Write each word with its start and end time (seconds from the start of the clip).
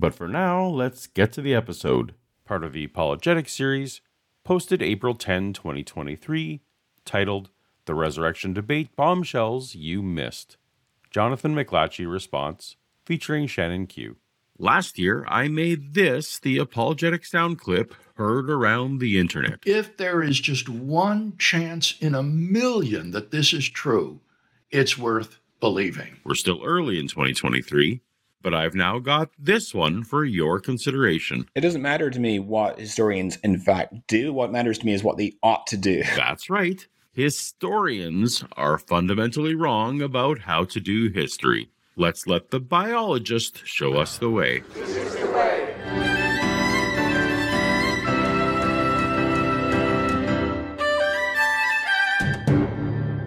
But 0.00 0.14
for 0.14 0.28
now, 0.28 0.64
let's 0.64 1.08
get 1.08 1.32
to 1.32 1.42
the 1.42 1.56
episode, 1.56 2.14
part 2.44 2.62
of 2.62 2.72
the 2.72 2.84
Apologetic 2.84 3.48
series, 3.48 4.00
posted 4.44 4.80
April 4.80 5.16
10, 5.16 5.52
2023, 5.52 6.60
titled 7.04 7.50
The 7.86 7.96
Resurrection 7.96 8.52
Debate 8.52 8.94
Bombshells 8.94 9.74
You 9.74 10.00
Missed. 10.00 10.56
Jonathan 11.10 11.52
McLatchie 11.52 12.08
response, 12.08 12.76
featuring 13.04 13.48
Shannon 13.48 13.88
Q. 13.88 14.18
Last 14.56 15.00
year, 15.00 15.24
I 15.26 15.48
made 15.48 15.94
this 15.94 16.38
the 16.38 16.58
apologetic 16.58 17.24
sound 17.24 17.58
clip 17.58 17.92
heard 18.14 18.48
around 18.48 19.00
the 19.00 19.18
internet. 19.18 19.58
If 19.66 19.96
there 19.96 20.22
is 20.22 20.38
just 20.38 20.68
one 20.68 21.36
chance 21.38 21.96
in 22.00 22.14
a 22.14 22.22
million 22.22 23.10
that 23.10 23.32
this 23.32 23.52
is 23.52 23.68
true, 23.68 24.20
it's 24.70 24.96
worth 24.96 25.40
believing. 25.58 26.18
We're 26.24 26.36
still 26.36 26.62
early 26.64 27.00
in 27.00 27.08
2023, 27.08 28.00
but 28.42 28.54
I've 28.54 28.74
now 28.74 28.98
got 28.98 29.30
this 29.38 29.74
one 29.74 30.04
for 30.04 30.24
your 30.24 30.60
consideration. 30.60 31.48
It 31.54 31.60
doesn't 31.60 31.82
matter 31.82 32.10
to 32.10 32.20
me 32.20 32.38
what 32.38 32.78
historians, 32.78 33.36
in 33.42 33.58
fact, 33.58 33.94
do. 34.06 34.32
What 34.32 34.52
matters 34.52 34.78
to 34.78 34.86
me 34.86 34.92
is 34.92 35.02
what 35.02 35.16
they 35.16 35.34
ought 35.42 35.66
to 35.68 35.76
do. 35.76 36.02
That's 36.16 36.48
right. 36.48 36.86
Historians 37.12 38.44
are 38.56 38.78
fundamentally 38.78 39.54
wrong 39.54 40.00
about 40.00 40.38
how 40.40 40.64
to 40.64 40.80
do 40.80 41.10
history. 41.10 41.68
Let's 41.96 42.28
let 42.28 42.50
the 42.50 42.60
biologist 42.60 43.66
show 43.66 43.94
us 43.94 44.18
the 44.18 44.30
way. 44.30 44.62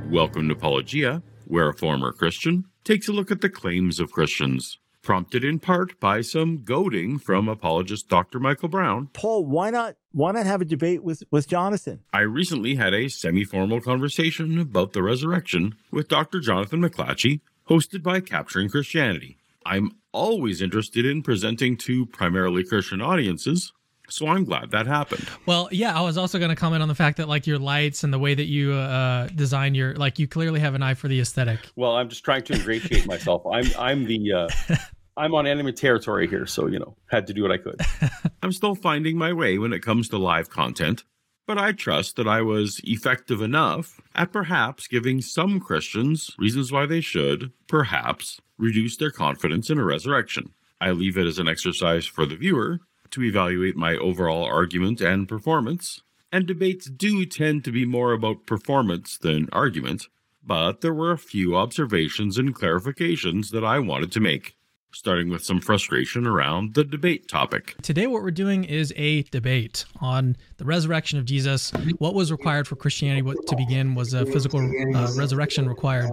Welcome 0.10 0.48
to 0.50 0.56
Paulogia, 0.56 1.22
where 1.46 1.70
a 1.70 1.74
former 1.74 2.14
Christian 2.14 2.66
takes 2.86 3.10
a 3.10 3.14
look 3.14 3.30
at 3.32 3.42
the 3.42 3.50
claims 3.50 4.00
of 4.00 4.12
Christians, 4.12 4.78
prompted 5.02 5.44
in 5.44 5.60
part 5.60 6.00
by 6.00 6.22
some 6.22 6.64
goading 6.64 7.18
from 7.18 7.48
apologist 7.48 8.08
Dr. 8.08 8.40
Michael 8.40 8.70
Brown. 8.70 9.10
Paul, 9.14 9.46
why 9.46 9.70
not 9.70 9.96
why 10.12 10.32
not 10.32 10.46
have 10.46 10.62
a 10.62 10.66
debate 10.66 11.04
with, 11.04 11.24
with 11.32 11.48
Jonathan? 11.48 12.02
I 12.14 12.22
recently 12.22 12.76
had 12.76 12.94
a 12.94 13.08
semi 13.08 13.44
formal 13.44 13.82
conversation 13.82 14.60
about 14.60 14.94
the 14.94 15.04
resurrection 15.04 15.76
with 15.92 16.08
Dr. 16.08 16.40
Jonathan 16.40 16.82
McLatchie, 16.82 17.42
hosted 17.70 18.04
by 18.04 18.20
Capturing 18.20 18.70
Christianity. 18.70 19.38
I'm 19.66 19.92
always 20.12 20.62
interested 20.62 21.06
in 21.06 21.22
presenting 21.22 21.78
to 21.78 22.06
primarily 22.08 22.64
Christian 22.64 23.02
audiences, 23.02 23.72
so 24.12 24.28
I'm 24.28 24.44
glad 24.44 24.72
that 24.72 24.88
happened. 24.88 25.28
Well, 25.46 25.70
yeah, 25.72 25.98
I 25.98 26.02
was 26.02 26.18
also 26.18 26.38
going 26.40 26.50
to 26.50 26.56
comment 26.56 26.82
on 26.82 26.88
the 26.88 26.96
fact 26.96 27.18
that 27.18 27.28
like 27.28 27.48
your 27.48 27.60
lights 27.60 28.04
and 28.04 28.14
the 28.14 28.20
way 28.20 28.34
that 28.34 28.46
you 28.46 28.74
uh, 28.74 29.28
design 29.28 29.76
your 29.76 29.96
like 29.96 30.20
you 30.20 30.28
clearly 30.28 30.60
have 30.60 30.76
an 30.76 30.84
eye 30.84 30.94
for 30.94 31.08
the 31.08 31.20
aesthetic. 31.20 31.60
Well, 31.76 31.96
I'm 31.96 32.10
just 32.10 32.24
trying 32.24 32.44
to 32.44 32.54
ingratiate 32.54 33.08
myself. 33.08 33.44
I'm 33.52 33.66
I'm 33.78 34.06
the 34.06 34.34
uh, 34.34 34.50
I'm 35.18 35.34
on 35.34 35.48
enemy 35.48 35.74
territory 35.74 36.28
here, 36.28 36.46
so 36.46 36.68
you 36.68 36.80
know 36.80 36.96
had 37.08 37.28
to 37.28 37.34
do 37.34 37.44
what 37.44 37.52
I 37.52 37.58
could. 37.58 37.80
I'm 38.44 38.52
still 38.52 38.76
finding 38.76 39.18
my 39.18 39.34
way 39.34 39.58
when 39.58 39.74
it 39.74 39.82
comes 39.82 40.10
to 40.10 40.18
live 40.18 40.50
content, 40.50 41.04
but 41.48 41.58
I 41.58 41.72
trust 41.72 42.16
that 42.16 42.28
I 42.28 42.42
was 42.42 42.82
effective 42.84 43.42
enough 43.42 44.00
at 44.16 44.32
perhaps 44.32 44.88
giving 44.88 45.22
some 45.22 45.60
Christians 45.60 46.32
reasons 46.38 46.72
why 46.72 46.86
they 46.86 47.02
should, 47.02 47.52
perhaps, 47.68 48.40
reduce 48.58 48.98
their 48.98 49.12
confidence 49.12 49.70
in 49.70 49.78
a 49.78 49.84
resurrection. 49.84 50.54
I 50.80 50.92
leave 50.92 51.18
it 51.18 51.28
as 51.28 51.38
an 51.38 51.48
exercise 51.48 52.06
for 52.06 52.26
the 52.26 52.36
viewer 52.36 52.80
to 53.12 53.24
evaluate 53.24 53.76
my 53.76 53.96
overall 53.96 54.44
argument 54.44 55.02
and 55.02 55.28
performance. 55.28 56.02
And 56.32 56.48
debates 56.48 56.90
do 56.90 57.26
tend 57.26 57.64
to 57.66 57.72
be 57.72 57.86
more 57.86 58.14
about 58.14 58.46
performance 58.46 59.18
than 59.18 59.50
argument, 59.52 60.08
but 60.44 60.82
there 60.82 60.94
were 60.94 61.12
a 61.12 61.18
few 61.18 61.56
observations 61.56 62.38
and 62.38 62.56
clarifications 62.56 63.52
that 63.52 63.66
I 63.66 63.80
wanted 63.80 64.12
to 64.14 64.20
make 64.20 64.56
starting 64.94 65.30
with 65.30 65.44
some 65.44 65.60
frustration 65.60 66.28
around 66.28 66.74
the 66.74 66.84
debate 66.84 67.28
topic. 67.28 67.76
Today, 67.82 68.08
what 68.08 68.24
we're 68.24 68.32
doing 68.32 68.64
is 68.64 68.94
a 68.96 69.24
debate 69.24 69.86
on 70.00 70.36
the 70.58 70.66
resurrection 70.66 71.18
of 71.18 71.26
Jesus. 71.26 71.72
What 71.98 72.14
was 72.14 72.32
required 72.32 72.68
for 72.68 72.76
Christianity 72.76 73.36
to 73.48 73.56
begin 73.56 73.96
was 73.96 74.14
a 74.14 74.26
physical 74.26 74.60
uh, 74.60 75.14
resurrection 75.16 75.68
required. 75.68 76.12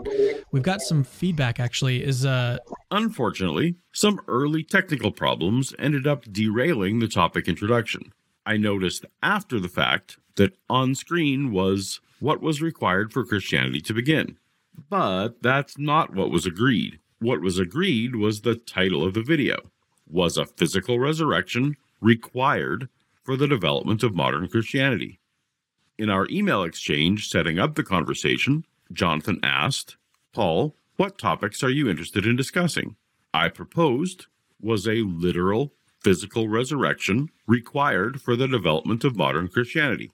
We've 0.53 0.63
got 0.63 0.81
some 0.81 1.05
feedback 1.05 1.61
actually. 1.61 2.05
Is 2.05 2.25
uh, 2.25 2.59
unfortunately 2.91 3.77
some 3.93 4.21
early 4.29 4.63
technical 4.63 5.13
problems 5.13 5.75
ended 5.79 6.07
up 6.07 6.25
derailing 6.31 6.99
the 7.01 7.09
topic 7.09 7.49
introduction. 7.49 8.13
I 8.47 8.57
noticed 8.57 9.05
after 9.23 9.61
the 9.61 9.69
fact 9.69 10.19
that 10.37 10.57
on 10.71 10.95
screen 10.95 11.53
was 11.53 12.01
what 12.21 12.41
was 12.41 12.63
required 12.63 13.13
for 13.13 13.25
Christianity 13.25 13.81
to 13.83 13.93
begin. 13.93 14.39
But 14.89 15.43
that's 15.43 15.77
not 15.77 16.15
what 16.15 16.31
was 16.31 16.47
agreed. 16.47 17.01
What 17.21 17.41
was 17.41 17.59
agreed 17.59 18.15
was 18.15 18.43
the 18.43 18.55
title 18.55 19.05
of 19.05 19.15
the 19.15 19.25
video 19.25 19.73
Was 20.07 20.37
a 20.37 20.47
Physical 20.47 21.01
Resurrection 21.01 21.77
Required 22.01 22.89
for 23.25 23.37
the 23.37 23.49
Development 23.49 24.05
of 24.05 24.15
Modern 24.15 24.47
Christianity? 24.47 25.19
In 25.99 26.11
our 26.11 26.29
email 26.31 26.63
exchange 26.63 27.29
setting 27.29 27.59
up 27.59 27.75
the 27.75 27.83
conversation, 27.83 28.65
Jonathan 28.93 29.41
asked, 29.43 29.97
Paul, 30.33 30.77
what 30.97 31.19
topics 31.19 31.65
are 31.65 31.71
you 31.71 31.91
interested 31.91 32.25
in 32.25 32.37
discussing? 32.37 32.95
I 33.35 33.49
proposed 33.49 34.27
was 34.61 34.87
a 34.87 35.03
literal 35.03 35.73
physical 35.99 36.49
resurrection 36.49 37.31
required 37.49 38.23
for 38.23 38.37
the 38.37 38.47
development 38.47 39.03
of 39.03 39.17
modern 39.17 39.49
Christianity. 39.49 40.13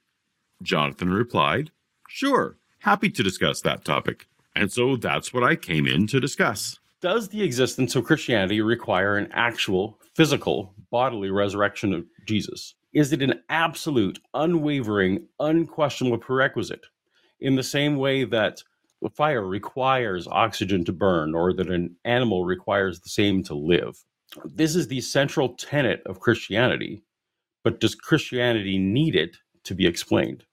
Jonathan 0.62 1.12
replied, 1.12 1.70
Sure, 2.08 2.56
happy 2.78 3.10
to 3.10 3.22
discuss 3.22 3.60
that 3.60 3.84
topic. 3.84 4.26
And 4.56 4.72
so 4.72 4.96
that's 4.96 5.34
what 5.34 5.44
I 5.44 5.54
came 5.54 5.86
in 5.86 6.06
to 6.06 6.18
discuss. 6.18 6.78
Does 7.04 7.28
the 7.28 7.42
existence 7.42 7.94
of 7.96 8.04
Christianity 8.04 8.62
require 8.62 9.18
an 9.18 9.28
actual 9.34 10.00
physical 10.14 10.74
bodily 10.90 11.28
resurrection 11.28 11.92
of 11.92 12.06
Jesus? 12.26 12.76
Is 12.94 13.12
it 13.12 13.20
an 13.20 13.42
absolute, 13.50 14.20
unwavering, 14.32 15.26
unquestionable 15.38 16.16
prerequisite? 16.16 16.86
In 17.40 17.56
the 17.56 17.62
same 17.62 17.96
way 17.96 18.24
that 18.24 18.62
fire 19.14 19.46
requires 19.46 20.26
oxygen 20.28 20.82
to 20.86 20.94
burn 20.94 21.34
or 21.34 21.52
that 21.52 21.68
an 21.68 21.94
animal 22.06 22.46
requires 22.46 23.00
the 23.00 23.10
same 23.10 23.42
to 23.42 23.54
live. 23.54 24.02
This 24.42 24.74
is 24.74 24.88
the 24.88 25.02
central 25.02 25.56
tenet 25.56 26.00
of 26.06 26.20
Christianity, 26.20 27.04
but 27.62 27.80
does 27.80 27.94
Christianity 27.94 28.78
need 28.78 29.14
it 29.14 29.36
to 29.64 29.74
be 29.74 29.86
explained? 29.86 30.44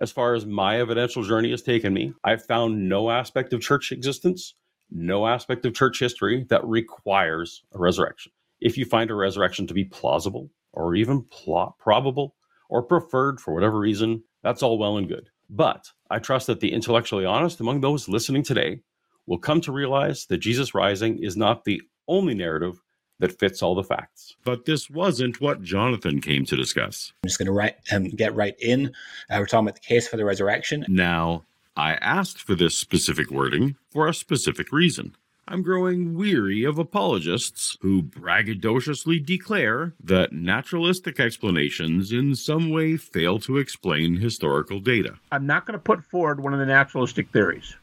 As 0.00 0.10
far 0.10 0.34
as 0.34 0.44
my 0.44 0.80
evidential 0.80 1.22
journey 1.22 1.52
has 1.52 1.62
taken 1.62 1.94
me, 1.94 2.14
I've 2.24 2.44
found 2.44 2.88
no 2.88 3.12
aspect 3.12 3.52
of 3.52 3.60
church 3.60 3.92
existence 3.92 4.54
no 4.90 5.26
aspect 5.26 5.66
of 5.66 5.74
church 5.74 5.98
history 5.98 6.46
that 6.48 6.64
requires 6.64 7.62
a 7.72 7.78
resurrection. 7.78 8.32
If 8.60 8.76
you 8.76 8.84
find 8.84 9.10
a 9.10 9.14
resurrection 9.14 9.66
to 9.66 9.74
be 9.74 9.84
plausible 9.84 10.50
or 10.72 10.94
even 10.94 11.22
pl- 11.24 11.76
probable 11.78 12.34
or 12.68 12.82
preferred 12.82 13.40
for 13.40 13.54
whatever 13.54 13.78
reason, 13.78 14.22
that's 14.42 14.62
all 14.62 14.78
well 14.78 14.98
and 14.98 15.08
good. 15.08 15.30
But 15.50 15.90
I 16.10 16.18
trust 16.18 16.46
that 16.48 16.60
the 16.60 16.72
intellectually 16.72 17.24
honest 17.24 17.60
among 17.60 17.80
those 17.80 18.08
listening 18.08 18.42
today 18.42 18.80
will 19.26 19.38
come 19.38 19.60
to 19.62 19.72
realize 19.72 20.26
that 20.26 20.38
Jesus 20.38 20.74
rising 20.74 21.22
is 21.22 21.36
not 21.36 21.64
the 21.64 21.82
only 22.06 22.34
narrative 22.34 22.80
that 23.20 23.38
fits 23.38 23.62
all 23.62 23.74
the 23.74 23.84
facts. 23.84 24.36
But 24.44 24.64
this 24.64 24.88
wasn't 24.88 25.40
what 25.40 25.62
Jonathan 25.62 26.20
came 26.20 26.44
to 26.46 26.56
discuss. 26.56 27.12
I'm 27.24 27.28
just 27.28 27.38
going 27.38 27.46
to 27.46 27.52
write, 27.52 27.76
um, 27.92 28.04
get 28.04 28.34
right 28.34 28.54
in. 28.60 28.86
Uh, 29.30 29.38
we're 29.38 29.46
talking 29.46 29.66
about 29.66 29.74
the 29.74 29.80
case 29.80 30.06
for 30.06 30.16
the 30.16 30.24
resurrection. 30.24 30.84
Now, 30.88 31.44
I 31.78 31.92
asked 32.00 32.42
for 32.42 32.56
this 32.56 32.76
specific 32.76 33.30
wording 33.30 33.76
for 33.88 34.08
a 34.08 34.12
specific 34.12 34.72
reason. 34.72 35.14
I'm 35.46 35.62
growing 35.62 36.16
weary 36.18 36.64
of 36.64 36.76
apologists 36.76 37.76
who 37.82 38.02
braggadociously 38.02 39.24
declare 39.24 39.94
that 40.02 40.32
naturalistic 40.32 41.20
explanations 41.20 42.10
in 42.10 42.34
some 42.34 42.70
way 42.70 42.96
fail 42.96 43.38
to 43.38 43.58
explain 43.58 44.16
historical 44.16 44.80
data. 44.80 45.20
I'm 45.30 45.46
not 45.46 45.66
going 45.66 45.78
to 45.78 45.82
put 45.82 46.04
forward 46.04 46.42
one 46.42 46.52
of 46.52 46.58
the 46.58 46.66
naturalistic 46.66 47.30
theories. 47.30 47.76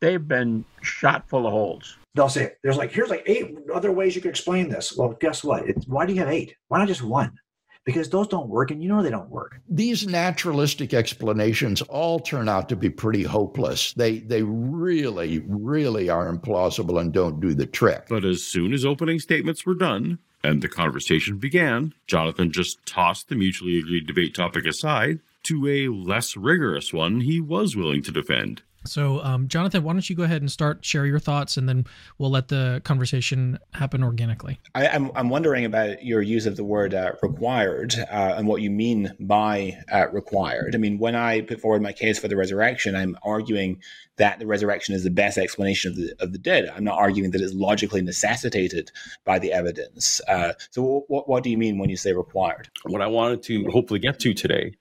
They've 0.00 0.28
been 0.28 0.66
shot 0.82 1.26
full 1.26 1.46
of 1.46 1.54
holes. 1.54 1.96
They'll 2.14 2.28
say, 2.28 2.52
there's 2.62 2.76
like, 2.76 2.92
here's 2.92 3.08
like 3.08 3.22
eight 3.24 3.56
other 3.74 3.92
ways 3.92 4.14
you 4.14 4.20
could 4.20 4.28
explain 4.28 4.68
this. 4.68 4.94
Well, 4.94 5.16
guess 5.18 5.42
what? 5.42 5.66
It's, 5.66 5.88
why 5.88 6.04
do 6.04 6.12
you 6.12 6.20
have 6.20 6.28
eight? 6.28 6.54
Why 6.68 6.80
not 6.80 6.88
just 6.88 7.02
one? 7.02 7.38
Because 7.86 8.10
those 8.10 8.28
don't 8.28 8.48
work 8.48 8.70
and 8.70 8.82
you 8.82 8.88
know 8.90 9.02
they 9.02 9.10
don't 9.10 9.30
work. 9.30 9.60
These 9.68 10.06
naturalistic 10.06 10.92
explanations 10.92 11.80
all 11.82 12.18
turn 12.18 12.48
out 12.48 12.68
to 12.68 12.76
be 12.76 12.90
pretty 12.90 13.22
hopeless. 13.22 13.94
They 13.94 14.18
they 14.18 14.42
really 14.42 15.42
really 15.48 16.10
are 16.10 16.30
implausible 16.30 17.00
and 17.00 17.12
don't 17.12 17.40
do 17.40 17.54
the 17.54 17.64
trick. 17.64 18.06
But 18.08 18.24
as 18.24 18.42
soon 18.42 18.74
as 18.74 18.84
opening 18.84 19.20
statements 19.20 19.64
were 19.64 19.74
done 19.74 20.18
and 20.44 20.60
the 20.60 20.68
conversation 20.68 21.38
began, 21.38 21.94
Jonathan 22.06 22.52
just 22.52 22.84
tossed 22.84 23.28
the 23.28 23.36
mutually 23.36 23.78
agreed 23.78 24.06
debate 24.06 24.34
topic 24.34 24.66
aside 24.66 25.20
to 25.44 25.66
a 25.68 25.88
less 25.88 26.36
rigorous 26.36 26.92
one 26.92 27.20
he 27.20 27.40
was 27.40 27.76
willing 27.76 28.02
to 28.02 28.10
defend. 28.10 28.62
So, 28.86 29.22
um, 29.22 29.48
Jonathan, 29.48 29.82
why 29.82 29.92
don't 29.92 30.08
you 30.08 30.16
go 30.16 30.22
ahead 30.22 30.42
and 30.42 30.50
start, 30.50 30.84
share 30.84 31.06
your 31.06 31.18
thoughts, 31.18 31.56
and 31.56 31.68
then 31.68 31.86
we'll 32.18 32.30
let 32.30 32.48
the 32.48 32.80
conversation 32.84 33.58
happen 33.74 34.02
organically. 34.02 34.58
I, 34.74 34.86
am 34.86 35.06
I'm, 35.06 35.12
I'm 35.16 35.28
wondering 35.28 35.64
about 35.64 36.04
your 36.04 36.22
use 36.22 36.46
of 36.46 36.56
the 36.56 36.64
word 36.64 36.94
uh, 36.94 37.12
required 37.22 37.94
uh, 38.10 38.34
and 38.36 38.46
what 38.46 38.62
you 38.62 38.70
mean 38.70 39.12
by 39.20 39.78
uh, 39.92 40.08
required. 40.10 40.74
I 40.74 40.78
mean, 40.78 40.98
when 40.98 41.14
I 41.14 41.42
put 41.42 41.60
forward 41.60 41.82
my 41.82 41.92
case 41.92 42.18
for 42.18 42.28
the 42.28 42.36
resurrection, 42.36 42.96
I'm 42.96 43.16
arguing 43.22 43.82
that 44.16 44.38
the 44.38 44.46
resurrection 44.46 44.94
is 44.94 45.04
the 45.04 45.10
best 45.10 45.38
explanation 45.38 45.92
of 45.92 45.96
the 45.96 46.14
of 46.20 46.32
the 46.32 46.38
dead. 46.38 46.70
I'm 46.74 46.84
not 46.84 46.98
arguing 46.98 47.30
that 47.32 47.40
it's 47.40 47.54
logically 47.54 48.02
necessitated 48.02 48.90
by 49.24 49.38
the 49.38 49.52
evidence. 49.52 50.20
Uh, 50.28 50.52
so, 50.70 51.04
what 51.08 51.28
what 51.28 51.42
do 51.42 51.50
you 51.50 51.58
mean 51.58 51.78
when 51.78 51.90
you 51.90 51.96
say 51.96 52.12
required? 52.12 52.70
What 52.84 53.02
I 53.02 53.06
wanted 53.06 53.42
to 53.44 53.66
hopefully 53.70 54.00
get 54.00 54.18
to 54.20 54.34
today 54.34 54.74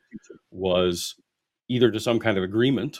was 0.51 1.15
either 1.67 1.91
to 1.91 1.99
some 1.99 2.19
kind 2.19 2.37
of 2.37 2.43
agreement 2.43 2.99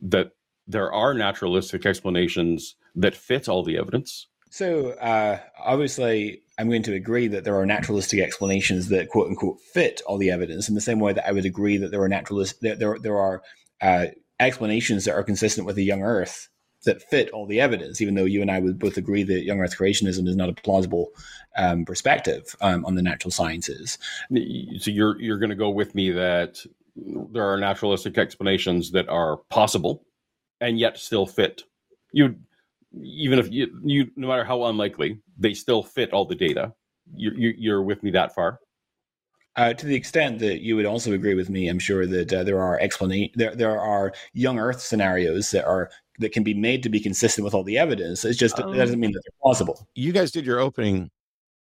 that 0.00 0.32
there 0.66 0.92
are 0.92 1.14
naturalistic 1.14 1.86
explanations 1.86 2.74
that 2.94 3.14
fit 3.14 3.48
all 3.48 3.62
the 3.62 3.78
evidence. 3.78 4.26
So, 4.50 4.90
uh, 4.92 5.38
obviously, 5.58 6.42
I'm 6.58 6.68
going 6.68 6.82
to 6.84 6.94
agree 6.94 7.28
that 7.28 7.44
there 7.44 7.58
are 7.58 7.66
naturalistic 7.66 8.20
explanations 8.20 8.88
that 8.88 9.08
quote 9.08 9.28
unquote 9.28 9.60
fit 9.60 10.00
all 10.06 10.18
the 10.18 10.30
evidence 10.30 10.68
in 10.68 10.74
the 10.74 10.80
same 10.80 11.00
way 11.00 11.12
that 11.12 11.28
I 11.28 11.32
would 11.32 11.44
agree 11.44 11.76
that 11.78 11.90
there 11.90 12.02
are 12.02 12.08
naturalist 12.08 12.60
there 12.62 12.76
there, 12.76 12.98
there 12.98 13.18
are 13.18 13.42
uh, 13.80 14.06
explanations 14.40 15.04
that 15.04 15.14
are 15.14 15.22
consistent 15.22 15.66
with 15.66 15.76
the 15.76 15.84
young 15.84 16.02
Earth 16.02 16.48
that 16.84 17.02
fit 17.02 17.30
all 17.30 17.46
the 17.46 17.60
evidence. 17.60 18.00
Even 18.00 18.14
though 18.14 18.24
you 18.24 18.40
and 18.40 18.50
I 18.50 18.60
would 18.60 18.78
both 18.78 18.96
agree 18.96 19.24
that 19.24 19.44
young 19.44 19.60
Earth 19.60 19.76
creationism 19.76 20.26
is 20.26 20.36
not 20.36 20.48
a 20.48 20.54
plausible 20.54 21.10
um, 21.56 21.84
perspective 21.84 22.56
um, 22.60 22.84
on 22.86 22.94
the 22.94 23.02
natural 23.02 23.32
sciences. 23.32 23.98
So 24.30 24.90
you're 24.90 25.20
you're 25.20 25.38
going 25.38 25.50
to 25.50 25.56
go 25.56 25.70
with 25.70 25.94
me 25.94 26.10
that 26.12 26.64
there 26.94 27.46
are 27.46 27.58
naturalistic 27.58 28.16
explanations 28.16 28.92
that 28.92 29.08
are 29.08 29.38
possible 29.50 30.06
and 30.60 30.78
yet 30.78 30.98
still 30.98 31.26
fit. 31.26 31.62
You, 32.12 32.36
even 32.92 33.38
if 33.38 33.50
you, 33.50 33.78
you 33.84 34.10
no 34.16 34.28
matter 34.28 34.44
how 34.44 34.64
unlikely, 34.64 35.20
they 35.38 35.54
still 35.54 35.82
fit 35.82 36.12
all 36.12 36.24
the 36.24 36.34
data. 36.34 36.72
You, 37.14 37.32
you, 37.36 37.54
you're 37.56 37.82
with 37.82 38.02
me 38.02 38.10
that 38.12 38.34
far. 38.34 38.60
Uh, 39.56 39.72
to 39.72 39.86
the 39.86 39.94
extent 39.94 40.38
that 40.38 40.60
you 40.60 40.76
would 40.76 40.84
also 40.84 41.12
agree 41.12 41.34
with 41.34 41.48
me, 41.48 41.68
I'm 41.68 41.78
sure 41.78 42.06
that 42.06 42.32
uh, 42.32 42.44
there 42.44 42.60
are 42.60 42.78
explanation 42.78 43.32
there 43.36 43.54
there 43.54 43.80
are 43.80 44.12
young 44.34 44.58
Earth 44.58 44.80
scenarios 44.80 45.50
that 45.52 45.64
are 45.64 45.90
that 46.18 46.32
can 46.32 46.42
be 46.42 46.52
made 46.52 46.82
to 46.82 46.90
be 46.90 47.00
consistent 47.00 47.44
with 47.44 47.54
all 47.54 47.64
the 47.64 47.78
evidence. 47.78 48.24
It's 48.24 48.38
just 48.38 48.60
um, 48.60 48.74
it 48.74 48.76
doesn't 48.76 49.00
mean 49.00 49.12
that 49.12 49.22
they're 49.24 49.38
plausible. 49.42 49.88
You 49.94 50.12
guys 50.12 50.30
did 50.30 50.44
your 50.44 50.60
opening 50.60 51.10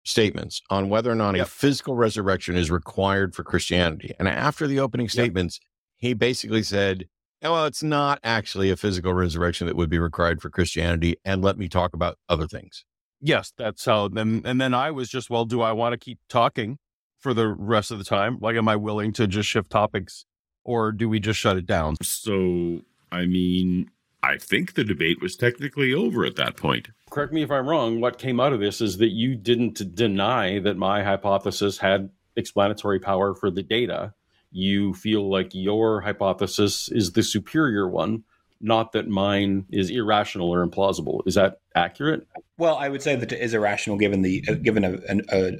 statements 0.04 0.62
on 0.70 0.88
whether 0.88 1.10
or 1.10 1.14
not 1.14 1.36
yep. 1.36 1.46
a 1.46 1.50
physical 1.50 1.96
resurrection 1.96 2.56
is 2.56 2.70
required 2.70 3.34
for 3.34 3.44
Christianity, 3.44 4.14
and 4.18 4.26
after 4.26 4.66
the 4.66 4.80
opening 4.80 5.10
statements, 5.10 5.60
yep. 5.60 5.68
he 5.98 6.14
basically 6.14 6.62
said 6.62 7.06
well, 7.48 7.66
it's 7.66 7.82
not 7.82 8.18
actually 8.22 8.70
a 8.70 8.76
physical 8.76 9.12
resurrection 9.12 9.66
that 9.66 9.76
would 9.76 9.90
be 9.90 9.98
required 9.98 10.40
for 10.40 10.50
Christianity. 10.50 11.16
And 11.24 11.42
let 11.42 11.58
me 11.58 11.68
talk 11.68 11.94
about 11.94 12.18
other 12.28 12.46
things. 12.46 12.84
Yes, 13.20 13.52
that's 13.56 13.84
how. 13.84 14.08
Then, 14.08 14.42
and 14.44 14.60
then 14.60 14.74
I 14.74 14.90
was 14.90 15.08
just, 15.08 15.30
well, 15.30 15.44
do 15.44 15.60
I 15.60 15.72
want 15.72 15.92
to 15.92 15.98
keep 15.98 16.18
talking 16.28 16.78
for 17.18 17.34
the 17.34 17.48
rest 17.48 17.90
of 17.90 17.98
the 17.98 18.04
time? 18.04 18.38
Like, 18.40 18.56
am 18.56 18.68
I 18.68 18.76
willing 18.76 19.12
to 19.14 19.26
just 19.26 19.48
shift 19.48 19.70
topics 19.70 20.26
or 20.64 20.92
do 20.92 21.08
we 21.08 21.20
just 21.20 21.40
shut 21.40 21.56
it 21.56 21.66
down? 21.66 21.96
So, 22.02 22.82
I 23.10 23.26
mean, 23.26 23.90
I 24.22 24.38
think 24.38 24.74
the 24.74 24.84
debate 24.84 25.22
was 25.22 25.36
technically 25.36 25.94
over 25.94 26.24
at 26.24 26.36
that 26.36 26.56
point. 26.56 26.88
Correct 27.10 27.32
me 27.32 27.42
if 27.42 27.50
I'm 27.50 27.68
wrong. 27.68 28.00
What 28.00 28.18
came 28.18 28.40
out 28.40 28.52
of 28.52 28.60
this 28.60 28.80
is 28.80 28.98
that 28.98 29.10
you 29.10 29.36
didn't 29.36 29.94
deny 29.94 30.58
that 30.60 30.76
my 30.76 31.02
hypothesis 31.02 31.78
had 31.78 32.10
explanatory 32.34 32.98
power 32.98 33.34
for 33.34 33.50
the 33.50 33.62
data 33.62 34.12
you 34.56 34.94
feel 34.94 35.30
like 35.30 35.54
your 35.54 36.00
hypothesis 36.00 36.88
is 36.88 37.12
the 37.12 37.22
superior 37.22 37.86
one, 37.86 38.24
not 38.60 38.92
that 38.92 39.06
mine 39.06 39.66
is 39.70 39.90
irrational 39.90 40.50
or 40.50 40.66
implausible. 40.66 41.20
Is 41.26 41.34
that 41.34 41.60
accurate? 41.74 42.26
Well, 42.56 42.76
I 42.76 42.88
would 42.88 43.02
say 43.02 43.16
that 43.16 43.32
it 43.32 43.40
is 43.40 43.52
irrational 43.52 43.98
given 43.98 44.22
the 44.22 44.42
uh, 44.48 44.54
given 44.54 44.84
a, 44.84 44.98
a 45.30 45.58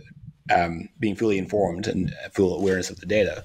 um, 0.51 0.89
being 0.99 1.15
fully 1.15 1.37
informed 1.37 1.87
and 1.87 2.15
full 2.33 2.59
awareness 2.59 2.89
of 2.89 2.99
the 2.99 3.07
data. 3.07 3.45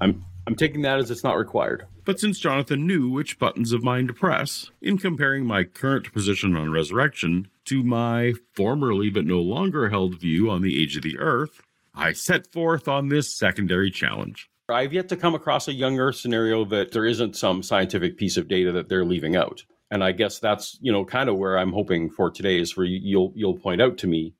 I'm 0.00 0.24
I'm 0.46 0.54
taking 0.54 0.82
that 0.82 1.00
as 1.00 1.10
it's 1.10 1.24
not 1.24 1.38
required. 1.38 1.86
But 2.04 2.20
since 2.20 2.38
Jonathan 2.38 2.86
knew 2.86 3.08
which 3.08 3.38
buttons 3.38 3.72
of 3.72 3.82
mine 3.82 4.06
to 4.06 4.12
press, 4.12 4.70
in 4.80 4.98
comparing 4.98 5.44
my 5.44 5.64
current 5.64 6.12
position 6.12 6.54
on 6.54 6.70
resurrection 6.70 7.48
to 7.64 7.82
my 7.82 8.34
formerly 8.52 9.10
but 9.10 9.24
no 9.24 9.40
longer 9.40 9.88
held 9.88 10.20
view 10.20 10.50
on 10.50 10.62
the 10.62 10.80
age 10.80 10.96
of 10.96 11.02
the 11.02 11.18
earth, 11.18 11.62
I 11.94 12.12
set 12.12 12.52
forth 12.52 12.86
on 12.86 13.08
this 13.08 13.34
secondary 13.34 13.90
challenge. 13.90 14.50
I've 14.70 14.94
yet 14.94 15.10
to 15.10 15.16
come 15.16 15.34
across 15.34 15.68
a 15.68 15.74
young 15.74 15.98
Earth 15.98 16.16
scenario 16.16 16.64
that 16.66 16.92
there 16.92 17.04
isn't 17.04 17.36
some 17.36 17.62
scientific 17.62 18.16
piece 18.16 18.38
of 18.38 18.48
data 18.48 18.72
that 18.72 18.88
they're 18.88 19.04
leaving 19.04 19.36
out. 19.36 19.62
And 19.90 20.02
I 20.02 20.12
guess 20.12 20.38
that's 20.38 20.78
you 20.80 20.90
know 20.90 21.04
kind 21.04 21.28
of 21.28 21.36
where 21.36 21.58
I'm 21.58 21.72
hoping 21.72 22.08
for 22.08 22.30
today 22.30 22.58
is 22.58 22.76
where 22.76 22.86
you'll 22.86 23.32
you'll 23.36 23.58
point 23.58 23.82
out 23.82 23.98
to 23.98 24.06
me, 24.06 24.32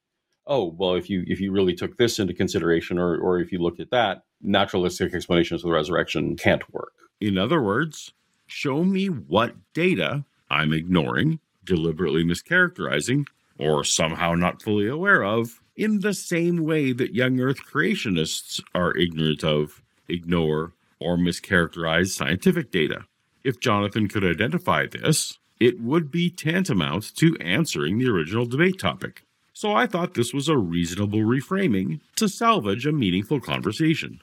oh 0.46 0.74
well, 0.78 0.94
if 0.94 1.10
you 1.10 1.24
if 1.26 1.40
you 1.40 1.52
really 1.52 1.74
took 1.74 1.98
this 1.98 2.18
into 2.18 2.32
consideration, 2.32 2.98
or 2.98 3.18
or 3.18 3.38
if 3.38 3.52
you 3.52 3.58
looked 3.58 3.80
at 3.80 3.90
that, 3.90 4.22
naturalistic 4.40 5.12
explanations 5.12 5.62
of 5.62 5.68
the 5.68 5.74
resurrection 5.74 6.36
can't 6.36 6.72
work. 6.72 6.94
In 7.20 7.36
other 7.36 7.60
words, 7.62 8.14
show 8.46 8.82
me 8.82 9.08
what 9.08 9.54
data 9.74 10.24
I'm 10.50 10.72
ignoring, 10.72 11.38
deliberately 11.64 12.24
mischaracterizing, 12.24 13.26
or 13.58 13.84
somehow 13.84 14.34
not 14.34 14.62
fully 14.62 14.88
aware 14.88 15.22
of, 15.22 15.60
in 15.76 16.00
the 16.00 16.14
same 16.14 16.64
way 16.64 16.92
that 16.92 17.14
young 17.14 17.38
Earth 17.40 17.60
creationists 17.62 18.62
are 18.74 18.96
ignorant 18.96 19.44
of 19.44 19.82
ignore, 20.08 20.72
or 21.00 21.16
mischaracterize 21.16 22.08
scientific 22.08 22.70
data. 22.70 23.04
If 23.42 23.60
Jonathan 23.60 24.08
could 24.08 24.24
identify 24.24 24.86
this, 24.86 25.38
it 25.60 25.80
would 25.80 26.10
be 26.10 26.30
tantamount 26.30 27.14
to 27.16 27.36
answering 27.38 27.98
the 27.98 28.08
original 28.08 28.46
debate 28.46 28.78
topic. 28.78 29.22
So 29.52 29.72
I 29.72 29.86
thought 29.86 30.14
this 30.14 30.34
was 30.34 30.48
a 30.48 30.56
reasonable 30.56 31.20
reframing 31.20 32.00
to 32.16 32.28
salvage 32.28 32.86
a 32.86 32.92
meaningful 32.92 33.40
conversation. 33.40 34.20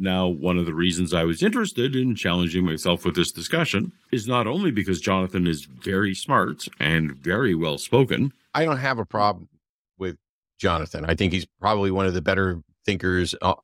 Now, 0.00 0.28
one 0.28 0.58
of 0.58 0.66
the 0.66 0.74
reasons 0.74 1.12
I 1.12 1.24
was 1.24 1.42
interested 1.42 1.96
in 1.96 2.14
challenging 2.14 2.64
myself 2.64 3.04
with 3.04 3.16
this 3.16 3.32
discussion 3.32 3.92
is 4.12 4.28
not 4.28 4.46
only 4.46 4.70
because 4.70 5.00
Jonathan 5.00 5.46
is 5.46 5.64
very 5.64 6.14
smart 6.14 6.68
and 6.78 7.16
very 7.16 7.54
well 7.54 7.78
spoken. 7.78 8.32
I 8.54 8.64
don't 8.64 8.78
have 8.78 8.98
a 8.98 9.04
problem 9.04 9.48
with 9.98 10.16
Jonathan. 10.58 11.04
I 11.04 11.14
think 11.14 11.32
he's 11.32 11.46
probably 11.60 11.90
one 11.90 12.06
of 12.06 12.14
the 12.14 12.22
better 12.22 12.62
thinkers 12.88 13.34
uh, 13.42 13.54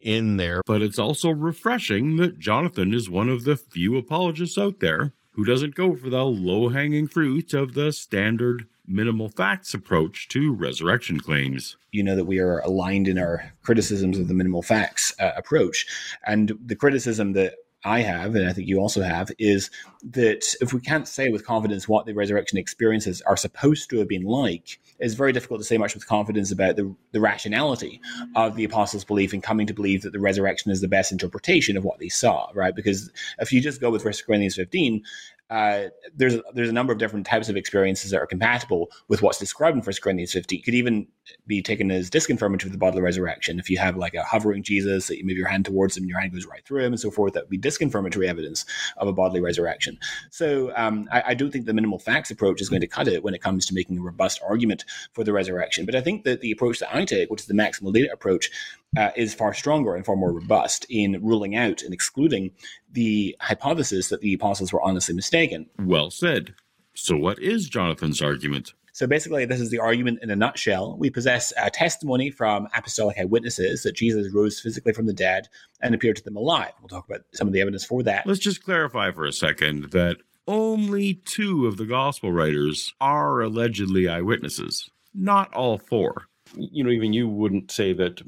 in 0.00 0.38
there. 0.38 0.62
But 0.64 0.80
it's 0.80 0.98
also 0.98 1.28
refreshing 1.28 2.16
that 2.16 2.38
Jonathan 2.38 2.94
is 2.94 3.10
one 3.10 3.28
of 3.28 3.44
the 3.44 3.54
few 3.54 3.98
apologists 3.98 4.56
out 4.56 4.80
there 4.80 5.12
who 5.32 5.44
doesn't 5.44 5.74
go 5.74 5.94
for 5.94 6.08
the 6.08 6.24
low 6.24 6.70
hanging 6.70 7.06
fruit 7.06 7.52
of 7.52 7.74
the 7.74 7.92
standard 7.92 8.66
minimal 8.86 9.28
facts 9.28 9.74
approach 9.74 10.28
to 10.28 10.54
resurrection 10.54 11.20
claims. 11.20 11.76
You 11.92 12.02
know 12.02 12.16
that 12.16 12.24
we 12.24 12.38
are 12.38 12.60
aligned 12.60 13.06
in 13.06 13.18
our 13.18 13.52
criticisms 13.62 14.18
of 14.18 14.28
the 14.28 14.34
minimal 14.34 14.62
facts 14.62 15.14
uh, 15.20 15.32
approach. 15.36 15.86
And 16.26 16.58
the 16.64 16.74
criticism 16.74 17.34
that 17.34 17.56
I 17.84 18.00
have, 18.00 18.34
and 18.34 18.48
I 18.48 18.54
think 18.54 18.66
you 18.66 18.78
also 18.80 19.02
have, 19.02 19.30
is 19.38 19.70
that 20.02 20.54
if 20.62 20.72
we 20.72 20.80
can't 20.80 21.06
say 21.06 21.28
with 21.28 21.46
confidence 21.46 21.86
what 21.86 22.06
the 22.06 22.14
resurrection 22.14 22.56
experiences 22.56 23.20
are 23.22 23.36
supposed 23.36 23.90
to 23.90 23.98
have 23.98 24.08
been 24.08 24.24
like, 24.24 24.80
it's 25.00 25.14
very 25.14 25.32
difficult 25.32 25.60
to 25.60 25.64
say 25.64 25.78
much 25.78 25.94
with 25.94 26.06
confidence 26.06 26.52
about 26.52 26.76
the, 26.76 26.94
the 27.12 27.20
rationality 27.20 28.00
of 28.36 28.54
the 28.54 28.64
apostles' 28.64 29.04
belief 29.04 29.32
in 29.32 29.40
coming 29.40 29.66
to 29.66 29.74
believe 29.74 30.02
that 30.02 30.12
the 30.12 30.20
resurrection 30.20 30.70
is 30.70 30.80
the 30.80 30.88
best 30.88 31.10
interpretation 31.10 31.76
of 31.76 31.84
what 31.84 31.98
they 31.98 32.08
saw, 32.08 32.48
right? 32.54 32.76
Because 32.76 33.10
if 33.38 33.52
you 33.52 33.60
just 33.60 33.80
go 33.80 33.90
with 33.90 34.04
1 34.04 34.12
Corinthians 34.26 34.56
15, 34.56 35.02
uh, 35.50 35.88
there's 36.14 36.36
there's 36.54 36.68
a 36.68 36.72
number 36.72 36.92
of 36.92 36.98
different 36.98 37.26
types 37.26 37.48
of 37.48 37.56
experiences 37.56 38.12
that 38.12 38.20
are 38.20 38.26
compatible 38.26 38.90
with 39.08 39.20
what's 39.20 39.38
described 39.38 39.76
in 39.76 39.82
1 39.82 39.94
Corinthians 40.00 40.32
15. 40.32 40.58
It 40.58 40.64
could 40.64 40.74
even 40.74 41.08
be 41.46 41.60
taken 41.60 41.90
as 41.90 42.08
disconfirmatory 42.08 42.66
of 42.66 42.72
the 42.72 42.78
bodily 42.78 43.02
resurrection. 43.02 43.58
If 43.58 43.68
you 43.68 43.78
have 43.78 43.96
like 43.96 44.14
a 44.14 44.22
hovering 44.22 44.62
Jesus 44.62 45.08
that 45.08 45.18
you 45.18 45.24
move 45.24 45.36
your 45.36 45.48
hand 45.48 45.64
towards 45.64 45.96
him 45.96 46.04
and 46.04 46.10
your 46.10 46.20
hand 46.20 46.32
goes 46.32 46.46
right 46.46 46.64
through 46.64 46.84
him 46.84 46.92
and 46.92 47.00
so 47.00 47.10
forth, 47.10 47.34
that 47.34 47.44
would 47.44 47.50
be 47.50 47.58
disconfirmatory 47.58 48.28
evidence 48.28 48.64
of 48.96 49.08
a 49.08 49.12
bodily 49.12 49.40
resurrection. 49.40 49.98
So 50.30 50.72
um, 50.76 51.08
I, 51.12 51.22
I 51.28 51.34
don't 51.34 51.50
think 51.50 51.66
the 51.66 51.74
minimal 51.74 51.98
facts 51.98 52.30
approach 52.30 52.60
is 52.60 52.68
going 52.68 52.80
to 52.80 52.86
cut 52.86 53.08
it 53.08 53.24
when 53.24 53.34
it 53.34 53.42
comes 53.42 53.66
to 53.66 53.74
making 53.74 53.98
a 53.98 54.02
robust 54.02 54.40
argument 54.46 54.84
for 55.12 55.24
the 55.24 55.32
resurrection. 55.32 55.84
But 55.84 55.96
I 55.96 56.00
think 56.00 56.24
that 56.24 56.42
the 56.42 56.52
approach 56.52 56.78
that 56.78 56.94
I 56.94 57.04
take, 57.04 57.30
which 57.30 57.40
is 57.40 57.46
the 57.46 57.54
maximal 57.54 57.92
data 57.92 58.12
approach, 58.12 58.50
uh, 58.96 59.10
is 59.16 59.34
far 59.34 59.54
stronger 59.54 59.94
and 59.94 60.04
far 60.04 60.16
more 60.16 60.32
robust 60.32 60.86
in 60.88 61.20
ruling 61.22 61.56
out 61.56 61.82
and 61.82 61.94
excluding 61.94 62.50
the 62.92 63.36
hypothesis 63.40 64.08
that 64.08 64.20
the 64.20 64.34
apostles 64.34 64.72
were 64.72 64.82
honestly 64.82 65.14
mistaken. 65.14 65.66
Well 65.78 66.10
said. 66.10 66.54
So, 66.94 67.16
what 67.16 67.38
is 67.38 67.68
Jonathan's 67.68 68.20
argument? 68.20 68.74
So 68.92 69.06
basically, 69.06 69.44
this 69.44 69.60
is 69.60 69.70
the 69.70 69.78
argument 69.78 70.18
in 70.20 70.30
a 70.30 70.36
nutshell. 70.36 70.96
We 70.98 71.10
possess 71.10 71.52
a 71.56 71.70
testimony 71.70 72.30
from 72.30 72.66
apostolic 72.74 73.18
eyewitnesses 73.18 73.84
that 73.84 73.94
Jesus 73.94 74.32
rose 74.34 74.60
physically 74.60 74.92
from 74.92 75.06
the 75.06 75.12
dead 75.12 75.48
and 75.80 75.94
appeared 75.94 76.16
to 76.16 76.24
them 76.24 76.36
alive. 76.36 76.72
We'll 76.80 76.88
talk 76.88 77.08
about 77.08 77.22
some 77.32 77.46
of 77.46 77.54
the 77.54 77.60
evidence 77.60 77.84
for 77.84 78.02
that. 78.02 78.26
Let's 78.26 78.40
just 78.40 78.64
clarify 78.64 79.12
for 79.12 79.24
a 79.24 79.32
second 79.32 79.92
that 79.92 80.16
only 80.48 81.14
two 81.14 81.66
of 81.66 81.76
the 81.76 81.86
gospel 81.86 82.32
writers 82.32 82.92
are 83.00 83.40
allegedly 83.40 84.08
eyewitnesses, 84.08 84.90
not 85.14 85.54
all 85.54 85.78
four. 85.78 86.26
You 86.56 86.82
know, 86.82 86.90
even 86.90 87.12
you 87.12 87.28
wouldn't 87.28 87.70
say 87.70 87.92
that 87.92 88.20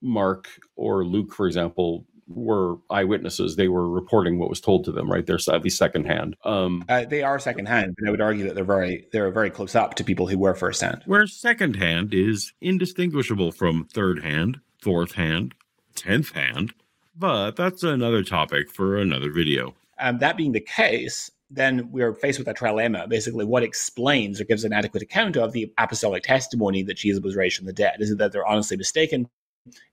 Mark 0.00 0.48
or 0.76 1.04
Luke, 1.04 1.34
for 1.34 1.46
example, 1.46 2.04
were 2.28 2.76
eyewitnesses. 2.90 3.56
They 3.56 3.68
were 3.68 3.88
reporting 3.88 4.38
what 4.38 4.50
was 4.50 4.60
told 4.60 4.84
to 4.84 4.92
them, 4.92 5.10
right? 5.10 5.24
They're 5.24 5.38
at 5.50 5.64
least 5.64 5.78
secondhand. 5.78 6.36
Um, 6.44 6.84
Uh, 6.88 7.04
they 7.06 7.22
are 7.22 7.38
secondhand, 7.38 7.94
but 7.98 8.06
I 8.06 8.10
would 8.10 8.20
argue 8.20 8.44
that 8.46 8.54
they're 8.54 8.64
very 8.64 9.06
they're 9.12 9.30
very 9.30 9.50
close 9.50 9.74
up 9.74 9.94
to 9.94 10.04
people 10.04 10.26
who 10.26 10.38
were 10.38 10.54
firsthand. 10.54 11.02
where 11.06 11.26
secondhand 11.26 12.12
is 12.12 12.52
indistinguishable 12.60 13.52
from 13.52 13.86
third 13.86 14.22
hand, 14.22 14.60
fourth 14.82 15.12
hand, 15.12 15.54
tenth 15.94 16.32
hand. 16.32 16.74
But 17.16 17.52
that's 17.56 17.82
another 17.82 18.22
topic 18.22 18.70
for 18.70 18.96
another 18.98 19.32
video. 19.32 19.74
Um, 19.98 20.18
that 20.18 20.36
being 20.36 20.52
the 20.52 20.60
case, 20.60 21.30
then 21.50 21.90
we're 21.90 22.14
faced 22.14 22.38
with 22.38 22.46
a 22.46 22.54
trilemma. 22.54 23.08
Basically, 23.08 23.44
what 23.44 23.62
explains 23.62 24.40
or 24.40 24.44
gives 24.44 24.64
an 24.64 24.72
adequate 24.72 25.02
account 25.02 25.36
of 25.36 25.52
the 25.52 25.72
apostolic 25.78 26.22
testimony 26.22 26.82
that 26.84 26.98
Jesus 26.98 27.22
was 27.22 27.34
raised 27.34 27.56
from 27.56 27.66
the 27.66 27.72
dead? 27.72 27.96
Is 28.00 28.10
it 28.10 28.18
that 28.18 28.32
they're 28.32 28.46
honestly 28.46 28.76
mistaken, 28.76 29.28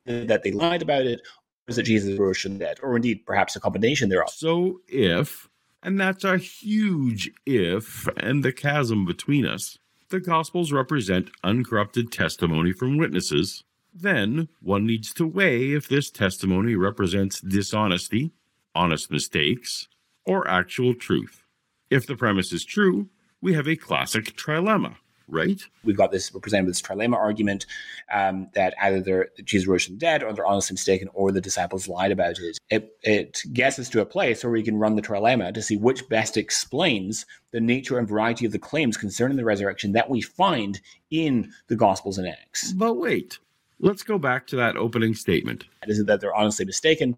that 0.06 0.44
they 0.44 0.52
lied 0.52 0.82
about 0.82 1.06
it, 1.06 1.22
or 1.68 1.70
is 1.70 1.78
it 1.78 1.84
Jesus 1.84 2.18
rose 2.18 2.40
from 2.40 2.54
the 2.54 2.60
dead, 2.60 2.80
or 2.82 2.96
indeed 2.96 3.26
perhaps 3.26 3.56
a 3.56 3.60
combination 3.60 4.10
thereof? 4.10 4.30
So 4.30 4.82
if, 4.88 5.50
and 5.82 6.00
that's 6.00 6.24
a 6.24 6.38
huge 6.38 7.32
if, 7.46 8.08
and 8.18 8.44
the 8.44 8.54
chasm 8.54 9.06
between 9.06 9.46
us, 9.46 9.78
the 10.10 10.20
Gospels 10.20 10.72
represent 10.72 11.32
uncorrupted 11.44 12.12
testimony 12.12 12.72
from 12.72 12.98
witnesses, 12.98 13.64
then 13.94 14.50
one 14.62 14.86
needs 14.86 15.14
to 15.14 15.26
weigh 15.26 15.72
if 15.72 15.88
this 15.88 16.12
testimony 16.12 16.76
represents 16.76 17.40
dishonesty, 17.40 18.32
honest 18.76 19.10
mistakes, 19.10 19.88
or 20.26 20.48
actual 20.48 20.94
truth. 20.94 21.44
If 21.90 22.06
the 22.06 22.16
premise 22.16 22.52
is 22.52 22.66
true, 22.66 23.10
we 23.42 23.54
have 23.54 23.68
a 23.68 23.76
classic 23.76 24.36
trilemma, 24.36 24.98
right? 25.28 25.62
We've 25.84 25.98
got 25.98 26.12
this 26.12 26.34
we're 26.34 26.40
presented 26.40 26.66
with 26.66 26.76
this 26.76 26.82
trilemma 26.82 27.16
argument 27.16 27.66
um, 28.14 28.50
that 28.54 28.74
either 28.82 29.02
they're 29.02 29.30
Jesus 29.44 29.68
rose 29.68 29.86
from 29.86 29.96
the 29.96 30.00
dead, 30.00 30.24
or 30.24 30.34
they're 30.34 30.46
honestly 30.46 30.74
mistaken, 30.74 31.10
or 31.14 31.32
the 31.32 31.42
disciples 31.42 31.88
lied 31.88 32.12
about 32.12 32.38
it. 32.40 32.60
It 32.70 32.96
it 33.02 33.42
gets 33.54 33.80
us 33.80 33.90
to 33.90 34.02
a 34.02 34.06
place 34.06 34.44
where 34.44 34.52
we 34.52 34.64
can 34.64 34.78
run 34.78 34.96
the 34.96 35.02
trilemma 35.02 35.54
to 35.54 35.62
see 35.62 35.78
which 35.78 36.08
best 36.10 36.38
explains 36.38 37.26
the 37.52 37.62
nature 37.62 37.98
and 37.98 38.08
variety 38.08 38.46
of 38.46 38.52
the 38.52 38.60
claims 38.60 38.98
concerning 38.98 39.38
the 39.38 39.46
resurrection 39.46 39.94
that 39.94 40.10
we 40.10 40.22
find 40.22 40.82
in 41.12 41.52
the 41.68 41.76
Gospels 41.76 42.18
and 42.18 42.28
Acts. 42.28 42.74
But 42.74 42.96
wait, 42.96 43.40
let's 43.80 44.04
go 44.04 44.18
back 44.18 44.48
to 44.48 44.56
that 44.58 44.78
opening 44.78 45.14
statement. 45.14 45.66
Is 45.88 46.00
it 46.00 46.08
that 46.08 46.22
they're 46.22 46.36
honestly 46.36 46.66
mistaken, 46.66 47.18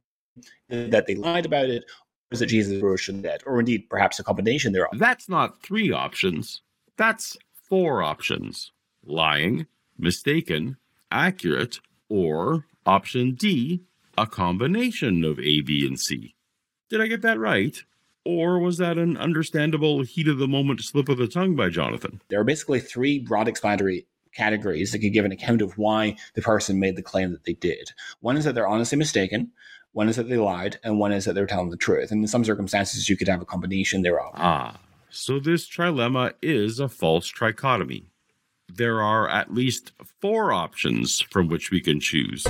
that 0.69 1.07
they 1.07 1.15
lied 1.15 1.45
about 1.45 1.69
it, 1.69 1.83
or 1.83 2.33
is 2.33 2.41
it 2.41 2.47
Jesus 2.47 2.81
rose 2.81 3.01
from 3.01 3.17
the 3.17 3.23
dead, 3.23 3.41
or 3.45 3.59
indeed 3.59 3.89
perhaps 3.89 4.19
a 4.19 4.23
combination 4.23 4.73
thereof? 4.73 4.97
That's 4.97 5.29
not 5.29 5.61
three 5.61 5.91
options. 5.91 6.61
That's 6.97 7.37
four 7.67 8.01
options 8.03 8.71
lying, 9.05 9.67
mistaken, 9.97 10.77
accurate, 11.11 11.79
or 12.09 12.65
option 12.85 13.35
D, 13.35 13.81
a 14.17 14.25
combination 14.25 15.23
of 15.23 15.39
A, 15.39 15.61
B, 15.61 15.85
and 15.85 15.99
C. 15.99 16.35
Did 16.89 17.01
I 17.01 17.07
get 17.07 17.21
that 17.21 17.39
right? 17.39 17.83
Or 18.25 18.59
was 18.59 18.77
that 18.77 18.97
an 18.97 19.15
understandable 19.17 20.01
heat 20.01 20.27
of 20.27 20.37
the 20.37 20.47
moment 20.47 20.81
slip 20.81 21.07
of 21.07 21.17
the 21.17 21.27
tongue 21.27 21.55
by 21.55 21.69
Jonathan? 21.69 22.21
There 22.27 22.39
are 22.39 22.45
basically 22.45 22.79
three 22.79 23.19
broad 23.19 23.47
explanatory 23.47 24.05
categories 24.33 24.91
that 24.91 24.99
could 24.99 25.13
give 25.13 25.25
an 25.25 25.31
account 25.31 25.61
of 25.61 25.77
why 25.77 26.17
the 26.35 26.41
person 26.41 26.79
made 26.79 26.95
the 26.95 27.01
claim 27.01 27.31
that 27.31 27.45
they 27.45 27.53
did. 27.53 27.91
One 28.19 28.37
is 28.37 28.45
that 28.45 28.53
they're 28.53 28.67
honestly 28.67 28.97
mistaken, 28.97 29.51
one 29.93 30.09
is 30.09 30.17
that 30.17 30.29
they 30.29 30.37
lied, 30.37 30.79
and 30.83 30.99
one 30.99 31.11
is 31.11 31.25
that 31.25 31.33
they're 31.33 31.47
telling 31.47 31.69
the 31.69 31.77
truth. 31.77 32.11
And 32.11 32.21
in 32.21 32.27
some 32.27 32.43
circumstances, 32.43 33.09
you 33.09 33.17
could 33.17 33.27
have 33.27 33.41
a 33.41 33.45
combination 33.45 34.01
thereof. 34.01 34.31
Ah, 34.35 34.77
so 35.09 35.39
this 35.39 35.67
trilemma 35.67 36.33
is 36.41 36.79
a 36.79 36.89
false 36.89 37.31
trichotomy. 37.31 38.05
There 38.67 39.01
are 39.01 39.29
at 39.29 39.53
least 39.53 39.93
four 40.21 40.51
options 40.51 41.21
from 41.21 41.47
which 41.47 41.71
we 41.71 41.79
can 41.79 41.99
choose. 41.99 42.43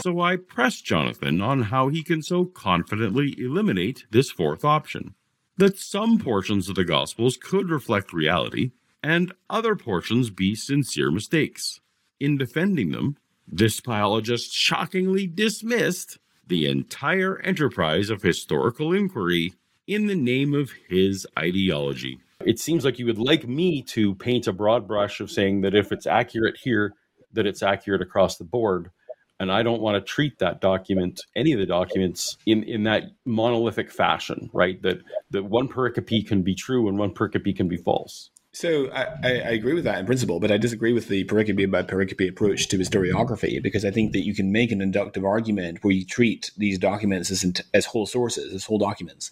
So 0.00 0.20
I 0.20 0.36
pressed 0.36 0.84
Jonathan 0.84 1.40
on 1.40 1.62
how 1.62 1.88
he 1.88 2.02
can 2.02 2.22
so 2.22 2.44
confidently 2.44 3.34
eliminate 3.38 4.04
this 4.10 4.30
fourth 4.30 4.64
option 4.64 5.14
that 5.56 5.78
some 5.78 6.18
portions 6.18 6.68
of 6.68 6.74
the 6.74 6.84
Gospels 6.84 7.36
could 7.36 7.70
reflect 7.70 8.12
reality 8.12 8.72
and 9.02 9.32
other 9.48 9.74
portions 9.74 10.30
be 10.30 10.54
sincere 10.54 11.10
mistakes. 11.10 11.80
In 12.20 12.36
defending 12.36 12.90
them, 12.90 13.16
this 13.48 13.80
biologist 13.80 14.52
shockingly 14.52 15.26
dismissed 15.26 16.18
the 16.46 16.66
entire 16.66 17.40
enterprise 17.40 18.10
of 18.10 18.22
historical 18.22 18.92
inquiry 18.92 19.52
in 19.86 20.06
the 20.06 20.14
name 20.14 20.54
of 20.54 20.70
his 20.88 21.26
ideology. 21.38 22.18
it 22.44 22.58
seems 22.58 22.84
like 22.84 22.98
you 22.98 23.06
would 23.06 23.18
like 23.18 23.46
me 23.48 23.82
to 23.82 24.14
paint 24.14 24.46
a 24.46 24.52
broad 24.52 24.86
brush 24.86 25.20
of 25.20 25.30
saying 25.30 25.62
that 25.62 25.74
if 25.74 25.90
it's 25.90 26.06
accurate 26.06 26.56
here, 26.62 26.92
that 27.32 27.46
it's 27.46 27.62
accurate 27.62 28.02
across 28.02 28.36
the 28.36 28.44
board. 28.44 28.90
And 29.38 29.52
I 29.52 29.62
don't 29.62 29.82
want 29.82 29.96
to 29.96 30.00
treat 30.00 30.38
that 30.38 30.60
document, 30.60 31.20
any 31.34 31.52
of 31.52 31.58
the 31.58 31.66
documents, 31.66 32.38
in, 32.46 32.62
in 32.62 32.84
that 32.84 33.04
monolithic 33.24 33.90
fashion, 33.90 34.48
right? 34.54 34.80
That 34.82 35.02
that 35.30 35.44
one 35.44 35.68
pericope 35.68 36.26
can 36.26 36.42
be 36.42 36.54
true 36.54 36.88
and 36.88 36.98
one 36.98 37.12
pericope 37.12 37.54
can 37.56 37.68
be 37.68 37.76
false. 37.76 38.30
So 38.56 38.88
I, 38.90 39.04
I, 39.22 39.50
agree 39.50 39.74
with 39.74 39.84
that 39.84 39.98
in 39.98 40.06
principle, 40.06 40.40
but 40.40 40.50
I 40.50 40.56
disagree 40.56 40.94
with 40.94 41.08
the 41.08 41.24
pericope 41.24 41.70
by 41.70 41.82
pericope 41.82 42.26
approach 42.26 42.68
to 42.68 42.78
historiography 42.78 43.62
because 43.62 43.84
I 43.84 43.90
think 43.90 44.12
that 44.12 44.24
you 44.24 44.34
can 44.34 44.50
make 44.50 44.72
an 44.72 44.80
inductive 44.80 45.26
argument 45.26 45.84
where 45.84 45.92
you 45.92 46.06
treat 46.06 46.52
these 46.56 46.78
documents 46.78 47.30
as 47.30 47.44
as 47.74 47.84
whole 47.84 48.06
sources, 48.06 48.54
as 48.54 48.64
whole 48.64 48.78
documents, 48.78 49.30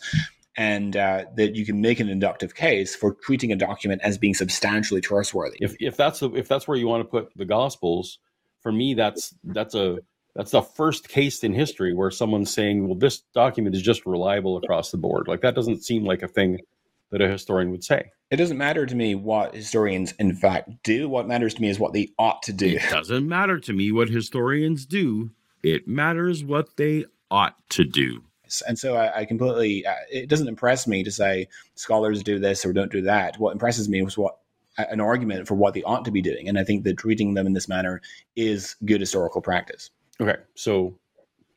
and 0.59 0.95
uh, 0.95 1.25
that 1.37 1.54
you 1.54 1.64
can 1.64 1.81
make 1.81 2.00
an 2.00 2.11
inductive 2.11 2.54
case 2.54 2.95
for 2.95 3.14
treating 3.14 3.50
a 3.50 3.57
document 3.57 4.02
as 4.04 4.19
being 4.19 4.35
substantially 4.35 5.00
trustworthy. 5.00 5.57
If 5.59 5.75
if 5.81 5.97
that's 5.97 6.21
if 6.21 6.47
that's 6.47 6.69
where 6.69 6.76
you 6.76 6.87
want 6.87 7.00
to 7.00 7.09
put 7.09 7.33
the 7.35 7.47
Gospels, 7.47 8.19
for 8.61 8.73
me 8.73 8.93
that's 8.93 9.35
that's 9.43 9.75
a 9.75 10.00
that's 10.37 10.50
the 10.50 10.61
first 10.61 11.09
case 11.09 11.43
in 11.43 11.54
history 11.54 11.95
where 11.95 12.11
someone's 12.11 12.52
saying, 12.52 12.87
well, 12.87 12.99
this 12.99 13.21
document 13.35 13.75
is 13.75 13.81
just 13.81 14.04
reliable 14.04 14.59
across 14.59 14.90
the 14.90 14.99
board. 14.99 15.28
Like 15.28 15.40
that 15.40 15.54
doesn't 15.54 15.83
seem 15.83 16.04
like 16.04 16.23
a 16.23 16.28
thing 16.28 16.59
that 17.14 17.23
a 17.23 17.28
historian 17.28 17.71
would 17.71 17.85
say. 17.85 18.11
It 18.33 18.38
doesn't 18.38 18.59
matter 18.59 18.87
to 18.87 18.94
me 18.97 19.14
what 19.14 19.54
historians 19.54 20.12
in 20.18 20.35
fact 20.35 20.83
do. 20.83 21.09
What 21.09 21.28
matters 21.28 21.54
to 21.54 21.62
me 21.62 21.68
is 21.68 21.78
what 21.78 21.92
they 21.92 22.09
ought 22.18 22.42
to 22.42 22.52
do. 22.52 22.66
It 22.66 22.90
doesn't 22.90 23.28
matter 23.28 23.61
to 23.61 23.73
me 23.73 23.92
what 23.92 24.09
historians 24.09 24.85
do, 24.85 25.30
it 25.62 25.87
matters 25.87 26.42
what 26.42 26.76
they 26.76 27.04
ought 27.30 27.54
to 27.71 27.85
do. 27.85 28.25
And 28.66 28.76
so 28.76 28.97
I, 28.97 29.21
I 29.21 29.25
completely, 29.26 29.87
uh, 29.87 29.94
it 30.11 30.28
doesn't 30.28 30.49
impress 30.49 30.88
me 30.88 31.04
to 31.04 31.12
say 31.12 31.47
scholars 31.76 32.25
do 32.25 32.40
this 32.40 32.66
or 32.66 32.73
don't 32.73 32.90
do 32.90 33.02
that. 33.02 33.38
What 33.38 33.52
impresses 33.52 33.88
me 33.88 34.02
was 34.02 34.18
what 34.18 34.38
an 34.76 35.00
argument 35.00 35.47
for 35.47 35.54
what 35.54 35.73
they 35.73 35.85
ought 35.85 36.04
to 36.04 36.11
be 36.11 36.21
doing. 36.21 36.49
And 36.49 36.59
I 36.59 36.64
think 36.64 36.83
that 36.83 36.99
treating 36.99 37.35
them 37.35 37.47
in 37.47 37.52
this 37.52 37.68
manner 37.68 38.02
is 38.35 38.75
good 38.85 39.00
historical 39.00 39.40
practice. 39.40 39.90
Okay, 40.21 40.37
so 40.56 40.99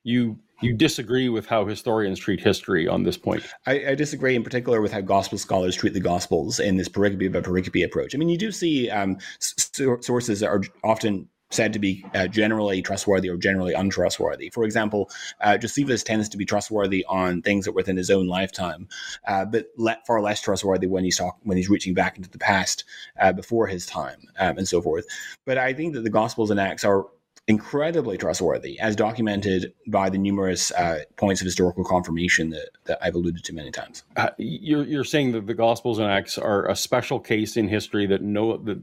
you 0.03 0.37
you 0.61 0.73
disagree 0.73 1.29
with 1.29 1.45
how 1.45 1.65
historians 1.65 2.19
treat 2.19 2.39
history 2.39 2.87
on 2.87 3.03
this 3.03 3.17
point. 3.17 3.43
I, 3.65 3.89
I, 3.89 3.95
disagree 3.95 4.35
in 4.35 4.43
particular 4.43 4.81
with 4.81 4.91
how 4.91 5.01
gospel 5.01 5.37
scholars 5.37 5.75
treat 5.75 5.93
the 5.93 5.99
gospels 5.99 6.59
in 6.59 6.77
this 6.77 6.89
pericope 6.89 7.31
by 7.31 7.41
pericope 7.41 7.85
approach. 7.85 8.15
I 8.15 8.17
mean, 8.17 8.29
you 8.29 8.37
do 8.37 8.51
see 8.51 8.89
um, 8.89 9.17
sources 9.39 10.39
that 10.39 10.47
are 10.47 10.63
often 10.83 11.29
said 11.49 11.73
to 11.73 11.79
be 11.79 12.05
uh, 12.13 12.27
generally 12.27 12.81
trustworthy 12.81 13.29
or 13.29 13.37
generally 13.37 13.73
untrustworthy. 13.73 14.49
For 14.49 14.65
example, 14.65 15.09
uh, 15.41 15.57
Josephus 15.57 16.03
tends 16.03 16.27
to 16.29 16.37
be 16.37 16.45
trustworthy 16.45 17.05
on 17.07 17.41
things 17.41 17.65
that 17.65 17.71
were 17.71 17.77
within 17.77 17.95
his 17.95 18.09
own 18.09 18.27
lifetime, 18.27 18.87
uh, 19.27 19.45
but 19.45 19.67
le- 19.77 19.97
far 20.05 20.21
less 20.21 20.41
trustworthy 20.41 20.87
when 20.87 21.03
he's 21.03 21.17
talk- 21.17 21.39
when 21.43 21.55
he's 21.55 21.69
reaching 21.69 21.93
back 21.93 22.17
into 22.17 22.29
the 22.29 22.37
past 22.37 22.83
uh, 23.19 23.31
before 23.31 23.67
his 23.67 23.85
time 23.85 24.19
um, 24.39 24.57
and 24.57 24.67
so 24.67 24.81
forth. 24.81 25.05
But 25.45 25.57
I 25.57 25.73
think 25.73 25.93
that 25.93 26.03
the 26.03 26.09
Gospels 26.09 26.51
and 26.51 26.59
Acts 26.59 26.83
are 26.83 27.05
incredibly 27.47 28.17
trustworthy, 28.17 28.77
as 28.79 28.95
documented 28.95 29.73
by 29.87 30.09
the 30.09 30.17
numerous 30.17 30.71
uh, 30.71 30.99
points 31.15 31.41
of 31.41 31.45
historical 31.45 31.83
confirmation 31.83 32.49
that, 32.49 32.69
that 32.85 32.97
I've 33.01 33.15
alluded 33.15 33.43
to 33.45 33.53
many 33.53 33.71
times. 33.71 34.03
Uh, 34.17 34.29
you're 34.37 34.83
you're 34.83 35.05
saying 35.05 35.31
that 35.31 35.47
the 35.47 35.53
Gospels 35.53 35.97
and 35.97 36.09
Acts 36.09 36.37
are 36.37 36.67
a 36.69 36.75
special 36.75 37.19
case 37.19 37.55
in 37.55 37.67
history 37.67 38.05
that 38.07 38.21
no 38.21 38.57
that 38.57 38.81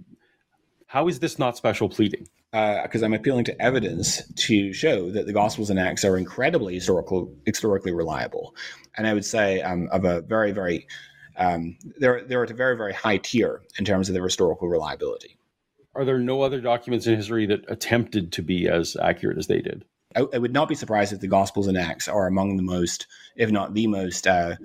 how 0.86 1.08
is 1.08 1.18
this 1.18 1.38
not 1.38 1.56
special 1.56 1.88
pleading? 1.88 2.28
Because 2.52 3.02
uh, 3.02 3.06
I'm 3.06 3.14
appealing 3.14 3.44
to 3.46 3.60
evidence 3.60 4.22
to 4.46 4.72
show 4.72 5.10
that 5.10 5.26
the 5.26 5.32
Gospels 5.32 5.70
and 5.70 5.78
Acts 5.78 6.04
are 6.04 6.16
incredibly 6.16 6.74
historical, 6.74 7.34
historically 7.44 7.92
reliable, 7.92 8.54
and 8.96 9.06
I 9.06 9.12
would 9.12 9.24
say 9.24 9.60
um, 9.60 9.88
of 9.90 10.04
a 10.04 10.20
very, 10.22 10.52
very 10.52 10.86
um, 11.36 11.76
they're 11.98 12.22
they're 12.22 12.44
at 12.44 12.50
a 12.50 12.54
very, 12.54 12.76
very 12.76 12.94
high 12.94 13.18
tier 13.18 13.62
in 13.78 13.84
terms 13.84 14.08
of 14.08 14.14
their 14.14 14.24
historical 14.24 14.68
reliability. 14.68 15.36
Are 15.96 16.04
there 16.04 16.18
no 16.18 16.42
other 16.42 16.60
documents 16.60 17.06
in 17.06 17.16
history 17.16 17.46
that 17.46 17.64
attempted 17.70 18.32
to 18.32 18.42
be 18.42 18.68
as 18.68 18.96
accurate 19.00 19.38
as 19.38 19.46
they 19.46 19.60
did? 19.60 19.84
I, 20.16 20.24
I 20.32 20.38
would 20.38 20.52
not 20.52 20.68
be 20.68 20.74
surprised 20.74 21.12
if 21.12 21.20
the 21.20 21.28
Gospels 21.28 21.66
and 21.66 21.76
Acts 21.78 22.08
are 22.08 22.26
among 22.26 22.56
the 22.56 22.62
most, 22.62 23.06
if 23.36 23.50
not 23.50 23.74
the 23.74 23.86
most, 23.86 24.26
uh, 24.26 24.56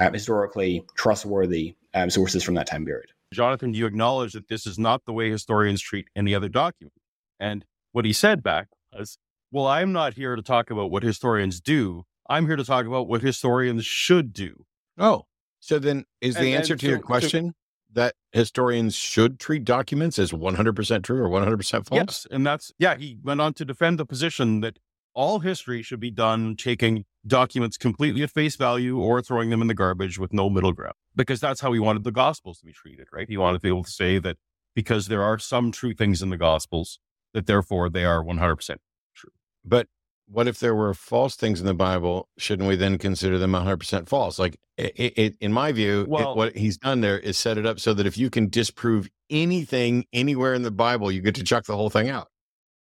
um, 0.00 0.12
historically 0.12 0.84
trustworthy 0.96 1.76
um, 1.94 2.10
sources 2.10 2.42
from 2.42 2.54
that 2.54 2.66
time 2.66 2.84
period. 2.84 3.06
Jonathan, 3.32 3.72
do 3.72 3.78
you 3.78 3.86
acknowledge 3.86 4.32
that 4.32 4.48
this 4.48 4.66
is 4.66 4.78
not 4.78 5.04
the 5.06 5.12
way 5.12 5.30
historians 5.30 5.80
treat 5.80 6.06
any 6.14 6.34
other 6.34 6.48
document? 6.48 6.92
And 7.40 7.64
what 7.92 8.04
he 8.04 8.12
said 8.12 8.42
back 8.42 8.68
was, 8.92 9.18
well, 9.50 9.66
I'm 9.66 9.92
not 9.92 10.14
here 10.14 10.36
to 10.36 10.42
talk 10.42 10.70
about 10.70 10.90
what 10.90 11.02
historians 11.02 11.60
do. 11.60 12.04
I'm 12.28 12.46
here 12.46 12.56
to 12.56 12.64
talk 12.64 12.86
about 12.86 13.08
what 13.08 13.22
historians 13.22 13.84
should 13.86 14.32
do. 14.32 14.64
Oh, 14.98 15.26
so 15.60 15.78
then 15.78 16.04
is 16.20 16.34
the 16.34 16.40
And- 16.40 16.54
answer 16.56 16.74
and 16.74 16.80
to 16.80 16.86
your 16.88 16.96
so- 16.98 17.02
so- 17.02 17.06
question 17.06 17.54
that 17.94 18.14
historians 18.32 18.94
should 18.94 19.38
treat 19.38 19.64
documents 19.64 20.18
as 20.18 20.32
100% 20.32 21.02
true 21.02 21.22
or 21.22 21.28
100% 21.28 21.86
false? 21.86 21.90
Yes. 21.92 22.26
And 22.30 22.46
that's, 22.46 22.72
yeah, 22.78 22.96
he 22.96 23.18
went 23.22 23.40
on 23.40 23.54
to 23.54 23.64
defend 23.64 23.98
the 23.98 24.06
position 24.06 24.60
that 24.60 24.78
all 25.14 25.38
history 25.38 25.80
should 25.82 26.00
be 26.00 26.10
done 26.10 26.56
taking 26.56 27.04
documents 27.26 27.76
completely 27.76 28.22
at 28.22 28.30
face 28.30 28.56
value 28.56 28.98
or 28.98 29.22
throwing 29.22 29.50
them 29.50 29.62
in 29.62 29.68
the 29.68 29.74
garbage 29.74 30.18
with 30.18 30.32
no 30.32 30.50
middle 30.50 30.72
ground, 30.72 30.94
because 31.14 31.40
that's 31.40 31.60
how 31.60 31.72
he 31.72 31.78
wanted 31.78 32.04
the 32.04 32.12
gospels 32.12 32.58
to 32.58 32.66
be 32.66 32.72
treated, 32.72 33.06
right? 33.12 33.28
He 33.28 33.36
wanted 33.36 33.58
to 33.58 33.62
be 33.62 33.68
able 33.68 33.84
to 33.84 33.90
say 33.90 34.18
that 34.18 34.36
because 34.74 35.06
there 35.06 35.22
are 35.22 35.38
some 35.38 35.70
true 35.70 35.94
things 35.94 36.20
in 36.20 36.30
the 36.30 36.36
gospels, 36.36 36.98
that 37.32 37.46
therefore 37.46 37.88
they 37.88 38.04
are 38.04 38.22
100% 38.24 38.76
true. 39.14 39.30
But 39.64 39.86
what 40.26 40.48
if 40.48 40.58
there 40.58 40.74
were 40.74 40.94
false 40.94 41.36
things 41.36 41.60
in 41.60 41.66
the 41.66 41.74
Bible? 41.74 42.28
Shouldn't 42.38 42.68
we 42.68 42.76
then 42.76 42.98
consider 42.98 43.38
them 43.38 43.52
100% 43.52 44.08
false? 44.08 44.38
Like, 44.38 44.58
it, 44.76 45.12
it, 45.16 45.36
in 45.40 45.52
my 45.52 45.70
view, 45.72 46.06
it- 46.32 46.36
what 46.36 46.56
he's 46.56 46.78
done 46.78 47.00
there 47.00 47.18
is 47.18 47.38
set 47.38 47.58
it 47.58 47.66
up 47.66 47.78
so 47.78 47.92
that 47.94 48.06
if 48.06 48.16
you 48.18 48.30
can 48.30 48.48
disprove 48.48 49.08
anything 49.30 50.06
anywhere 50.12 50.54
in 50.54 50.62
the 50.62 50.70
Bible, 50.70 51.10
you 51.12 51.20
get 51.20 51.34
to 51.36 51.44
chuck 51.44 51.64
the 51.66 51.76
whole 51.76 51.90
thing 51.90 52.08
out. 52.08 52.28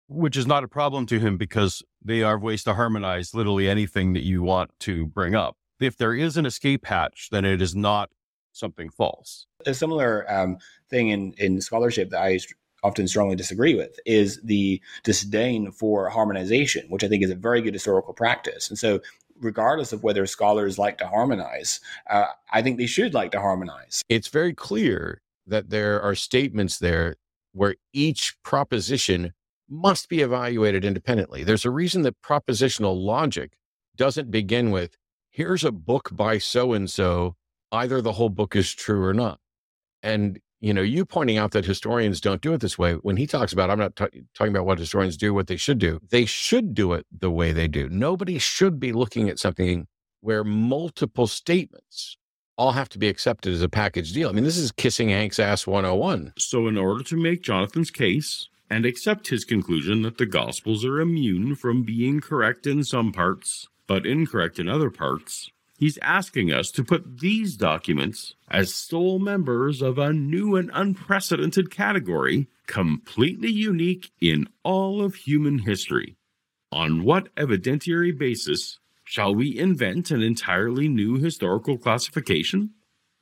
which 0.10 0.38
is 0.38 0.46
not 0.46 0.64
a 0.64 0.68
problem 0.68 1.06
to 1.08 1.20
him 1.20 1.38
because 1.38 1.82
they 2.04 2.22
are 2.22 2.38
ways 2.38 2.64
to 2.64 2.74
harmonize 2.74 3.34
literally 3.34 3.68
anything 3.70 4.14
that 4.14 4.24
you 4.24 4.44
want 4.44 4.70
to 4.80 5.08
bring 5.08 5.34
up. 5.34 5.56
If 5.80 5.98
there 5.98 6.14
is 6.14 6.38
an 6.38 6.46
escape 6.46 6.86
hatch, 6.86 7.30
then 7.32 7.46
it 7.46 7.62
is 7.62 7.74
not 7.76 8.10
something 8.52 8.90
false. 8.90 9.48
a 9.66 9.74
similar 9.74 10.30
um, 10.32 10.58
thing 10.90 11.10
in, 11.10 11.34
in 11.38 11.60
scholarship 11.62 12.10
that 12.12 12.22
I 12.22 12.38
st- 12.38 12.56
often 12.84 13.08
strongly 13.08 13.36
disagree 13.36 13.76
with 13.76 14.00
is 14.06 14.40
the 14.44 14.82
disdain 15.04 15.72
for 15.72 16.10
harmonization, 16.10 16.86
which 16.90 17.04
I 17.04 17.08
think 17.08 17.24
is 17.24 17.32
a 17.32 17.36
very 17.36 17.62
good 17.62 17.74
historical 17.74 18.14
practice. 18.14 18.70
And 18.70 18.78
so, 18.78 19.00
regardless 19.40 19.94
of 19.94 20.04
whether 20.04 20.26
scholars 20.26 20.78
like 20.78 20.98
to 21.00 21.08
harmonize, 21.08 21.80
uh, 22.10 22.28
I 22.52 22.62
think 22.62 22.78
they 22.78 22.86
should 22.86 23.14
like 23.14 23.32
to 23.32 23.42
harmonize. 23.42 24.02
It's 24.10 24.28
very 24.28 24.54
clear 24.54 25.22
that 25.48 25.70
there 25.70 26.02
are 26.02 26.16
statements 26.16 26.78
there 26.78 27.16
where 27.54 27.76
each 27.94 28.36
proposition 28.44 29.34
must 29.70 30.10
be 30.10 30.22
evaluated 30.22 30.86
independently. 30.86 31.44
There's 31.44 31.66
a 31.66 31.72
reason 31.72 32.04
that 32.04 32.22
propositional 32.22 32.96
logic 33.02 33.54
doesn't 33.96 34.32
begin 34.32 34.72
with, 34.72 34.98
here's 35.32 35.64
a 35.64 35.72
book 35.72 36.10
by 36.14 36.38
so 36.38 36.74
and 36.74 36.90
so, 36.90 37.36
either 37.72 38.02
the 38.02 38.14
whole 38.14 38.30
book 38.30 38.56
is 38.56 38.74
true 38.74 39.04
or 39.04 39.14
not. 39.14 39.40
And, 40.02 40.40
you 40.64 40.74
know, 40.74 40.82
you 40.82 41.04
pointing 41.04 41.38
out 41.38 41.52
that 41.52 41.66
historians 41.66 42.22
don't 42.22 42.42
do 42.42 42.54
it 42.54 42.62
this 42.62 42.78
way, 42.78 42.94
when 42.94 43.18
he 43.18 43.28
talks 43.28 43.52
about, 43.52 43.70
I'm 43.70 43.80
not 43.80 43.98
ta- 43.98 44.08
talking 44.34 44.56
about 44.56 44.66
what 44.66 44.80
historians 44.80 45.18
do, 45.18 45.34
what 45.34 45.48
they 45.48 45.58
should 45.58 45.78
do. 45.78 46.00
They 46.10 46.24
should 46.24 46.74
do 46.74 46.94
it 46.94 47.06
the 47.12 47.30
way 47.30 47.52
they 47.52 47.68
do. 47.68 47.90
Nobody 47.90 48.40
should 48.40 48.80
be 48.80 48.94
looking 48.94 49.28
at 49.28 49.40
something 49.40 49.88
where 50.22 50.46
multiple 50.46 51.28
statements 51.28 52.16
all 52.58 52.72
have 52.72 52.88
to 52.90 52.98
be 52.98 53.10
accepted 53.10 53.52
as 53.52 53.62
a 53.62 53.68
package 53.68 54.14
deal. 54.14 54.30
I 54.30 54.32
mean, 54.32 54.46
this 54.46 54.56
is 54.56 54.72
kissing 54.72 55.10
Hank's 55.10 55.38
ass 55.38 55.68
101. 55.68 56.32
So, 56.38 56.68
in 56.68 56.78
order 56.78 57.04
to 57.04 57.18
make 57.18 57.44
Jonathan's 57.44 57.92
case 57.92 58.48
and 58.70 58.86
accept 58.86 59.28
his 59.28 59.44
conclusion 59.44 60.02
that 60.04 60.18
the 60.18 60.26
Gospels 60.26 60.86
are 60.86 61.02
immune 61.02 61.56
from 61.56 61.84
being 61.84 62.22
correct 62.22 62.66
in 62.66 62.86
some 62.86 63.12
parts, 63.12 63.68
but 63.86 64.06
incorrect 64.06 64.60
in 64.60 64.70
other 64.70 64.90
parts, 64.90 65.50
he's 65.78 65.98
asking 66.02 66.52
us 66.52 66.72
to 66.72 66.84
put 66.84 67.20
these 67.20 67.56
documents 67.56 68.36
as 68.50 68.74
sole 68.74 69.20
members 69.20 69.82
of 69.82 69.98
a 69.98 70.14
new 70.14 70.56
and 70.56 70.70
unprecedented 70.74 71.72
category, 71.72 72.48
completely 72.68 73.52
unique 73.52 74.12
in 74.22 74.48
all 74.64 75.04
of 75.04 75.16
human 75.16 75.60
history. 75.60 76.16
On 76.72 77.04
what 77.04 77.34
evidentiary 77.36 78.18
basis 78.18 78.80
shall 79.04 79.36
we 79.36 79.58
invent 79.58 80.12
an 80.12 80.22
entirely 80.22 80.88
new 80.88 81.18
historical 81.18 81.78
classification? 81.78 82.72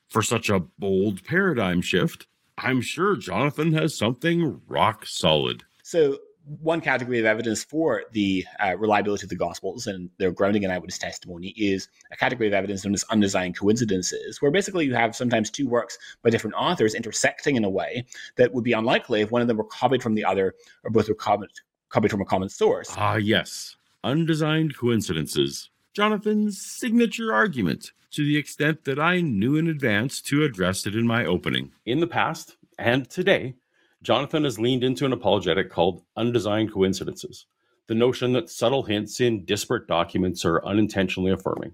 For 0.10 0.22
such 0.22 0.50
a 0.50 0.60
bold 0.60 1.24
paradigm 1.24 1.81
shift, 1.81 2.27
I'm 2.58 2.81
sure 2.81 3.15
Jonathan 3.15 3.74
has 3.74 3.98
something 3.98 4.62
rock 4.67 5.05
solid. 5.05 5.63
So, 5.84 6.20
one 6.45 6.81
category 6.81 7.19
of 7.19 7.25
evidence 7.25 7.63
for 7.63 8.03
the 8.12 8.46
uh, 8.59 8.75
reliability 8.77 9.24
of 9.24 9.29
the 9.29 9.35
Gospels 9.35 9.87
and 9.87 10.09
their 10.18 10.31
grounding 10.31 10.63
in 10.63 10.72
eyewitness 10.72 10.98
testimony 10.98 11.50
is 11.50 11.87
a 12.11 12.15
category 12.15 12.48
of 12.48 12.53
evidence 12.53 12.83
known 12.83 12.94
as 12.94 13.03
undesigned 13.09 13.57
coincidences, 13.57 14.42
where 14.42 14.51
basically 14.51 14.85
you 14.85 14.94
have 14.94 15.15
sometimes 15.15 15.50
two 15.50 15.68
works 15.68 15.98
by 16.24 16.29
different 16.29 16.55
authors 16.55 16.96
intersecting 16.96 17.55
in 17.55 17.63
a 17.63 17.70
way 17.70 18.05
that 18.37 18.53
would 18.53 18.63
be 18.63 18.74
unlikely 18.74 19.22
if 19.22 19.31
one 19.31 19.42
of 19.42 19.48
them 19.48 19.57
were 19.57 19.63
copied 19.65 20.01
from 20.01 20.15
the 20.15 20.25
other 20.25 20.55
or 20.83 20.92
both 20.92 21.07
were 21.07 21.15
copied, 21.15 21.50
copied 21.89 22.11
from 22.11 22.22
a 22.22 22.25
common 22.25 22.50
source. 22.50 22.89
Ah, 22.98 23.15
yes, 23.15 23.75
undesigned 24.03 24.75
coincidences. 24.75 25.70
Jonathan's 25.94 26.59
signature 26.61 27.33
argument, 27.33 27.92
to 28.11 28.24
the 28.24 28.37
extent 28.37 28.85
that 28.85 29.00
I 29.00 29.22
knew 29.22 29.57
in 29.57 29.68
advance 29.68 30.22
to 30.24 30.44
address 30.44 30.85
it 30.85 30.96
in 30.96 31.05
my 31.05 31.25
opening. 31.25 31.72
In 31.85 32.00
the 32.00 32.07
past 32.07 32.57
and 32.79 33.09
today, 33.09 33.55
Jonathan 34.03 34.44
has 34.44 34.59
leaned 34.59 34.83
into 34.83 35.05
an 35.05 35.14
apologetic 35.14 35.70
called 35.70 36.01
undesigned 36.18 36.74
coincidences, 36.74 37.46
the 37.87 37.94
notion 37.94 38.33
that 38.33 38.50
subtle 38.50 38.83
hints 38.83 39.22
in 39.22 39.46
disparate 39.46 39.87
documents 39.87 40.44
are 40.44 40.66
unintentionally 40.66 41.31
affirming. 41.31 41.74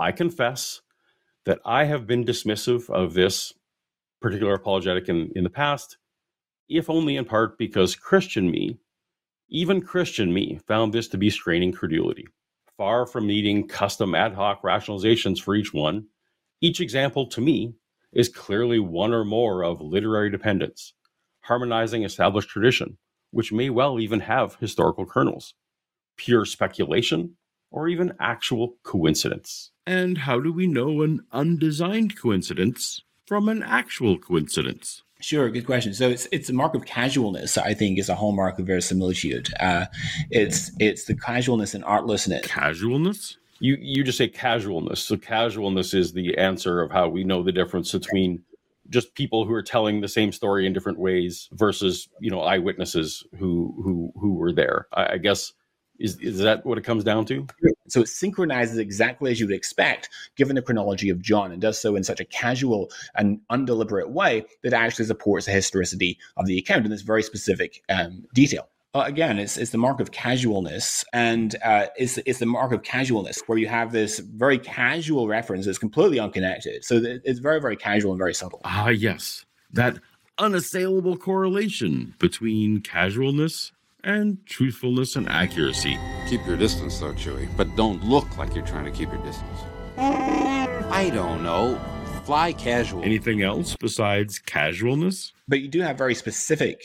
I 0.00 0.10
confess 0.10 0.80
that 1.44 1.60
I 1.64 1.84
have 1.84 2.06
been 2.06 2.24
dismissive 2.24 2.90
of 2.90 3.14
this 3.14 3.52
particular 4.20 4.54
apologetic 4.54 5.08
in, 5.08 5.30
in 5.36 5.44
the 5.44 5.50
past, 5.50 5.98
if 6.68 6.90
only 6.90 7.16
in 7.16 7.24
part 7.24 7.56
because 7.56 7.94
Christian 7.94 8.50
me, 8.50 8.78
even 9.48 9.80
Christian 9.80 10.32
me, 10.32 10.58
found 10.66 10.92
this 10.92 11.06
to 11.08 11.18
be 11.18 11.30
straining 11.30 11.72
credulity. 11.72 12.26
Far 12.76 13.06
from 13.06 13.28
needing 13.28 13.68
custom 13.68 14.14
ad 14.16 14.34
hoc 14.34 14.62
rationalizations 14.62 15.40
for 15.40 15.54
each 15.54 15.72
one, 15.72 16.06
each 16.60 16.80
example 16.80 17.26
to 17.28 17.40
me 17.40 17.74
is 18.12 18.28
clearly 18.28 18.80
one 18.80 19.12
or 19.12 19.24
more 19.24 19.62
of 19.62 19.80
literary 19.80 20.30
dependence, 20.30 20.94
harmonizing 21.44 22.04
established 22.04 22.48
tradition, 22.48 22.98
which 23.30 23.52
may 23.52 23.70
well 23.70 24.00
even 24.00 24.20
have 24.20 24.56
historical 24.56 25.06
kernels, 25.06 25.54
pure 26.16 26.44
speculation, 26.44 27.36
or 27.70 27.88
even 27.88 28.14
actual 28.20 28.76
coincidence. 28.82 29.70
And 29.86 30.18
how 30.18 30.40
do 30.40 30.52
we 30.52 30.66
know 30.66 31.02
an 31.02 31.20
undesigned 31.32 32.18
coincidence 32.18 33.02
from 33.26 33.48
an 33.48 33.62
actual 33.62 34.18
coincidence? 34.18 35.02
Sure, 35.20 35.48
good 35.48 35.66
question. 35.66 35.94
So 35.94 36.10
it's 36.10 36.28
it's 36.32 36.50
a 36.50 36.52
mark 36.52 36.74
of 36.74 36.84
casualness. 36.84 37.56
I 37.56 37.72
think 37.72 37.98
is 37.98 38.08
a 38.08 38.14
hallmark 38.14 38.58
of 38.58 38.66
verisimilitude. 38.66 39.48
Uh, 39.58 39.86
it's 40.30 40.70
it's 40.78 41.04
the 41.04 41.14
casualness 41.14 41.74
and 41.74 41.84
artlessness. 41.84 42.46
Casualness? 42.46 43.38
You 43.58 43.78
you 43.80 44.04
just 44.04 44.18
say 44.18 44.28
casualness. 44.28 45.00
So 45.00 45.16
casualness 45.16 45.94
is 45.94 46.12
the 46.12 46.36
answer 46.36 46.82
of 46.82 46.90
how 46.90 47.08
we 47.08 47.24
know 47.24 47.42
the 47.42 47.52
difference 47.52 47.92
between 47.92 48.42
just 48.90 49.14
people 49.14 49.44
who 49.44 49.52
are 49.52 49.62
telling 49.62 50.00
the 50.00 50.08
same 50.08 50.32
story 50.32 50.66
in 50.66 50.72
different 50.72 50.98
ways 50.98 51.48
versus 51.52 52.08
you 52.20 52.30
know 52.30 52.40
eyewitnesses 52.40 53.24
who 53.38 53.74
who 53.82 54.12
who 54.20 54.34
were 54.34 54.52
there. 54.52 54.86
I, 54.92 55.14
I 55.14 55.18
guess 55.18 55.52
is 55.98 56.18
is 56.18 56.38
that 56.38 56.64
what 56.66 56.78
it 56.78 56.84
comes 56.84 57.04
down 57.04 57.24
to? 57.26 57.46
So 57.88 58.00
it 58.00 58.08
synchronizes 58.08 58.78
exactly 58.78 59.30
as 59.30 59.38
you 59.38 59.46
would 59.46 59.54
expect, 59.54 60.08
given 60.36 60.56
the 60.56 60.62
chronology 60.62 61.10
of 61.10 61.20
John, 61.20 61.52
and 61.52 61.60
does 61.60 61.80
so 61.80 61.96
in 61.96 62.04
such 62.04 62.20
a 62.20 62.24
casual 62.24 62.90
and 63.14 63.40
undeliberate 63.50 64.10
way 64.10 64.44
that 64.62 64.72
actually 64.72 65.04
supports 65.04 65.46
the 65.46 65.52
historicity 65.52 66.18
of 66.36 66.46
the 66.46 66.58
account 66.58 66.84
in 66.84 66.90
this 66.90 67.02
very 67.02 67.22
specific 67.22 67.82
um, 67.88 68.24
detail. 68.34 68.68
Uh, 68.94 69.02
again, 69.06 69.40
it's, 69.40 69.56
it's 69.56 69.72
the 69.72 69.78
mark 69.78 69.98
of 69.98 70.12
casualness, 70.12 71.04
and 71.12 71.56
uh, 71.64 71.86
it's, 71.96 72.16
it's 72.18 72.38
the 72.38 72.46
mark 72.46 72.70
of 72.72 72.84
casualness 72.84 73.42
where 73.46 73.58
you 73.58 73.66
have 73.66 73.90
this 73.90 74.20
very 74.20 74.56
casual 74.56 75.26
reference 75.26 75.66
that's 75.66 75.78
completely 75.78 76.20
unconnected. 76.20 76.84
So 76.84 77.00
it's 77.02 77.40
very, 77.40 77.60
very 77.60 77.76
casual 77.76 78.12
and 78.12 78.18
very 78.18 78.34
subtle. 78.34 78.60
Ah, 78.64 78.90
yes, 78.90 79.44
that 79.72 79.98
unassailable 80.38 81.16
correlation 81.16 82.14
between 82.20 82.82
casualness 82.82 83.72
and 84.04 84.38
truthfulness 84.46 85.16
and 85.16 85.28
accuracy. 85.28 85.98
Keep 86.28 86.46
your 86.46 86.56
distance, 86.56 87.00
though, 87.00 87.14
Chewie, 87.14 87.48
but 87.56 87.74
don't 87.74 88.04
look 88.04 88.38
like 88.38 88.54
you're 88.54 88.64
trying 88.64 88.84
to 88.84 88.92
keep 88.92 89.10
your 89.10 89.22
distance. 89.24 89.58
I 89.96 91.10
don't 91.12 91.42
know. 91.42 91.80
Fly 92.24 92.52
casual. 92.52 93.02
Anything 93.02 93.42
else 93.42 93.74
besides 93.74 94.38
casualness? 94.38 95.32
but 95.48 95.60
you 95.60 95.68
do 95.68 95.80
have 95.80 95.98
very 95.98 96.14
specific 96.14 96.80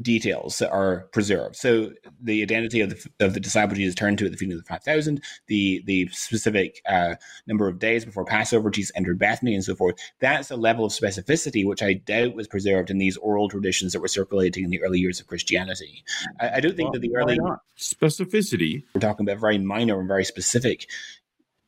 details 0.00 0.58
that 0.58 0.70
are 0.70 1.08
preserved. 1.12 1.56
So 1.56 1.92
the 2.20 2.42
identity 2.42 2.80
of 2.80 2.90
the 2.90 3.24
of 3.24 3.34
the 3.34 3.40
disciple 3.40 3.76
Jesus 3.76 3.94
turned 3.94 4.18
to 4.18 4.26
at 4.26 4.30
the 4.30 4.36
feeding 4.36 4.56
of 4.56 4.62
the 4.62 4.68
five 4.68 4.84
thousand, 4.84 5.22
the 5.46 5.82
the 5.86 6.08
specific 6.12 6.80
uh, 6.88 7.16
number 7.46 7.68
of 7.68 7.78
days 7.78 8.04
before 8.04 8.24
Passover 8.24 8.70
Jesus 8.70 8.92
entered 8.94 9.18
Bethany, 9.18 9.54
and 9.54 9.64
so 9.64 9.74
forth. 9.74 9.96
That's 10.20 10.50
a 10.50 10.56
level 10.56 10.84
of 10.84 10.92
specificity 10.92 11.66
which 11.66 11.82
I 11.82 11.94
doubt 11.94 12.34
was 12.34 12.46
preserved 12.46 12.90
in 12.90 12.98
these 12.98 13.16
oral 13.16 13.48
traditions 13.48 13.92
that 13.92 14.00
were 14.00 14.08
circulating 14.08 14.64
in 14.64 14.70
the 14.70 14.82
early 14.82 15.00
years 15.00 15.20
of 15.20 15.26
Christianity. 15.26 16.04
I, 16.40 16.56
I 16.56 16.60
don't 16.60 16.76
think 16.76 16.92
that 16.92 17.00
the 17.00 17.16
early 17.16 17.38
specificity 17.76 18.84
we're 18.94 19.00
talking 19.00 19.28
about 19.28 19.40
very 19.40 19.58
minor 19.58 19.98
and 19.98 20.08
very 20.08 20.24
specific 20.24 20.88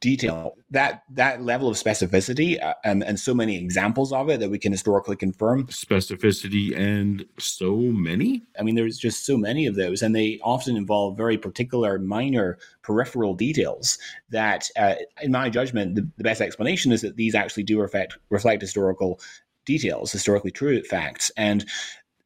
detail 0.01 0.57
that 0.71 1.03
that 1.11 1.43
level 1.43 1.69
of 1.69 1.77
specificity 1.77 2.63
uh, 2.63 2.75
and, 2.85 3.05
and 3.05 3.21
so 3.21 3.35
many 3.35 3.57
examples 3.59 4.13
of 4.13 4.31
it 4.31 4.41
that 4.41 4.51
we 4.51 4.59
can 4.59 4.73
historically 4.73 5.17
confirm. 5.17 5.67
Specificity 5.67 6.77
and 6.77 7.27
so 7.39 7.77
many? 7.77 8.43
I 8.59 8.63
mean 8.63 8.75
there's 8.75 8.99
just 8.99 9.27
so 9.27 9.37
many 9.37 9.67
of 9.67 9.75
those 9.75 10.03
and 10.03 10.17
they 10.17 10.41
often 10.43 10.77
involve 10.77 11.17
very 11.17 11.37
particular 11.37 11.99
minor 11.99 12.59
peripheral 12.83 13.35
details 13.35 13.99
that 14.31 14.69
uh, 14.77 14.95
in 15.21 15.33
my 15.33 15.51
judgment 15.51 15.95
the, 15.95 16.09
the, 16.17 16.25
best 16.25 16.41
explanation 16.41 16.93
is 16.93 17.03
that 17.03 17.17
these 17.17 17.35
actually 17.35 17.65
do 17.65 17.79
reflect 17.81 18.17
reflect 18.31 18.63
historical 18.63 19.21
details 19.67 20.11
historically 20.11 20.51
true 20.51 20.83
facts. 20.83 21.31
And 21.37 21.67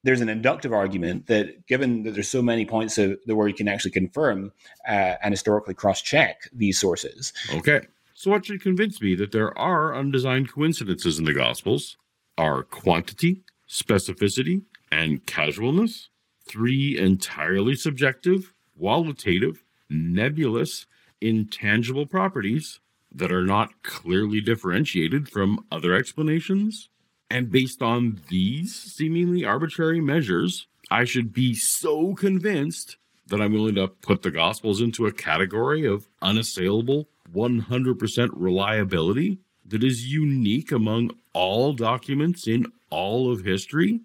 there's 0.05 0.21
an 0.21 0.29
inductive 0.29 0.73
argument 0.73 1.27
that 1.27 1.67
given 1.67 2.05
that 2.05 2.12
there's 2.12 2.29
so 2.29 2.43
many 2.43 2.64
points 2.64 2.99
of 2.99 3.19
the 3.27 3.35
where 3.35 3.49
you 3.49 3.55
can 3.55 3.69
actually 3.69 3.90
confirm 3.90 4.53
uh, 4.87 5.17
and 5.23 5.33
historically 5.33 5.75
cross-check 5.75 6.43
these 6.53 6.79
sources. 6.79 7.33
Okay. 7.55 7.81
So 8.14 8.31
what 8.31 8.47
should 8.47 8.62
convince 8.62 9.01
me 9.01 9.14
that 9.17 9.33
there 9.33 9.57
are 9.59 9.95
undesigned 9.95 10.53
coincidences 10.53 11.19
in 11.19 11.25
the 11.25 11.35
Gospels 11.35 11.97
are 12.38 12.62
quantity, 12.62 13.43
specificity, 13.69 14.62
and 14.93 15.27
casualness, 15.27 16.11
three 16.47 16.97
entirely 16.97 17.75
subjective, 17.75 18.53
qualitative, 18.79 19.64
nebulous, 19.90 20.87
intangible 21.21 22.07
properties 22.07 22.81
that 23.12 23.33
are 23.33 23.47
not 23.47 23.83
clearly 23.83 24.40
differentiated 24.40 25.29
from 25.29 25.64
other 25.73 25.95
explanations 25.95 26.88
and 27.31 27.51
based 27.51 27.83
on 27.83 28.21
these 28.29 28.75
seemingly 28.75 29.45
arbitrary 29.45 30.01
measures, 30.01 30.67
I 30.91 31.05
should 31.05 31.33
be 31.33 31.55
so 31.55 32.15
convinced 32.15 32.97
that 33.27 33.41
I'm 33.41 33.53
willing 33.53 33.77
to 33.77 33.89
put 33.89 34.23
the 34.23 34.31
Gospels 34.31 34.81
into 34.81 35.07
a 35.07 35.13
category 35.13 35.87
of 35.87 36.09
unassailable 36.21 37.09
100% 37.35 38.31
reliability 38.35 39.39
that 39.67 39.83
is 39.83 40.13
unique 40.13 40.71
among 40.71 41.11
all 41.33 41.73
documents 41.73 42.47
in 42.47 42.67
all 42.91 43.33
of 43.33 43.45
history? 43.45 44.01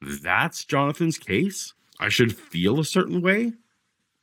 That's 0.00 0.64
Jonathan's 0.64 1.18
case? 1.18 1.74
I 1.98 2.08
should 2.08 2.36
feel 2.36 2.80
a 2.80 2.84
certain 2.84 3.20
way? 3.20 3.52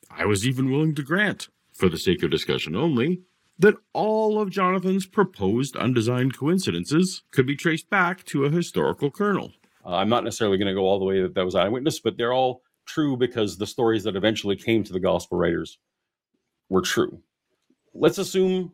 I 0.10 0.26
was 0.26 0.48
even 0.48 0.72
willing 0.72 0.96
to 0.96 1.04
grant, 1.04 1.50
for 1.72 1.90
the 1.90 1.98
sake 1.98 2.24
of 2.24 2.32
discussion 2.32 2.76
only, 2.76 3.22
that 3.60 3.76
all 3.94 4.40
of 4.40 4.50
Jonathan's 4.50 5.06
proposed 5.06 5.76
undesigned 5.76 6.38
coincidences 6.38 7.24
could 7.32 7.46
be 7.46 7.56
traced 7.56 7.90
back 7.90 8.24
to 8.26 8.46
a 8.46 8.50
historical 8.50 9.12
kernel. 9.12 9.52
Uh, 9.86 9.96
I'm 9.96 10.10
not 10.10 10.24
necessarily 10.24 10.58
going 10.58 10.70
to 10.70 10.74
go 10.74 10.86
all 10.86 11.00
the 11.00 11.06
way 11.06 11.22
that 11.22 11.36
that 11.36 11.46
was 11.46 11.56
eyewitness, 11.56 12.00
but 12.00 12.18
they're 12.18 12.34
all 12.34 12.62
true 12.86 13.18
because 13.18 13.58
the 13.58 13.68
stories 13.68 14.04
that 14.06 14.16
eventually 14.16 14.56
came 14.56 14.84
to 14.84 14.94
the 14.94 15.00
gospel 15.00 15.38
writers 15.38 15.78
were 16.70 16.82
true. 16.82 17.22
Let's 17.94 18.18
assume 18.18 18.72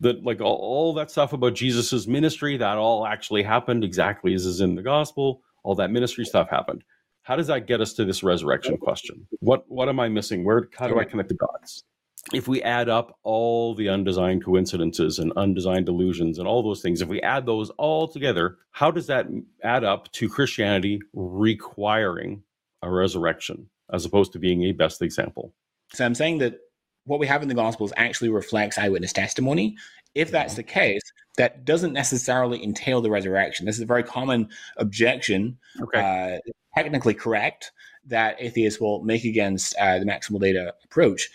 that 0.00 0.24
like 0.24 0.40
all, 0.40 0.56
all 0.56 0.94
that 0.94 1.10
stuff 1.10 1.32
about 1.32 1.54
Jesus's 1.54 2.06
ministry 2.06 2.56
that 2.56 2.78
all 2.78 3.06
actually 3.06 3.42
happened 3.42 3.82
exactly 3.82 4.34
as 4.34 4.46
is 4.46 4.60
in 4.60 4.76
the 4.76 4.82
gospel. 4.82 5.42
All 5.64 5.74
that 5.74 5.90
ministry 5.90 6.24
stuff 6.24 6.48
happened. 6.48 6.84
How 7.22 7.36
does 7.36 7.48
that 7.48 7.66
get 7.66 7.80
us 7.80 7.92
to 7.94 8.04
this 8.04 8.22
resurrection 8.22 8.76
question? 8.78 9.26
What 9.40 9.64
what 9.68 9.88
am 9.88 10.00
I 10.00 10.08
missing? 10.08 10.44
Where 10.44 10.68
how 10.78 10.88
do 10.88 10.98
I 10.98 11.04
connect 11.04 11.28
the 11.28 11.34
dots? 11.34 11.84
If 12.32 12.46
we 12.46 12.62
add 12.62 12.88
up 12.88 13.18
all 13.22 13.74
the 13.74 13.88
undesigned 13.88 14.44
coincidences 14.44 15.18
and 15.18 15.32
undesigned 15.36 15.86
delusions 15.86 16.38
and 16.38 16.46
all 16.46 16.62
those 16.62 16.82
things, 16.82 17.00
if 17.00 17.08
we 17.08 17.20
add 17.22 17.46
those 17.46 17.70
all 17.70 18.08
together, 18.08 18.58
how 18.70 18.90
does 18.90 19.06
that 19.06 19.26
add 19.62 19.84
up 19.84 20.10
to 20.12 20.28
Christianity 20.28 21.00
requiring 21.14 22.42
a 22.82 22.90
resurrection 22.90 23.68
as 23.92 24.04
opposed 24.04 24.32
to 24.32 24.38
being 24.38 24.62
a 24.64 24.72
best 24.72 25.00
example? 25.00 25.54
So 25.92 26.04
I'm 26.04 26.14
saying 26.14 26.38
that 26.38 26.58
what 27.04 27.18
we 27.18 27.26
have 27.26 27.42
in 27.42 27.48
the 27.48 27.54
Gospels 27.54 27.92
actually 27.96 28.28
reflects 28.28 28.76
eyewitness 28.76 29.12
testimony. 29.12 29.76
If 30.14 30.30
that's 30.30 30.54
the 30.54 30.62
case, 30.62 31.02
that 31.38 31.64
doesn't 31.64 31.92
necessarily 31.92 32.62
entail 32.62 33.00
the 33.00 33.10
resurrection. 33.10 33.64
This 33.64 33.76
is 33.76 33.82
a 33.82 33.86
very 33.86 34.02
common 34.02 34.48
objection, 34.76 35.56
okay. 35.80 36.40
uh, 36.44 36.50
technically 36.76 37.14
correct, 37.14 37.72
that 38.06 38.36
atheists 38.38 38.80
will 38.80 39.02
make 39.02 39.24
against 39.24 39.74
uh, 39.76 39.98
the 39.98 40.04
maximal 40.04 40.40
data 40.40 40.74
approach 40.84 41.30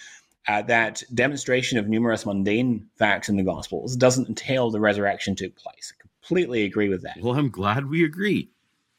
uh, 0.47 0.61
that 0.63 1.03
demonstration 1.13 1.77
of 1.77 1.87
numerous 1.87 2.25
mundane 2.25 2.87
facts 2.97 3.29
in 3.29 3.37
the 3.37 3.43
Gospels 3.43 3.95
doesn't 3.95 4.27
entail 4.27 4.69
the 4.69 4.79
resurrection 4.79 5.35
took 5.35 5.55
place. 5.55 5.93
I 5.95 6.01
completely 6.01 6.63
agree 6.63 6.89
with 6.89 7.03
that. 7.03 7.17
Well, 7.21 7.37
I'm 7.37 7.49
glad 7.49 7.89
we 7.89 8.03
agree. 8.03 8.49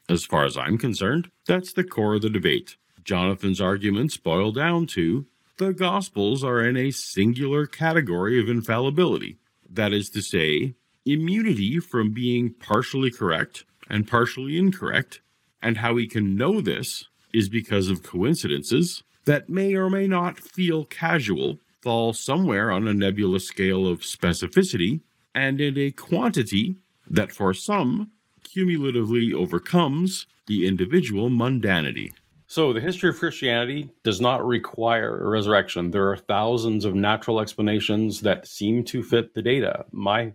As 0.09 0.25
far 0.25 0.45
as 0.45 0.57
I'm 0.57 0.77
concerned, 0.77 1.31
that's 1.47 1.73
the 1.73 1.83
core 1.83 2.15
of 2.15 2.21
the 2.21 2.29
debate. 2.29 2.77
Jonathan's 3.03 3.61
arguments 3.61 4.17
boil 4.17 4.51
down 4.51 4.87
to 4.87 5.25
the 5.57 5.73
Gospels 5.73 6.43
are 6.43 6.65
in 6.65 6.75
a 6.75 6.91
singular 6.91 7.65
category 7.65 8.39
of 8.39 8.49
infallibility. 8.49 9.37
That 9.69 9.93
is 9.93 10.09
to 10.11 10.21
say, 10.21 10.75
immunity 11.05 11.79
from 11.79 12.13
being 12.13 12.53
partially 12.53 13.09
correct 13.11 13.63
and 13.89 14.07
partially 14.07 14.57
incorrect. 14.57 15.21
And 15.61 15.77
how 15.77 15.93
we 15.93 16.07
can 16.07 16.35
know 16.35 16.61
this 16.61 17.07
is 17.33 17.49
because 17.49 17.89
of 17.89 18.03
coincidences 18.03 19.03
that 19.25 19.49
may 19.49 19.75
or 19.75 19.89
may 19.89 20.07
not 20.07 20.39
feel 20.39 20.85
casual 20.85 21.59
fall 21.81 22.13
somewhere 22.13 22.71
on 22.71 22.87
a 22.87 22.93
nebulous 22.93 23.45
scale 23.45 23.87
of 23.87 23.99
specificity 24.01 25.01
and 25.35 25.59
in 25.59 25.77
a 25.77 25.91
quantity 25.91 26.77
that 27.07 27.31
for 27.31 27.53
some 27.53 28.11
cumulatively 28.43 29.33
overcomes 29.33 30.25
the 30.47 30.65
individual 30.65 31.29
mundanity. 31.29 32.13
So, 32.47 32.73
the 32.73 32.79
history 32.79 33.09
of 33.09 33.17
Christianity 33.17 33.89
does 34.03 34.21
not 34.21 34.45
require 34.45 35.25
a 35.25 35.29
resurrection. 35.29 35.89
There 35.89 36.09
are 36.11 36.17
thousands 36.17 36.85
of 36.85 36.93
natural 36.93 37.39
explanations 37.39 38.21
that 38.21 38.47
seem 38.47 38.83
to 38.85 39.03
fit 39.03 39.33
the 39.33 39.41
data. 39.41 39.85
My 39.91 40.33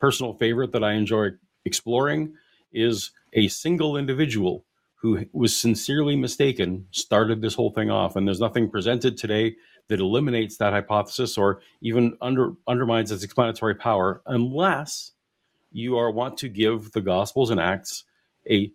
personal 0.00 0.34
favorite 0.34 0.72
that 0.72 0.84
I 0.84 0.92
enjoy 0.92 1.30
exploring 1.64 2.34
is 2.72 3.10
a 3.32 3.48
single 3.48 3.96
individual 3.96 4.64
who 5.00 5.24
was 5.32 5.56
sincerely 5.56 6.16
mistaken 6.16 6.86
started 6.90 7.40
this 7.40 7.54
whole 7.54 7.70
thing 7.70 7.90
off. 7.90 8.16
And 8.16 8.26
there's 8.26 8.40
nothing 8.40 8.68
presented 8.68 9.16
today 9.16 9.56
that 9.88 10.00
eliminates 10.00 10.56
that 10.56 10.72
hypothesis 10.72 11.38
or 11.38 11.60
even 11.80 12.16
under, 12.20 12.52
undermines 12.66 13.12
its 13.12 13.22
explanatory 13.24 13.74
power 13.74 14.22
unless 14.26 15.12
you 15.70 15.96
are 15.96 16.10
want 16.10 16.36
to 16.38 16.48
give 16.48 16.92
the 16.92 17.00
Gospels 17.00 17.50
and 17.50 17.60
Acts 17.60 18.04
a 18.50 18.72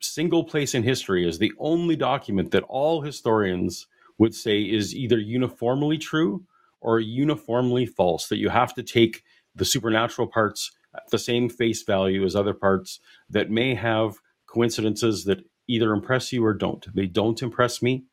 single 0.00 0.44
place 0.44 0.74
in 0.74 0.82
history 0.82 1.28
as 1.28 1.38
the 1.38 1.52
only 1.58 1.94
document 1.94 2.50
that 2.50 2.64
all 2.64 3.02
historians 3.02 3.86
would 4.18 4.34
say 4.34 4.62
is 4.62 4.94
either 4.94 5.18
uniformly 5.18 5.98
true 5.98 6.44
or 6.80 6.98
uniformly 6.98 7.86
false, 7.86 8.28
that 8.28 8.38
you 8.38 8.48
have 8.48 8.74
to 8.74 8.82
take 8.82 9.22
the 9.54 9.64
supernatural 9.64 10.26
parts 10.26 10.72
at 10.94 11.08
the 11.10 11.18
same 11.18 11.48
face 11.48 11.82
value 11.82 12.24
as 12.24 12.34
other 12.34 12.54
parts 12.54 13.00
that 13.28 13.50
may 13.50 13.74
have 13.74 14.16
coincidences 14.46 15.24
that 15.24 15.44
either 15.70 15.92
impress 15.92 16.32
you 16.32 16.44
or 16.44 16.54
don't. 16.54 16.86
They 16.94 17.06
don't 17.06 17.42
impress 17.42 17.82
me. 17.82 18.04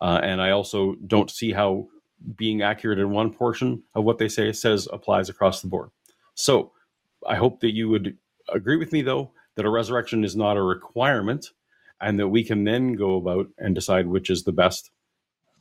Uh, 0.00 0.20
and 0.22 0.40
I 0.40 0.50
also 0.50 0.94
don't 1.06 1.30
see 1.30 1.52
how 1.52 1.88
being 2.36 2.62
accurate 2.62 2.98
in 2.98 3.10
one 3.10 3.32
portion 3.32 3.82
of 3.94 4.04
what 4.04 4.18
they 4.18 4.28
say 4.28 4.52
says 4.52 4.88
applies 4.92 5.28
across 5.28 5.60
the 5.60 5.68
board. 5.68 5.90
So 6.34 6.72
I 7.26 7.36
hope 7.36 7.60
that 7.60 7.74
you 7.74 7.88
would 7.88 8.16
agree 8.48 8.76
with 8.76 8.92
me, 8.92 9.02
though, 9.02 9.32
that 9.56 9.64
a 9.64 9.70
resurrection 9.70 10.24
is 10.24 10.36
not 10.36 10.56
a 10.56 10.62
requirement 10.62 11.50
and 12.00 12.18
that 12.18 12.28
we 12.28 12.42
can 12.44 12.64
then 12.64 12.94
go 12.94 13.16
about 13.16 13.46
and 13.58 13.74
decide 13.74 14.06
which 14.06 14.28
is 14.28 14.42
the 14.42 14.52
best 14.52 14.90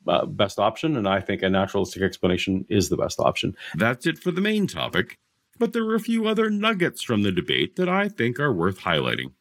uh, 0.08 0.26
best 0.26 0.58
option 0.58 0.98
and 0.98 1.08
i 1.08 1.20
think 1.22 1.44
a 1.44 1.50
naturalistic 1.50 2.02
explanation 2.02 2.66
is 2.70 2.90
the 2.90 2.98
best 2.98 3.20
option 3.20 3.56
that's 3.76 4.08
it 4.08 4.18
for 4.18 4.32
the 4.32 4.42
main 4.42 4.66
topic 4.66 5.20
but 5.60 5.74
there 5.74 5.84
are 5.84 5.96
a 5.96 6.00
few 6.00 6.28
other 6.28 6.50
nuggets 6.50 7.04
from 7.04 7.22
the 7.22 7.32
debate 7.32 7.76
that 7.76 7.88
i 7.88 8.10
think 8.10 8.40
are 8.40 8.52
worth 8.52 8.80
highlighting 8.80 9.32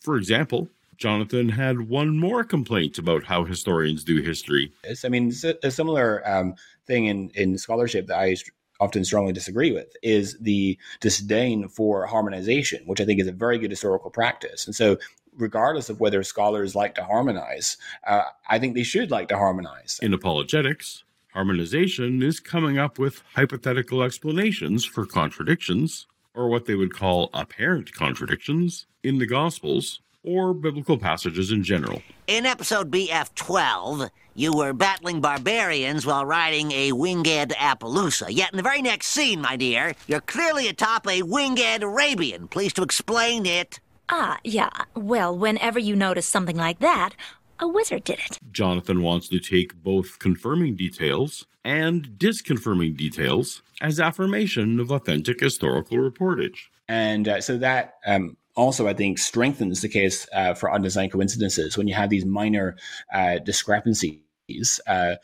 for 0.00 0.16
example 0.16 0.70
Jonathan 0.98 1.48
had 1.48 1.88
one 1.88 2.18
more 2.18 2.42
complaint 2.42 2.98
about 2.98 3.24
how 3.24 3.44
historians 3.44 4.02
do 4.02 4.20
history. 4.20 4.72
I 5.04 5.08
mean, 5.08 5.32
a 5.62 5.70
similar 5.70 6.28
um, 6.28 6.54
thing 6.86 7.06
in, 7.06 7.30
in 7.34 7.56
scholarship 7.56 8.08
that 8.08 8.18
I 8.18 8.36
often 8.80 9.04
strongly 9.04 9.32
disagree 9.32 9.72
with 9.72 9.94
is 10.02 10.36
the 10.40 10.76
disdain 11.00 11.68
for 11.68 12.06
harmonization, 12.06 12.82
which 12.86 13.00
I 13.00 13.04
think 13.04 13.20
is 13.20 13.28
a 13.28 13.32
very 13.32 13.58
good 13.58 13.70
historical 13.70 14.10
practice. 14.10 14.66
And 14.66 14.74
so, 14.74 14.98
regardless 15.36 15.88
of 15.88 16.00
whether 16.00 16.22
scholars 16.24 16.74
like 16.74 16.96
to 16.96 17.04
harmonize, 17.04 17.76
uh, 18.06 18.24
I 18.48 18.58
think 18.58 18.74
they 18.74 18.82
should 18.82 19.12
like 19.12 19.28
to 19.28 19.36
harmonize. 19.36 20.00
In 20.02 20.12
apologetics, 20.12 21.04
harmonization 21.32 22.22
is 22.22 22.40
coming 22.40 22.76
up 22.76 22.98
with 22.98 23.22
hypothetical 23.34 24.02
explanations 24.02 24.84
for 24.84 25.06
contradictions, 25.06 26.08
or 26.34 26.48
what 26.48 26.66
they 26.66 26.74
would 26.74 26.92
call 26.92 27.30
apparent 27.32 27.92
contradictions, 27.92 28.86
in 29.04 29.18
the 29.18 29.26
Gospels 29.26 30.00
or 30.22 30.52
biblical 30.54 30.98
passages 30.98 31.50
in 31.52 31.62
general. 31.62 32.02
In 32.26 32.46
episode 32.46 32.90
BF 32.90 33.34
12, 33.34 34.10
you 34.34 34.52
were 34.52 34.72
battling 34.72 35.20
barbarians 35.20 36.04
while 36.06 36.24
riding 36.26 36.72
a 36.72 36.92
winged 36.92 37.50
Appaloosa. 37.50 38.26
Yet 38.30 38.52
in 38.52 38.56
the 38.56 38.62
very 38.62 38.82
next 38.82 39.08
scene, 39.08 39.40
my 39.40 39.56
dear, 39.56 39.94
you're 40.06 40.20
clearly 40.20 40.68
atop 40.68 41.06
a 41.08 41.22
winged 41.22 41.82
Arabian. 41.82 42.48
Please 42.48 42.72
to 42.74 42.82
explain 42.82 43.46
it. 43.46 43.80
Ah, 44.10 44.38
yeah. 44.44 44.70
Well, 44.94 45.36
whenever 45.36 45.78
you 45.78 45.94
notice 45.94 46.26
something 46.26 46.56
like 46.56 46.78
that, 46.78 47.14
A 47.60 47.66
wizard 47.66 48.04
did 48.04 48.20
it. 48.20 48.38
Jonathan 48.52 49.02
wants 49.02 49.28
to 49.28 49.40
take 49.40 49.82
both 49.82 50.18
confirming 50.20 50.76
details 50.76 51.46
and 51.64 52.10
disconfirming 52.16 52.96
details 52.96 53.62
as 53.80 53.98
affirmation 53.98 54.78
of 54.78 54.92
authentic 54.92 55.40
historical 55.40 55.98
reportage. 55.98 56.68
And 56.86 57.26
uh, 57.26 57.40
so 57.40 57.58
that 57.58 57.94
um, 58.06 58.36
also, 58.58 58.88
I 58.88 58.92
think, 58.92 59.18
strengthens 59.18 59.80
the 59.80 59.88
case 59.88 60.26
uh, 60.34 60.52
for 60.52 60.72
undesigned 60.72 61.12
coincidences 61.12 61.78
when 61.78 61.86
you 61.86 61.94
have 61.94 62.10
these 62.10 62.26
minor 62.26 62.76
uh, 63.12 63.38
discrepancies. 63.38 64.80
Uh, 64.86 65.14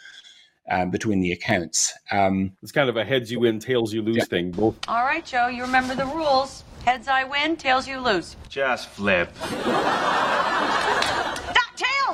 um, 0.66 0.90
between 0.90 1.20
the 1.20 1.30
accounts. 1.32 1.92
Um, 2.10 2.56
it's 2.62 2.72
kind 2.72 2.88
of 2.88 2.96
a 2.96 3.04
heads 3.04 3.30
you 3.30 3.38
win, 3.40 3.58
tails 3.58 3.92
you 3.92 4.00
lose 4.00 4.16
yeah. 4.16 4.24
thing. 4.24 4.50
Both. 4.50 4.78
All 4.88 5.04
right, 5.04 5.22
Joe, 5.22 5.48
you 5.48 5.60
remember 5.60 5.94
the 5.94 6.06
rules. 6.06 6.64
Heads 6.86 7.06
I 7.06 7.24
win, 7.24 7.56
tails 7.56 7.86
you 7.86 8.00
lose. 8.00 8.36
Just 8.48 8.88
flip. 8.88 9.30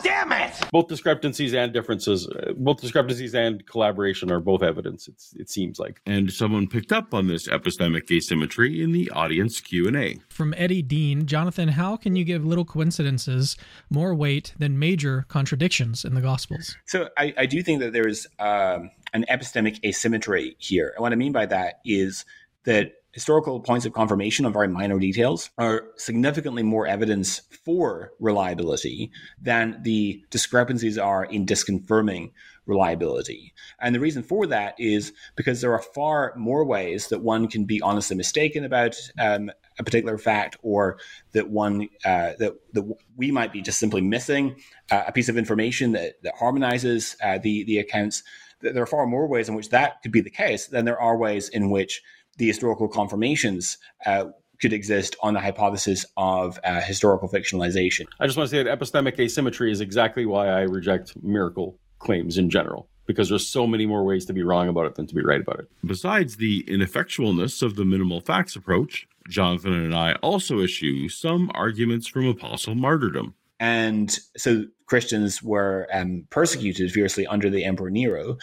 Damn 0.03 0.33
it! 0.33 0.53
Both 0.73 0.89
discrepancies 0.89 1.55
and 1.55 1.73
differences, 1.73 2.29
uh, 2.29 2.53
both 2.57 2.81
discrepancies 2.81 3.35
and 3.35 3.67
collaboration 3.67 4.31
are 4.31 4.41
both 4.41 4.63
evidence. 4.63 5.09
It's, 5.09 5.35
it 5.37 5.51
seems 5.51 5.79
like. 5.79 6.01
And 6.07 6.33
someone 6.33 6.69
picked 6.69 6.93
up 6.93 7.15
on 7.15 7.27
this 7.27 7.49
epistemic 7.49 8.11
asymmetry 8.11 8.83
in 8.83 8.93
the 8.93 9.11
audience 9.11 9.61
Q 9.61 9.87
and 9.87 9.97
A. 9.97 10.19
From 10.29 10.55
Eddie 10.57 10.83
Dean, 10.83 11.27
Jonathan, 11.27 11.69
how 11.69 11.97
can 11.97 12.17
you 12.17 12.25
give 12.25 12.45
little 12.45 12.65
coincidences 12.65 13.57
more 13.91 14.15
weight 14.15 14.55
than 14.59 14.79
major 14.79 15.25
contradictions 15.29 16.05
in 16.05 16.15
the 16.15 16.21
Gospels? 16.21 16.77
So 16.87 17.09
I, 17.17 17.35
I 17.37 17.47
do 17.47 17.63
think 17.63 17.81
that 17.81 17.93
there 17.93 18.07
is 18.07 18.27
um, 18.39 18.91
an 19.13 19.25
epistemic 19.29 19.85
asymmetry 19.85 20.57
here, 20.59 20.93
and 20.97 21.03
what 21.03 21.13
I 21.13 21.17
mean 21.17 21.33
by 21.33 21.47
that 21.47 21.81
is 21.85 22.25
that 22.65 22.93
historical 23.13 23.61
points 23.61 23.87
of 23.87 23.93
confirmation 23.93 24.47
on 24.47 24.53
very 24.53 24.69
minor 24.69 24.99
details 24.99 25.51
are 25.59 25.89
significantly 25.97 26.63
more 26.63 26.87
evidence 26.87 27.43
for 27.65 28.13
reliability 28.21 29.11
than 29.41 29.81
the 29.83 30.25
discrepancies 30.31 30.97
are 30.97 31.25
in 31.25 31.45
disconfirming 31.45 32.31
reliability. 32.67 33.53
And 33.81 33.95
the 33.95 34.01
reason 34.01 34.23
for 34.23 34.47
that 34.47 34.75
is 34.79 35.13
because 35.35 35.61
there 35.61 35.73
are 35.73 35.83
far 35.83 36.33
more 36.37 36.65
ways 36.65 37.09
that 37.09 37.21
one 37.21 37.49
can 37.49 37.65
be 37.65 37.83
honestly 37.83 38.17
mistaken 38.17 38.65
about 38.65 38.97
um, 39.19 39.51
a 39.79 39.83
particular 39.83 40.19
fact, 40.19 40.57
or 40.63 40.99
that 41.33 41.51
one 41.51 41.89
uh, 42.05 42.33
that 42.39 42.55
that 42.73 42.97
we 43.17 43.31
might 43.33 43.53
be 43.53 43.61
just 43.63 43.81
simply 43.81 44.01
missing 44.01 44.57
uh, 44.91 45.05
a 45.09 45.13
piece 45.13 45.29
of 45.29 45.37
information 45.37 45.93
that 45.93 46.23
that 46.23 46.35
harmonizes 46.39 47.17
uh, 47.23 47.39
the 47.39 47.65
the 47.65 47.79
accounts. 47.79 48.23
There 48.61 48.83
are 48.83 48.87
far 48.87 49.07
more 49.07 49.27
ways 49.27 49.49
in 49.49 49.55
which 49.55 49.71
that 49.71 50.03
could 50.03 50.13
be 50.13 50.21
the 50.21 50.31
case 50.31 50.67
than 50.67 50.85
there 50.85 51.01
are 51.01 51.17
ways 51.17 51.49
in 51.49 51.71
which 51.71 52.03
the 52.41 52.47
historical 52.47 52.89
confirmations 52.89 53.77
uh, 54.07 54.25
could 54.61 54.73
exist 54.73 55.15
on 55.23 55.35
the 55.35 55.41
hypothesis 55.41 56.07
of 56.17 56.59
uh, 56.65 56.81
historical 56.81 57.29
fictionalization. 57.29 58.07
I 58.19 58.27
just 58.27 58.37
want 58.37 58.49
to 58.51 58.57
say 58.57 58.63
that 58.63 58.79
epistemic 58.79 59.19
asymmetry 59.19 59.71
is 59.71 59.81
exactly 59.81 60.25
why 60.25 60.49
I 60.49 60.63
reject 60.63 61.15
miracle 61.23 61.79
claims 61.99 62.39
in 62.39 62.51
general. 62.51 62.89
Because 63.07 63.29
there's 63.29 63.47
so 63.47 63.67
many 63.67 63.87
more 63.87 64.05
ways 64.05 64.25
to 64.27 64.33
be 64.33 64.45
wrong 64.45 64.69
about 64.69 64.87
it 64.87 64.95
than 64.95 65.07
to 65.09 65.15
be 65.15 65.23
right 65.23 65.41
about 65.41 65.59
it. 65.59 65.69
Besides 65.85 66.37
the 66.37 66.63
ineffectualness 66.69 67.61
of 67.61 67.75
the 67.75 67.85
minimal 67.85 68.21
facts 68.21 68.55
approach, 68.55 69.09
Jonathan 69.29 69.73
and 69.73 69.95
I 69.95 70.13
also 70.23 70.61
issue 70.61 71.09
some 71.09 71.51
arguments 71.55 72.07
from 72.07 72.27
apostle 72.27 72.77
martyrdom. 72.77 73.35
And 73.59 74.17
so 74.37 74.65
Christians 74.87 75.43
were 75.43 75.89
um, 75.93 76.27
persecuted 76.31 76.93
fiercely 76.93 77.27
under 77.27 77.51
the 77.51 77.65
Emperor 77.65 77.91
Nero 77.91 78.39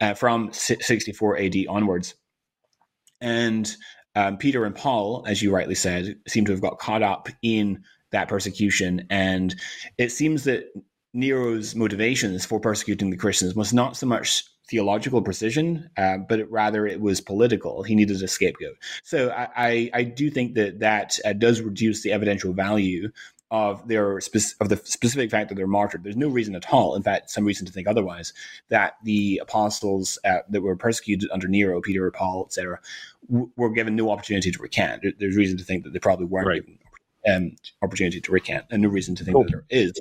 uh, 0.00 0.14
from 0.14 0.52
64 0.52 1.38
AD 1.38 1.56
onwards. 1.68 2.14
And 3.24 3.74
um, 4.14 4.36
Peter 4.36 4.64
and 4.64 4.74
Paul, 4.74 5.24
as 5.26 5.42
you 5.42 5.50
rightly 5.50 5.74
said, 5.74 6.16
seem 6.28 6.44
to 6.44 6.52
have 6.52 6.60
got 6.60 6.78
caught 6.78 7.02
up 7.02 7.28
in 7.42 7.82
that 8.12 8.28
persecution. 8.28 9.06
And 9.10 9.56
it 9.98 10.12
seems 10.12 10.44
that 10.44 10.66
Nero's 11.14 11.74
motivations 11.74 12.44
for 12.44 12.60
persecuting 12.60 13.10
the 13.10 13.16
Christians 13.16 13.54
was 13.54 13.72
not 13.72 13.96
so 13.96 14.06
much 14.06 14.44
theological 14.68 15.22
precision, 15.22 15.90
uh, 15.96 16.18
but 16.28 16.40
it, 16.40 16.50
rather 16.50 16.86
it 16.86 17.00
was 17.00 17.20
political. 17.20 17.82
He 17.82 17.94
needed 17.94 18.22
a 18.22 18.28
scapegoat. 18.28 18.76
So 19.02 19.30
I, 19.30 19.48
I, 19.56 19.90
I 19.94 20.02
do 20.04 20.30
think 20.30 20.54
that 20.54 20.80
that 20.80 21.18
uh, 21.24 21.32
does 21.32 21.60
reduce 21.60 22.02
the 22.02 22.12
evidential 22.12 22.52
value 22.52 23.10
of 23.50 23.86
their 23.86 24.20
spe- 24.20 24.56
of 24.60 24.68
the 24.68 24.76
specific 24.84 25.30
fact 25.30 25.48
that 25.48 25.54
they're 25.54 25.66
martyred. 25.66 26.02
There's 26.02 26.16
no 26.16 26.28
reason 26.28 26.54
at 26.54 26.72
all, 26.72 26.94
in 26.94 27.02
fact, 27.02 27.30
some 27.30 27.44
reason 27.44 27.66
to 27.66 27.72
think 27.72 27.86
otherwise, 27.86 28.32
that 28.68 28.94
the 29.04 29.40
apostles 29.42 30.18
uh, 30.24 30.38
that 30.48 30.62
were 30.62 30.76
persecuted 30.76 31.30
under 31.32 31.48
Nero, 31.48 31.80
Peter, 31.80 32.10
Paul, 32.10 32.44
etc., 32.46 32.80
w- 33.28 33.50
were 33.56 33.70
given 33.70 33.96
no 33.96 34.10
opportunity 34.10 34.50
to 34.50 34.62
recant. 34.62 35.02
There, 35.02 35.12
there's 35.18 35.36
reason 35.36 35.58
to 35.58 35.64
think 35.64 35.84
that 35.84 35.92
they 35.92 35.98
probably 35.98 36.26
weren't 36.26 36.46
right. 36.46 36.62
given 36.62 36.78
um, 37.26 37.56
opportunity 37.82 38.20
to 38.20 38.32
recant, 38.32 38.66
and 38.70 38.82
no 38.82 38.88
reason 38.88 39.14
to 39.16 39.24
think 39.24 39.36
that 39.36 39.50
there 39.50 39.64
is. 39.70 39.92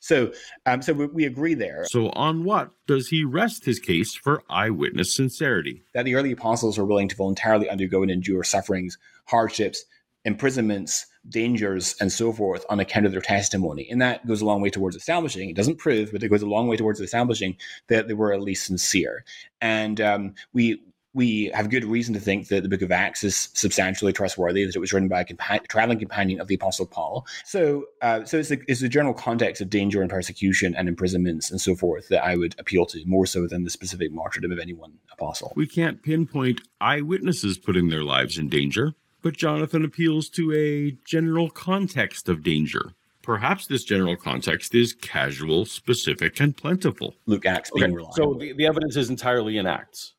So, 0.00 0.32
um, 0.66 0.82
so 0.82 0.92
we, 0.92 1.06
we, 1.06 1.24
agree 1.26 1.54
there. 1.54 1.84
So, 1.86 2.08
on 2.10 2.44
what 2.44 2.70
does 2.86 3.08
he 3.08 3.24
rest 3.24 3.64
his 3.64 3.78
case 3.78 4.14
for 4.14 4.42
eyewitness 4.50 5.14
sincerity? 5.14 5.84
That 5.94 6.04
the 6.04 6.16
early 6.16 6.32
apostles 6.32 6.76
were 6.76 6.84
willing 6.84 7.08
to 7.08 7.16
voluntarily 7.16 7.68
undergo 7.68 8.02
and 8.02 8.10
endure 8.10 8.42
sufferings, 8.42 8.98
hardships, 9.26 9.84
imprisonments, 10.24 11.06
dangers, 11.28 11.96
and 12.00 12.12
so 12.12 12.32
forth 12.32 12.64
on 12.68 12.80
account 12.80 13.06
of 13.06 13.12
their 13.12 13.20
testimony. 13.20 13.88
And 13.90 14.00
that 14.00 14.26
goes 14.26 14.40
a 14.40 14.46
long 14.46 14.60
way 14.60 14.70
towards 14.70 14.96
establishing, 14.96 15.50
it 15.50 15.56
doesn't 15.56 15.78
prove, 15.78 16.12
but 16.12 16.22
it 16.22 16.28
goes 16.28 16.42
a 16.42 16.46
long 16.46 16.68
way 16.68 16.76
towards 16.76 17.00
establishing 17.00 17.56
that 17.88 18.08
they 18.08 18.14
were 18.14 18.32
at 18.32 18.40
least 18.40 18.66
sincere. 18.66 19.24
And 19.60 20.00
um, 20.00 20.34
we, 20.52 20.80
we 21.14 21.50
have 21.54 21.68
good 21.68 21.84
reason 21.84 22.14
to 22.14 22.20
think 22.20 22.48
that 22.48 22.62
the 22.62 22.68
book 22.68 22.82
of 22.82 22.90
Acts 22.90 23.22
is 23.22 23.50
substantially 23.52 24.12
trustworthy, 24.12 24.64
that 24.64 24.74
it 24.74 24.78
was 24.78 24.92
written 24.92 25.08
by 25.08 25.20
a 25.20 25.24
compa- 25.24 25.66
traveling 25.66 25.98
companion 25.98 26.40
of 26.40 26.48
the 26.48 26.54
Apostle 26.54 26.86
Paul. 26.86 27.26
So, 27.44 27.84
uh, 28.00 28.24
so 28.24 28.38
it's 28.38 28.48
the, 28.48 28.62
it's 28.66 28.80
the 28.80 28.88
general 28.88 29.12
context 29.12 29.60
of 29.60 29.68
danger 29.68 30.00
and 30.00 30.10
persecution 30.10 30.74
and 30.74 30.88
imprisonments 30.88 31.50
and 31.50 31.60
so 31.60 31.74
forth 31.74 32.08
that 32.08 32.24
I 32.24 32.36
would 32.36 32.54
appeal 32.58 32.86
to 32.86 33.04
more 33.04 33.26
so 33.26 33.46
than 33.46 33.64
the 33.64 33.70
specific 33.70 34.10
martyrdom 34.10 34.52
of 34.52 34.58
any 34.58 34.72
one 34.72 34.94
apostle. 35.12 35.52
We 35.54 35.66
can't 35.66 36.02
pinpoint 36.02 36.62
eyewitnesses 36.80 37.58
putting 37.58 37.88
their 37.88 38.04
lives 38.04 38.38
in 38.38 38.48
danger 38.48 38.94
but 39.22 39.36
Jonathan 39.36 39.84
appeals 39.84 40.28
to 40.30 40.52
a 40.52 40.98
general 41.04 41.48
context 41.48 42.28
of 42.28 42.42
danger. 42.42 42.92
Perhaps 43.22 43.68
this 43.68 43.84
general 43.84 44.16
context 44.16 44.74
is 44.74 44.92
casual, 44.92 45.64
specific, 45.64 46.40
and 46.40 46.56
plentiful. 46.56 47.14
Luke 47.26 47.46
Acts 47.46 47.70
being 47.70 47.84
okay, 47.84 47.94
reliable. 47.94 48.14
So 48.14 48.34
the, 48.34 48.52
the 48.52 48.66
evidence 48.66 48.96
is 48.96 49.10
entirely 49.10 49.58
in 49.58 49.66
Acts. 49.66 50.14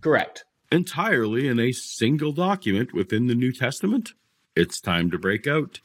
Correct. 0.00 0.44
Entirely 0.72 1.46
in 1.46 1.60
a 1.60 1.70
single 1.70 2.32
document 2.32 2.92
within 2.92 3.28
the 3.28 3.34
New 3.34 3.52
Testament? 3.52 4.12
It's 4.56 4.80
time 4.80 5.10
to 5.12 5.18
break 5.18 5.46
out. 5.46 5.80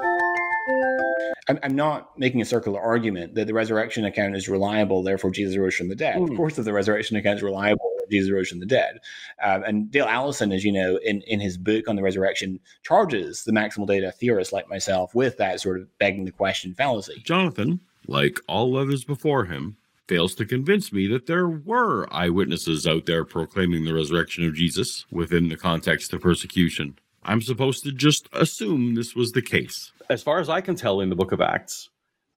I'm, 1.63 1.76
not 1.76 2.17
making 2.17 2.41
a 2.41 2.45
circular 2.45 2.80
argument 2.80 3.34
that 3.36 3.48
the 3.48 3.54
resurrection 3.54 4.06
account 4.06 4.36
is 4.36 4.48
reliable, 4.48 5.02
therefore 5.02 5.32
Jesus 5.32 5.58
rose 5.58 5.76
from 5.76 5.89
the 5.89 5.95
dead. 5.95 6.15
Mm. 6.17 6.24
Of 6.24 6.30
hmm. 6.30 6.36
course, 6.36 6.60
if 6.60 6.65
the 6.65 6.74
resurrection 6.74 7.17
account 7.17 7.38
is 7.38 7.43
reliable, 7.43 7.88
Jesus 8.10 8.32
rose 8.32 8.50
from 8.50 8.60
the 8.60 8.65
dead. 8.65 9.00
Um, 9.43 9.63
and 9.63 9.91
Dale 9.91 10.06
Allison, 10.06 10.52
as 10.52 10.63
you 10.63 10.72
know, 10.72 10.98
in, 10.98 11.22
in 11.22 11.39
his 11.39 11.58
book 11.58 11.88
on 11.88 11.95
the 11.95 12.02
resurrection, 12.02 12.60
charges 12.84 13.43
the 13.43 13.52
maximal 13.52 13.88
data 13.88 14.12
theorists 14.12 14.54
like 14.54 14.69
myself 14.69 15.13
with 15.15 15.38
that 15.38 15.60
sort 15.62 15.80
of 15.80 15.98
begging 15.98 16.26
the 16.26 16.32
question 16.32 16.74
fallacy. 16.74 17.22
Jonathan, 17.24 17.80
like 18.08 18.39
all 18.48 18.78
others 18.78 19.04
before 19.04 19.45
him, 19.45 19.78
fails 20.08 20.34
to 20.36 20.45
convince 20.45 20.91
me 20.91 21.06
that 21.08 21.28
there 21.28 21.48
were 21.48 22.12
eyewitnesses 22.12 22.88
out 22.88 23.06
there 23.06 23.24
proclaiming 23.24 23.86
the 23.86 23.93
resurrection 23.93 24.43
of 24.43 24.56
Jesus 24.56 25.06
within 25.12 25.50
the 25.50 25.56
context 25.56 26.12
of 26.13 26.22
persecution. 26.22 26.98
I'm 27.22 27.41
supposed 27.41 27.84
to 27.84 27.91
just 27.91 28.28
assume 28.34 28.95
this 28.95 29.15
was 29.15 29.34
the 29.34 29.41
case. 29.41 29.91
As 30.10 30.24
far 30.24 30.39
as 30.39 30.50
I 30.50 30.62
can 30.62 30.76
tell 30.76 31.02
in 31.02 31.10
the 31.10 31.15
book 31.15 31.32
of 31.32 31.41
Acts, 31.41 31.89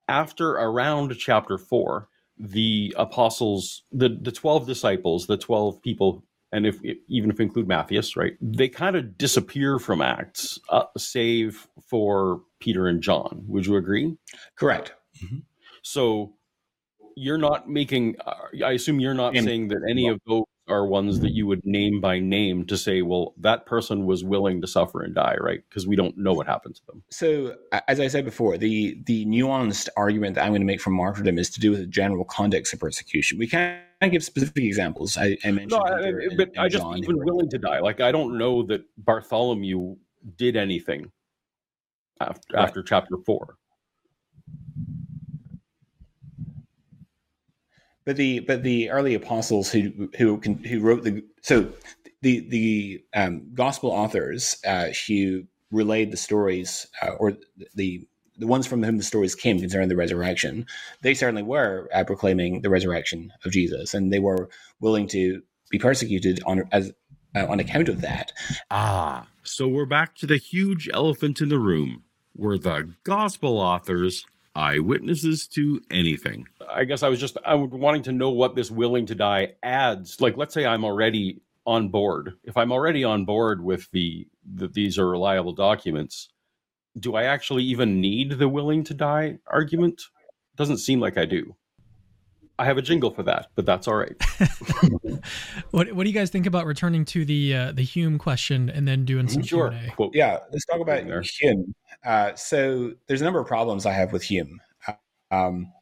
after 0.06 0.50
around 0.50 1.16
chapter 1.16 1.56
4, 1.56 2.08
the 2.42 2.92
apostles, 2.98 3.84
the, 3.92 4.18
the 4.20 4.32
12 4.32 4.66
disciples, 4.66 5.26
the 5.28 5.36
12 5.36 5.80
people, 5.80 6.24
and 6.50 6.66
if 6.66 6.76
even 7.08 7.30
if 7.30 7.38
we 7.38 7.44
include 7.44 7.68
Matthias, 7.68 8.16
right, 8.16 8.32
they 8.40 8.68
kind 8.68 8.96
of 8.96 9.16
disappear 9.16 9.78
from 9.78 10.02
Acts, 10.02 10.58
uh, 10.68 10.84
save 10.98 11.68
for 11.88 12.42
Peter 12.60 12.88
and 12.88 13.00
John. 13.00 13.44
Would 13.46 13.66
you 13.66 13.76
agree? 13.76 14.16
Correct. 14.56 14.92
Mm-hmm. 15.24 15.38
So 15.82 16.34
you're 17.16 17.38
not 17.38 17.68
making, 17.70 18.16
uh, 18.26 18.34
I 18.64 18.72
assume 18.72 18.98
you're 18.98 19.14
not 19.14 19.34
saying 19.36 19.68
that 19.68 19.86
any 19.88 20.08
of 20.08 20.20
those 20.26 20.44
are 20.68 20.86
ones 20.86 21.20
that 21.20 21.28
mm-hmm. 21.28 21.36
you 21.36 21.46
would 21.46 21.64
name 21.64 22.00
by 22.00 22.18
name 22.18 22.64
to 22.66 22.76
say, 22.76 23.02
well, 23.02 23.34
that 23.38 23.66
person 23.66 24.06
was 24.06 24.22
willing 24.22 24.60
to 24.60 24.66
suffer 24.66 25.02
and 25.02 25.14
die, 25.14 25.36
right? 25.40 25.60
Because 25.68 25.86
we 25.86 25.96
don't 25.96 26.16
know 26.16 26.32
what 26.32 26.46
happened 26.46 26.76
to 26.76 26.86
them. 26.86 27.02
So, 27.10 27.56
as 27.88 27.98
I 27.98 28.08
said 28.08 28.24
before, 28.24 28.56
the 28.56 29.00
the 29.06 29.26
nuanced 29.26 29.88
argument 29.96 30.36
that 30.36 30.44
I'm 30.44 30.50
going 30.50 30.60
to 30.60 30.66
make 30.66 30.80
for 30.80 30.90
martyrdom 30.90 31.38
is 31.38 31.50
to 31.50 31.60
do 31.60 31.70
with 31.70 31.80
the 31.80 31.86
general 31.86 32.24
context 32.24 32.72
of 32.72 32.80
persecution. 32.80 33.38
We 33.38 33.48
can't 33.48 33.82
give 34.00 34.24
specific 34.24 34.62
examples. 34.64 35.16
I, 35.16 35.36
I 35.44 35.50
mentioned, 35.50 35.70
no, 35.70 35.78
I, 35.78 36.00
and, 36.00 36.36
but 36.36 36.48
and 36.48 36.58
I 36.58 36.68
just 36.68 36.82
John 36.82 36.98
even 36.98 37.18
willing 37.18 37.50
to 37.50 37.58
die. 37.58 37.80
Like 37.80 38.00
I 38.00 38.12
don't 38.12 38.38
know 38.38 38.62
that 38.64 38.82
Bartholomew 38.98 39.96
did 40.36 40.56
anything 40.56 41.10
after, 42.20 42.54
right. 42.54 42.62
after 42.62 42.82
chapter 42.82 43.16
four. 43.26 43.56
But 48.04 48.16
the 48.16 48.40
but 48.40 48.62
the 48.62 48.90
early 48.90 49.14
apostles 49.14 49.70
who 49.70 50.08
who 50.18 50.36
who 50.38 50.80
wrote 50.80 51.04
the 51.04 51.24
so 51.40 51.72
the 52.20 52.40
the 52.48 53.04
um, 53.14 53.42
gospel 53.54 53.90
authors 53.90 54.56
uh, 54.66 54.88
who 55.06 55.44
relayed 55.70 56.12
the 56.12 56.16
stories 56.16 56.86
uh, 57.02 57.10
or 57.10 57.36
the 57.74 58.06
the 58.38 58.46
ones 58.46 58.66
from 58.66 58.82
whom 58.82 58.96
the 58.96 59.02
stories 59.02 59.34
came 59.34 59.60
concerning 59.60 59.88
the 59.88 59.96
resurrection, 59.96 60.66
they 61.02 61.14
certainly 61.14 61.42
were 61.42 61.88
uh, 61.94 62.02
proclaiming 62.04 62.62
the 62.62 62.70
resurrection 62.70 63.32
of 63.44 63.52
Jesus, 63.52 63.94
and 63.94 64.12
they 64.12 64.18
were 64.18 64.48
willing 64.80 65.06
to 65.08 65.42
be 65.70 65.78
persecuted 65.78 66.42
on 66.44 66.68
as 66.72 66.92
uh, 67.34 67.46
on 67.48 67.60
account 67.60 67.88
of 67.88 68.00
that. 68.00 68.32
Ah, 68.70 69.26
so 69.42 69.68
we're 69.68 69.86
back 69.86 70.14
to 70.16 70.26
the 70.26 70.36
huge 70.36 70.88
elephant 70.92 71.40
in 71.40 71.48
the 71.48 71.58
room. 71.58 72.04
Were 72.36 72.58
the 72.58 72.94
gospel 73.04 73.58
authors 73.58 74.24
eyewitnesses 74.54 75.46
to 75.48 75.82
anything? 75.90 76.46
I 76.70 76.84
guess 76.84 77.02
I 77.02 77.08
was 77.08 77.20
just 77.20 77.36
I 77.44 77.54
was 77.54 77.70
wanting 77.70 78.02
to 78.04 78.12
know 78.12 78.30
what 78.30 78.54
this 78.54 78.70
willing 78.70 79.06
to 79.06 79.14
die 79.14 79.54
adds. 79.62 80.20
Like, 80.20 80.36
let's 80.36 80.54
say 80.54 80.66
I'm 80.66 80.84
already 80.84 81.40
on 81.66 81.88
board. 81.88 82.34
If 82.44 82.56
I'm 82.56 82.72
already 82.72 83.04
on 83.04 83.24
board 83.24 83.62
with 83.62 83.90
the 83.92 84.26
that 84.54 84.74
these 84.74 84.98
are 84.98 85.08
reliable 85.08 85.52
documents, 85.52 86.28
do 86.98 87.14
I 87.14 87.24
actually 87.24 87.64
even 87.64 88.00
need 88.00 88.32
the 88.38 88.48
willing 88.48 88.84
to 88.84 88.94
die 88.94 89.38
argument? 89.46 90.02
Doesn't 90.56 90.78
seem 90.78 91.00
like 91.00 91.16
I 91.16 91.24
do. 91.24 91.56
I 92.58 92.66
have 92.66 92.76
a 92.76 92.82
jingle 92.82 93.10
for 93.10 93.22
that, 93.24 93.48
but 93.54 93.64
that's 93.64 93.88
all 93.88 93.96
right. 93.96 94.14
what 95.70 95.92
What 95.92 96.04
do 96.04 96.10
you 96.10 96.14
guys 96.14 96.30
think 96.30 96.46
about 96.46 96.66
returning 96.66 97.04
to 97.06 97.24
the 97.24 97.54
uh, 97.56 97.72
the 97.72 97.82
Hume 97.82 98.18
question 98.18 98.70
and 98.70 98.86
then 98.86 99.04
doing 99.04 99.26
some 99.28 99.42
sure. 99.42 99.70
Q&A? 99.96 100.10
Yeah, 100.12 100.38
let's 100.52 100.66
talk 100.66 100.80
about 100.80 101.02
Hume. 101.24 101.74
Uh, 102.04 102.34
so 102.34 102.92
there's 103.06 103.20
a 103.20 103.24
number 103.24 103.40
of 103.40 103.46
problems 103.46 103.86
I 103.86 103.92
have 103.92 104.12
with 104.12 104.22
Hume. 104.22 104.60
Um, 105.30 105.72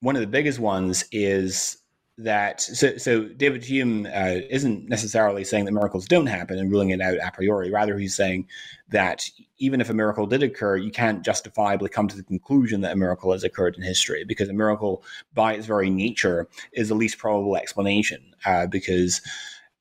one 0.00 0.16
of 0.16 0.20
the 0.20 0.26
biggest 0.26 0.58
ones 0.58 1.04
is 1.12 1.78
that 2.18 2.60
so, 2.60 2.96
so 2.96 3.24
David 3.24 3.64
Hume 3.64 4.06
uh, 4.06 4.40
isn't 4.50 4.88
necessarily 4.88 5.44
saying 5.44 5.66
that 5.66 5.72
miracles 5.72 6.06
don't 6.06 6.26
happen 6.26 6.58
and 6.58 6.70
ruling 6.70 6.90
it 6.90 7.00
out 7.00 7.14
a 7.14 7.30
priori. 7.32 7.70
Rather, 7.70 7.96
he's 7.96 8.16
saying 8.16 8.48
that 8.88 9.30
even 9.58 9.80
if 9.80 9.88
a 9.88 9.94
miracle 9.94 10.26
did 10.26 10.42
occur, 10.42 10.76
you 10.76 10.90
can't 10.90 11.24
justifiably 11.24 11.88
come 11.88 12.08
to 12.08 12.16
the 12.16 12.24
conclusion 12.24 12.80
that 12.80 12.92
a 12.92 12.96
miracle 12.96 13.32
has 13.32 13.44
occurred 13.44 13.76
in 13.76 13.82
history 13.82 14.24
because 14.24 14.48
a 14.48 14.52
miracle, 14.52 15.04
by 15.32 15.54
its 15.54 15.66
very 15.66 15.90
nature, 15.90 16.48
is 16.72 16.88
the 16.88 16.94
least 16.94 17.18
probable 17.18 17.56
explanation. 17.56 18.34
Uh, 18.44 18.66
because 18.66 19.20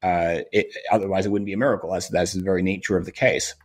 uh, 0.04 0.42
it, 0.52 0.68
otherwise, 0.92 1.26
it 1.26 1.30
wouldn't 1.30 1.48
be 1.48 1.54
a 1.54 1.58
miracle. 1.58 1.92
That's 1.92 2.10
that's 2.10 2.34
the 2.34 2.44
very 2.44 2.62
nature 2.62 2.98
of 2.98 3.06
the 3.06 3.12
case. 3.12 3.56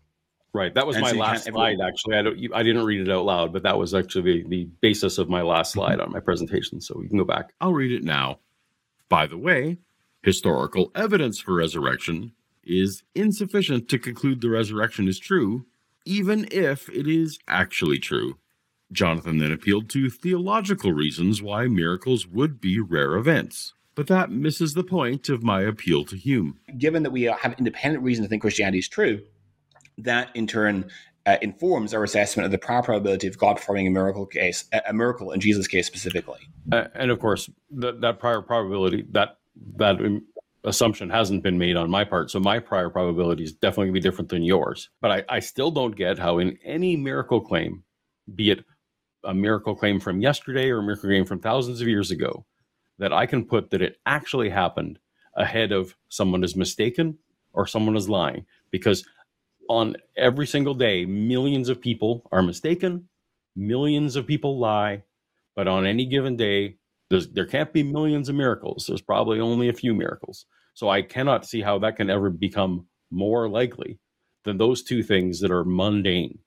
Right. 0.54 0.74
That 0.74 0.86
was 0.86 0.96
And 0.96 1.02
my 1.02 1.12
so 1.12 1.16
last 1.16 1.44
can't- 1.44 1.54
slide. 1.54 1.80
Actually, 1.80 2.16
I 2.18 2.22
don't. 2.22 2.38
you- 2.38 2.50
I 2.54 2.62
didn't 2.62 2.84
read 2.84 3.00
it 3.00 3.10
out 3.10 3.24
loud, 3.24 3.52
but 3.52 3.62
that 3.62 3.78
was 3.78 3.94
actually 3.94 4.42
the, 4.42 4.48
the 4.48 4.64
basis 4.82 5.16
of 5.18 5.28
my 5.28 5.40
last 5.42 5.72
slide 5.72 5.94
Mm-hmm. 5.98 6.02
on 6.08 6.12
my 6.12 6.20
presentation. 6.20 6.80
So 6.80 7.00
you 7.02 7.08
can 7.08 7.18
go 7.18 7.24
back. 7.24 7.52
I'll 7.60 7.72
read 7.72 7.90
it 7.92 8.04
now. 8.04 8.38
By 9.08 9.26
the 9.26 9.38
way, 9.38 9.78
historical 10.22 10.90
evidence 10.94 11.40
for 11.40 11.54
resurrection 11.54 12.32
is 12.64 13.02
insufficient 13.14 13.88
to 13.88 13.98
conclude 13.98 14.40
the 14.40 14.50
resurrection 14.50 15.08
is 15.08 15.18
true, 15.18 15.64
even 16.04 16.46
if 16.50 16.88
it 16.90 17.08
is 17.08 17.38
actually 17.48 17.98
true. 17.98 18.36
Jonathan 18.92 19.38
then 19.38 19.50
appealed 19.52 19.88
to 19.90 20.10
theological 20.10 20.92
reasons 20.92 21.40
why 21.42 21.66
miracles 21.66 22.26
would 22.26 22.60
be 22.60 22.78
rare 22.78 23.14
events. 23.16 23.72
But 23.94 24.06
that 24.08 24.30
misses 24.30 24.74
the 24.74 24.84
point 24.84 25.28
of 25.28 25.42
my 25.42 25.62
appeal 25.62 26.04
to 26.06 26.16
Hume. 26.16 26.58
given 26.78 27.02
that 27.02 27.10
we 27.10 27.22
have 27.22 27.54
independent 27.58 28.04
reason 28.04 28.22
to 28.24 28.28
think 28.28 28.42
Christianity 28.42 28.78
is 28.78 28.88
true, 28.88 29.22
that 29.98 30.30
in 30.34 30.46
turn 30.46 30.90
uh, 31.26 31.36
informs 31.40 31.94
our 31.94 32.02
assessment 32.02 32.44
of 32.44 32.50
the 32.50 32.58
prior 32.58 32.82
probability 32.82 33.26
of 33.26 33.38
God 33.38 33.56
performing 33.56 33.86
a 33.86 33.90
miracle 33.90 34.26
case, 34.26 34.64
a 34.86 34.92
miracle 34.92 35.30
in 35.30 35.40
Jesus' 35.40 35.68
case 35.68 35.86
specifically. 35.86 36.40
Uh, 36.70 36.84
and 36.94 37.10
of 37.10 37.20
course, 37.20 37.48
that 37.70 38.18
prior 38.18 38.42
probability 38.42 39.04
that 39.10 39.38
that 39.76 40.00
um, 40.00 40.26
assumption 40.64 41.10
hasn't 41.10 41.42
been 41.42 41.58
made 41.58 41.76
on 41.76 41.90
my 41.90 42.04
part. 42.04 42.30
So 42.30 42.40
my 42.40 42.58
prior 42.58 42.88
probability 42.88 43.44
is 43.44 43.52
definitely 43.52 43.86
going 43.86 43.94
to 43.94 44.00
be 44.00 44.08
different 44.08 44.30
than 44.30 44.42
yours. 44.42 44.90
But 45.00 45.10
I, 45.10 45.36
I 45.36 45.40
still 45.40 45.70
don't 45.70 45.96
get 45.96 46.18
how 46.18 46.38
in 46.38 46.58
any 46.64 46.96
miracle 46.96 47.40
claim, 47.40 47.82
be 48.32 48.50
it 48.50 48.64
a 49.24 49.34
miracle 49.34 49.74
claim 49.74 50.00
from 50.00 50.20
yesterday 50.20 50.70
or 50.70 50.78
a 50.78 50.82
miracle 50.82 51.08
claim 51.08 51.24
from 51.24 51.40
thousands 51.40 51.80
of 51.80 51.88
years 51.88 52.10
ago, 52.10 52.44
that 52.98 53.12
I 53.12 53.26
can 53.26 53.44
put 53.44 53.70
that 53.70 53.82
it 53.82 53.96
actually 54.06 54.50
happened 54.50 54.98
ahead 55.36 55.72
of 55.72 55.96
someone 56.08 56.44
is 56.44 56.56
mistaken 56.56 57.18
or 57.52 57.66
someone 57.66 57.96
is 57.96 58.08
lying. 58.08 58.46
Because 58.70 59.04
on 59.68 59.96
every 60.16 60.46
single 60.46 60.74
day, 60.74 61.04
millions 61.04 61.68
of 61.68 61.80
people 61.80 62.28
are 62.32 62.42
mistaken, 62.42 63.08
millions 63.56 64.16
of 64.16 64.26
people 64.26 64.58
lie, 64.58 65.02
but 65.56 65.68
on 65.68 65.86
any 65.86 66.06
given 66.06 66.36
day, 66.36 66.76
there 67.10 67.46
can't 67.46 67.72
be 67.72 67.82
millions 67.82 68.28
of 68.28 68.34
miracles. 68.34 68.86
There's 68.86 69.02
probably 69.02 69.38
only 69.40 69.68
a 69.68 69.74
few 69.74 69.94
miracles. 69.94 70.46
So 70.74 70.88
I 70.88 71.02
cannot 71.02 71.44
see 71.44 71.60
how 71.60 71.78
that 71.80 71.96
can 71.96 72.08
ever 72.08 72.30
become 72.30 72.86
more 73.10 73.48
likely 73.48 73.98
than 74.44 74.56
those 74.56 74.82
two 74.82 75.02
things 75.02 75.40
that 75.40 75.50
are 75.50 75.64
mundane. 75.64 76.38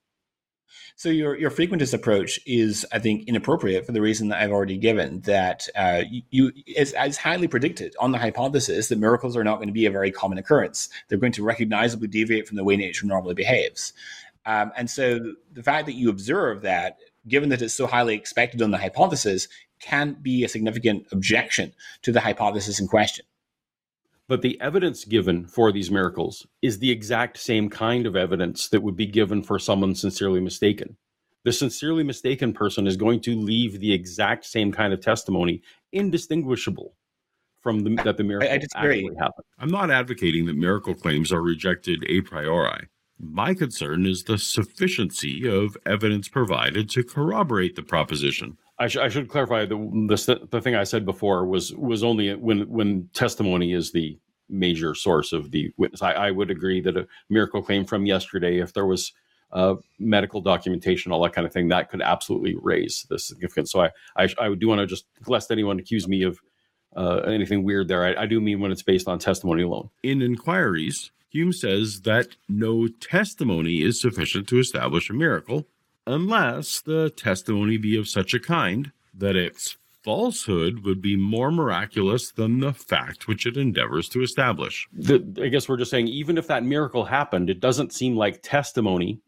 So 0.96 1.10
your 1.10 1.38
your 1.38 1.52
frequentist 1.52 1.94
approach 1.94 2.40
is, 2.46 2.86
I 2.92 3.00
think, 3.00 3.28
inappropriate 3.28 3.86
for 3.86 3.92
the 3.92 4.02
reason 4.02 4.30
that 4.30 4.42
I've 4.42 4.52
already 4.52 4.78
given. 4.78 5.22
That 5.22 5.68
uh, 5.76 6.04
you, 6.30 6.52
is, 6.68 6.94
is 6.98 7.18
highly 7.18 7.48
predicted 7.48 7.96
on 8.00 8.12
the 8.12 8.18
hypothesis 8.18 8.88
that 8.88 8.98
miracles 8.98 9.36
are 9.36 9.44
not 9.44 9.58
going 9.58 9.68
to 9.68 9.74
be 9.74 9.86
a 9.86 9.92
very 9.92 10.12
common 10.12 10.38
occurrence. 10.38 10.90
They're 11.08 11.18
going 11.18 11.34
to 11.34 11.44
recognizably 11.44 12.08
deviate 12.08 12.48
from 12.48 12.58
the 12.58 12.64
way 12.64 12.78
nature 12.78 13.06
normally 13.06 13.36
behaves. 13.36 13.94
Um, 14.46 14.72
and 14.78 14.90
so 14.90 15.34
the 15.52 15.64
fact 15.64 15.88
that 15.88 15.96
you 15.96 16.10
observe 16.10 16.62
that, 16.62 16.98
given 17.28 17.50
that 17.50 17.62
it's 17.62 17.74
so 17.74 17.88
highly 17.88 18.16
expected 18.16 18.62
on 18.62 18.72
the 18.72 18.78
hypothesis, 18.78 19.48
can 19.80 20.14
be 20.22 20.44
a 20.44 20.50
significant 20.50 21.08
objection 21.12 21.74
to 22.04 22.12
the 22.12 22.22
hypothesis 22.22 22.80
in 22.80 22.88
question. 22.88 23.26
But 24.28 24.42
the 24.42 24.60
evidence 24.60 25.06
given 25.06 25.46
for 25.46 25.72
these 25.72 25.92
miracles 25.92 26.48
is 26.62 26.80
the 26.80 26.90
exact 26.90 27.38
same 27.38 27.70
kind 27.70 28.08
of 28.08 28.16
evidence 28.16 28.70
that 28.70 28.82
would 28.82 28.96
be 28.96 29.06
given 29.06 29.44
for 29.44 29.60
someone 29.60 29.94
sincerely 29.94 30.40
mistaken. 30.40 30.98
The 31.44 31.54
sincerely 31.54 32.04
mistaken 32.04 32.54
person 32.54 32.88
is 32.88 32.98
going 32.98 33.22
to 33.22 33.36
leave 33.36 33.80
the 33.80 33.94
exact 33.94 34.46
same 34.46 34.72
kind 34.72 34.94
of 34.94 35.00
testimony, 35.00 35.62
indistinguishable 35.92 36.96
from 37.62 37.80
the, 37.82 38.02
that 38.04 38.18
the 38.18 38.24
miracle 38.24 38.50
actually 38.50 39.10
happened. 39.20 39.46
I'm 39.60 39.70
not 39.70 39.92
advocating 39.92 40.46
that 40.48 40.56
miracle 40.56 40.96
claims 40.96 41.32
are 41.32 41.42
rejected 41.42 42.04
a 42.08 42.22
priori. 42.22 42.88
My 43.20 43.54
concern 43.54 44.08
is 44.08 44.24
the 44.24 44.40
sufficiency 44.40 45.48
of 45.48 45.78
evidence 45.86 46.28
provided 46.28 46.90
to 46.92 47.04
corroborate 47.04 47.76
the 47.76 47.84
proposition. 47.84 48.58
I, 48.78 48.88
sh- 48.88 48.98
I 48.98 49.10
should 49.10 49.30
clarify 49.30 49.66
the, 49.66 49.76
the 49.76 50.48
the 50.52 50.62
thing 50.62 50.76
I 50.76 50.84
said 50.84 51.06
before 51.06 51.46
was 51.46 51.74
was 51.74 52.04
only 52.04 52.34
when 52.36 52.70
when 52.70 53.10
testimony 53.14 53.74
is 53.74 53.92
the 53.92 54.18
major 54.50 54.94
source 54.94 55.34
of 55.34 55.52
the 55.52 55.72
witness. 55.78 56.02
I, 56.02 56.12
I 56.12 56.32
would 56.32 56.52
agree 56.52 56.82
that 56.82 56.98
a 56.98 57.08
miracle 57.30 57.62
claim 57.62 57.86
from 57.86 58.06
yesterday, 58.06 58.60
if 58.60 58.74
there 58.74 58.86
was 58.86 59.14
uh, 59.52 59.76
medical 59.98 60.42
documentation, 60.42 61.12
all 61.12 61.24
that 61.24 61.34
kind 61.34 61.48
of 61.48 61.54
thing, 61.54 61.70
that 61.70 61.90
could 61.90 62.02
absolutely 62.02 62.56
raise 62.62 63.06
the 63.10 63.18
significance. 63.18 63.72
So 63.72 63.82
I 63.82 63.90
I, 64.18 64.28
I 64.40 64.54
do 64.54 64.68
want 64.68 64.80
to 64.80 64.88
just 64.88 65.06
lest 65.28 65.52
anyone 65.52 65.80
accuse 65.80 66.08
me 66.08 66.24
of 66.24 66.40
uh, 66.96 67.22
anything 67.28 67.64
weird 67.64 67.88
there. 67.88 68.04
I, 68.04 68.24
I 68.24 68.26
do 68.26 68.42
mean 68.42 68.60
when 68.60 68.72
it's 68.72 68.84
based 68.84 69.08
on 69.08 69.20
testimony 69.20 69.64
alone. 69.64 69.90
In 70.04 70.22
inquiries, 70.22 71.12
Hume 71.30 71.54
says 71.54 72.02
that 72.02 72.36
no 72.48 72.88
testimony 72.88 73.82
is 73.82 74.02
sufficient 74.02 74.48
to 74.50 74.60
establish 74.60 75.10
a 75.10 75.14
miracle 75.14 75.68
unless 76.08 76.82
the 76.82 77.10
testimony 77.10 77.78
be 77.78 77.98
of 77.98 78.08
such 78.08 78.34
a 78.34 78.40
kind 78.40 78.92
that 79.14 79.36
its 79.36 79.78
falsehood 80.04 80.84
would 80.84 81.02
be 81.02 81.16
more 81.16 81.52
miraculous 81.52 82.32
than 82.32 82.60
the 82.60 82.72
fact 82.72 83.28
which 83.28 83.46
it 83.46 83.58
endeavors 83.58 84.08
to 84.08 84.22
establish. 84.22 84.88
the, 84.94 85.16
I 85.42 85.48
guess 85.48 85.68
we're 85.68 85.78
just 85.78 85.90
saying, 85.90 86.08
even 86.08 86.38
if 86.38 86.46
that 86.48 86.64
miracle 86.64 87.06
happened, 87.06 87.50
it 87.50 87.60
doesn't 87.60 87.92
seem 87.92 88.16
like 88.16 88.42
testimony 88.44 89.20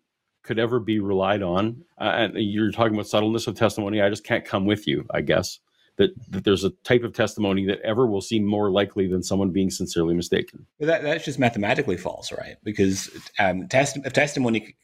could 0.43 0.59
ever 0.59 0.79
be 0.79 0.99
relied 0.99 1.41
on. 1.41 1.83
Uh, 1.99 2.03
and 2.03 2.33
you're 2.37 2.71
talking 2.71 2.93
about 2.93 3.07
subtleness 3.07 3.47
of 3.47 3.55
testimony. 3.55 4.01
I 4.01 4.09
just 4.09 4.23
can't 4.23 4.45
come 4.45 4.65
with 4.65 4.87
you, 4.87 5.05
I 5.11 5.21
guess, 5.21 5.59
that, 5.97 6.11
that 6.29 6.43
there's 6.43 6.63
a 6.63 6.69
type 6.83 7.03
of 7.03 7.13
testimony 7.13 7.65
that 7.65 7.81
ever 7.81 8.05
will 8.05 8.21
seem 8.21 8.45
more 8.45 8.69
likely 8.69 9.07
than 9.07 9.23
someone 9.23 9.49
being 9.49 9.71
sincerely 9.71 10.13
mistaken. 10.13 10.67
But 10.79 10.85
that, 10.85 11.01
that's 11.01 11.25
just 11.25 11.39
mathematically 11.39 11.97
false, 11.97 12.31
right? 12.31 12.55
Because 12.63 13.09
um, 13.39 13.67
test, 13.67 13.97
if 14.05 14.13
testimony 14.13 14.59
c- 14.59 14.75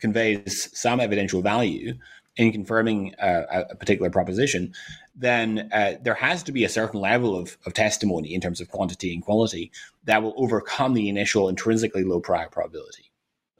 conveys 0.00 0.68
some 0.78 1.00
evidential 1.00 1.42
value 1.42 1.94
in 2.36 2.52
confirming 2.52 3.14
uh, 3.16 3.64
a, 3.70 3.74
particular 3.74 4.10
proposition, 4.10 4.72
then 5.16 5.68
uh, 5.72 5.94
there 6.02 6.14
has 6.14 6.42
to 6.44 6.52
be 6.52 6.64
a 6.64 6.68
certain 6.68 7.00
level 7.00 7.36
of, 7.36 7.58
of 7.66 7.74
testimony 7.74 8.32
in 8.32 8.40
terms 8.40 8.60
of 8.60 8.68
quantity 8.68 9.12
and 9.12 9.24
quality 9.24 9.72
that 10.04 10.22
will 10.22 10.34
overcome 10.36 10.94
the 10.94 11.08
initial 11.08 11.48
intrinsically 11.48 12.04
low 12.04 12.20
prior 12.20 12.48
probability 12.48 13.10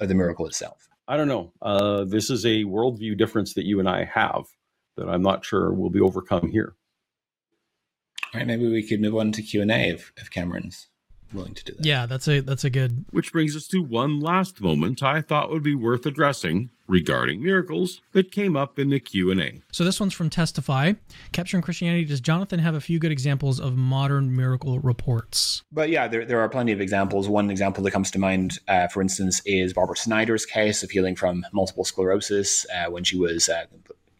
of 0.00 0.08
the 0.08 0.14
miracle 0.14 0.46
itself. 0.46 0.88
I 1.08 1.16
don't 1.16 1.26
know. 1.26 1.52
Uh, 1.60 2.04
this 2.04 2.30
is 2.30 2.44
a 2.44 2.64
worldview 2.64 3.18
difference 3.18 3.54
that 3.54 3.66
you 3.66 3.80
and 3.80 3.88
I 3.88 4.04
have 4.04 4.44
that 4.96 5.08
I'm 5.08 5.22
not 5.22 5.44
sure 5.44 5.72
will 5.72 5.90
be 5.90 6.00
overcome 6.00 6.48
here. 6.48 6.74
All 8.32 8.38
right, 8.38 8.46
maybe 8.46 8.68
we 8.68 8.86
could 8.86 9.00
move 9.00 9.16
on 9.16 9.32
to 9.32 9.42
Q 9.42 9.62
and 9.62 9.70
A 9.70 9.88
if, 9.88 10.12
if 10.16 10.30
Cameron's. 10.30 10.88
Willing 11.32 11.54
to 11.54 11.64
do 11.64 11.74
that. 11.74 11.84
Yeah, 11.84 12.06
that's 12.06 12.28
a 12.28 12.40
that's 12.40 12.64
a 12.64 12.70
good. 12.70 13.04
Which 13.10 13.32
brings 13.32 13.56
us 13.56 13.66
to 13.68 13.82
one 13.82 14.20
last 14.20 14.60
moment 14.60 15.02
I 15.02 15.20
thought 15.20 15.50
would 15.50 15.62
be 15.62 15.74
worth 15.74 16.06
addressing 16.06 16.70
regarding 16.86 17.42
miracles 17.42 18.00
that 18.12 18.32
came 18.32 18.56
up 18.56 18.78
in 18.78 18.88
the 18.88 18.98
Q&A. 18.98 19.60
So 19.70 19.84
this 19.84 20.00
one's 20.00 20.14
from 20.14 20.30
Testify. 20.30 20.94
Capturing 21.32 21.62
Christianity. 21.62 22.06
Does 22.06 22.20
Jonathan 22.20 22.58
have 22.60 22.74
a 22.74 22.80
few 22.80 22.98
good 22.98 23.12
examples 23.12 23.60
of 23.60 23.76
modern 23.76 24.34
miracle 24.34 24.80
reports? 24.80 25.62
But 25.70 25.90
yeah, 25.90 26.08
there, 26.08 26.24
there 26.24 26.40
are 26.40 26.48
plenty 26.48 26.72
of 26.72 26.80
examples. 26.80 27.28
One 27.28 27.50
example 27.50 27.84
that 27.84 27.90
comes 27.90 28.10
to 28.12 28.18
mind, 28.18 28.58
uh, 28.68 28.88
for 28.88 29.02
instance, 29.02 29.42
is 29.44 29.74
Barbara 29.74 29.96
Snyder's 29.96 30.46
case 30.46 30.82
of 30.82 30.90
healing 30.90 31.14
from 31.14 31.44
multiple 31.52 31.84
sclerosis 31.84 32.66
uh, 32.74 32.90
when 32.90 33.04
she 33.04 33.18
was 33.18 33.48
uh, 33.48 33.66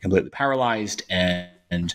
completely 0.00 0.30
paralyzed 0.30 1.02
and, 1.10 1.48
and 1.70 1.94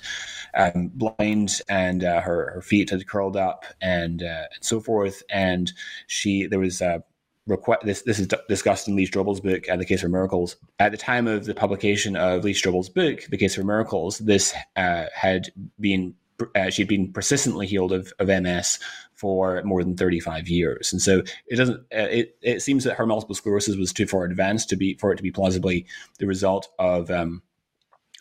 um, 0.55 0.91
blind, 0.93 1.61
and 1.67 2.03
uh, 2.03 2.21
her 2.21 2.51
her 2.53 2.61
feet 2.61 2.89
had 2.89 3.07
curled 3.07 3.38
up, 3.38 3.65
and, 3.82 4.21
uh, 4.21 4.45
and 4.53 4.63
so 4.63 4.80
forth. 4.80 5.24
And 5.30 5.71
she 6.07 6.47
there 6.47 6.59
was 6.59 6.82
a 6.82 7.03
request. 7.47 7.86
This 7.86 8.01
this 8.03 8.19
is 8.19 8.28
discussed 8.47 8.88
in 8.88 8.95
Lee 8.95 9.07
Strobel's 9.07 9.41
book, 9.41 9.69
uh, 9.69 9.76
"The 9.76 9.86
Case 9.86 10.01
for 10.01 10.09
Miracles." 10.09 10.55
At 10.80 10.91
the 10.91 10.97
time 10.97 11.28
of 11.28 11.45
the 11.45 11.55
publication 11.55 12.15
of 12.15 12.43
Lee 12.43 12.53
Strobel's 12.53 12.89
book, 12.89 13.24
"The 13.30 13.38
Case 13.38 13.55
for 13.55 13.63
Miracles," 13.63 14.19
this 14.19 14.53
uh, 14.76 15.05
had 15.13 15.51
been 15.80 16.15
uh, 16.55 16.69
she'd 16.69 16.88
been 16.88 17.11
persistently 17.11 17.67
healed 17.67 17.91
of, 17.91 18.11
of 18.19 18.28
MS 18.28 18.80
for 19.13 19.61
more 19.63 19.84
than 19.84 19.95
35 19.95 20.47
years. 20.47 20.91
And 20.91 21.01
so 21.01 21.21
it 21.47 21.55
doesn't, 21.55 21.80
uh, 21.95 22.09
it, 22.09 22.38
it 22.41 22.61
seems 22.61 22.84
that 22.84 22.95
her 22.95 23.05
multiple 23.05 23.36
sclerosis 23.36 23.76
was 23.76 23.93
too 23.93 24.07
far 24.07 24.26
advanced 24.26 24.69
to 24.69 24.76
be, 24.76 24.95
for 24.95 25.13
it 25.13 25.17
to 25.17 25.24
be 25.24 25.32
plausibly 25.32 25.86
the 26.19 26.28
result 26.28 26.69
of, 26.80 27.09
um, 27.11 27.41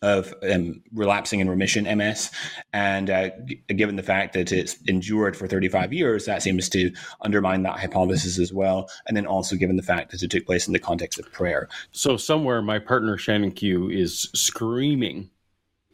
of 0.02 0.34
um, 0.50 0.82
relapsing 0.92 1.40
and 1.40 1.48
remission 1.48 1.84
MS. 1.96 2.30
And 2.72 3.08
uh, 3.08 3.30
g- 3.44 3.62
given 3.68 3.96
the 3.96 4.02
fact 4.02 4.34
that 4.34 4.52
it's 4.52 4.76
endured 4.86 5.36
for 5.36 5.46
35 5.46 5.92
years, 5.92 6.26
that 6.26 6.42
seems 6.42 6.68
to 6.70 6.92
undermine 7.22 7.62
that 7.62 7.78
hypothesis 7.78 8.38
as 8.38 8.52
well. 8.52 8.90
And 9.06 9.16
then 9.16 9.26
also 9.26 9.56
given 9.56 9.76
the 9.76 9.82
fact 9.82 10.10
that 10.10 10.22
it 10.22 10.30
took 10.30 10.44
place 10.44 10.66
in 10.66 10.72
the 10.72 10.78
context 10.78 11.18
of 11.18 11.30
prayer. 11.32 11.68
So 11.92 12.16
somewhere 12.16 12.60
my 12.60 12.78
partner 12.78 13.16
Shannon 13.16 13.52
Q 13.52 13.88
is 13.90 14.28
screaming 14.34 15.30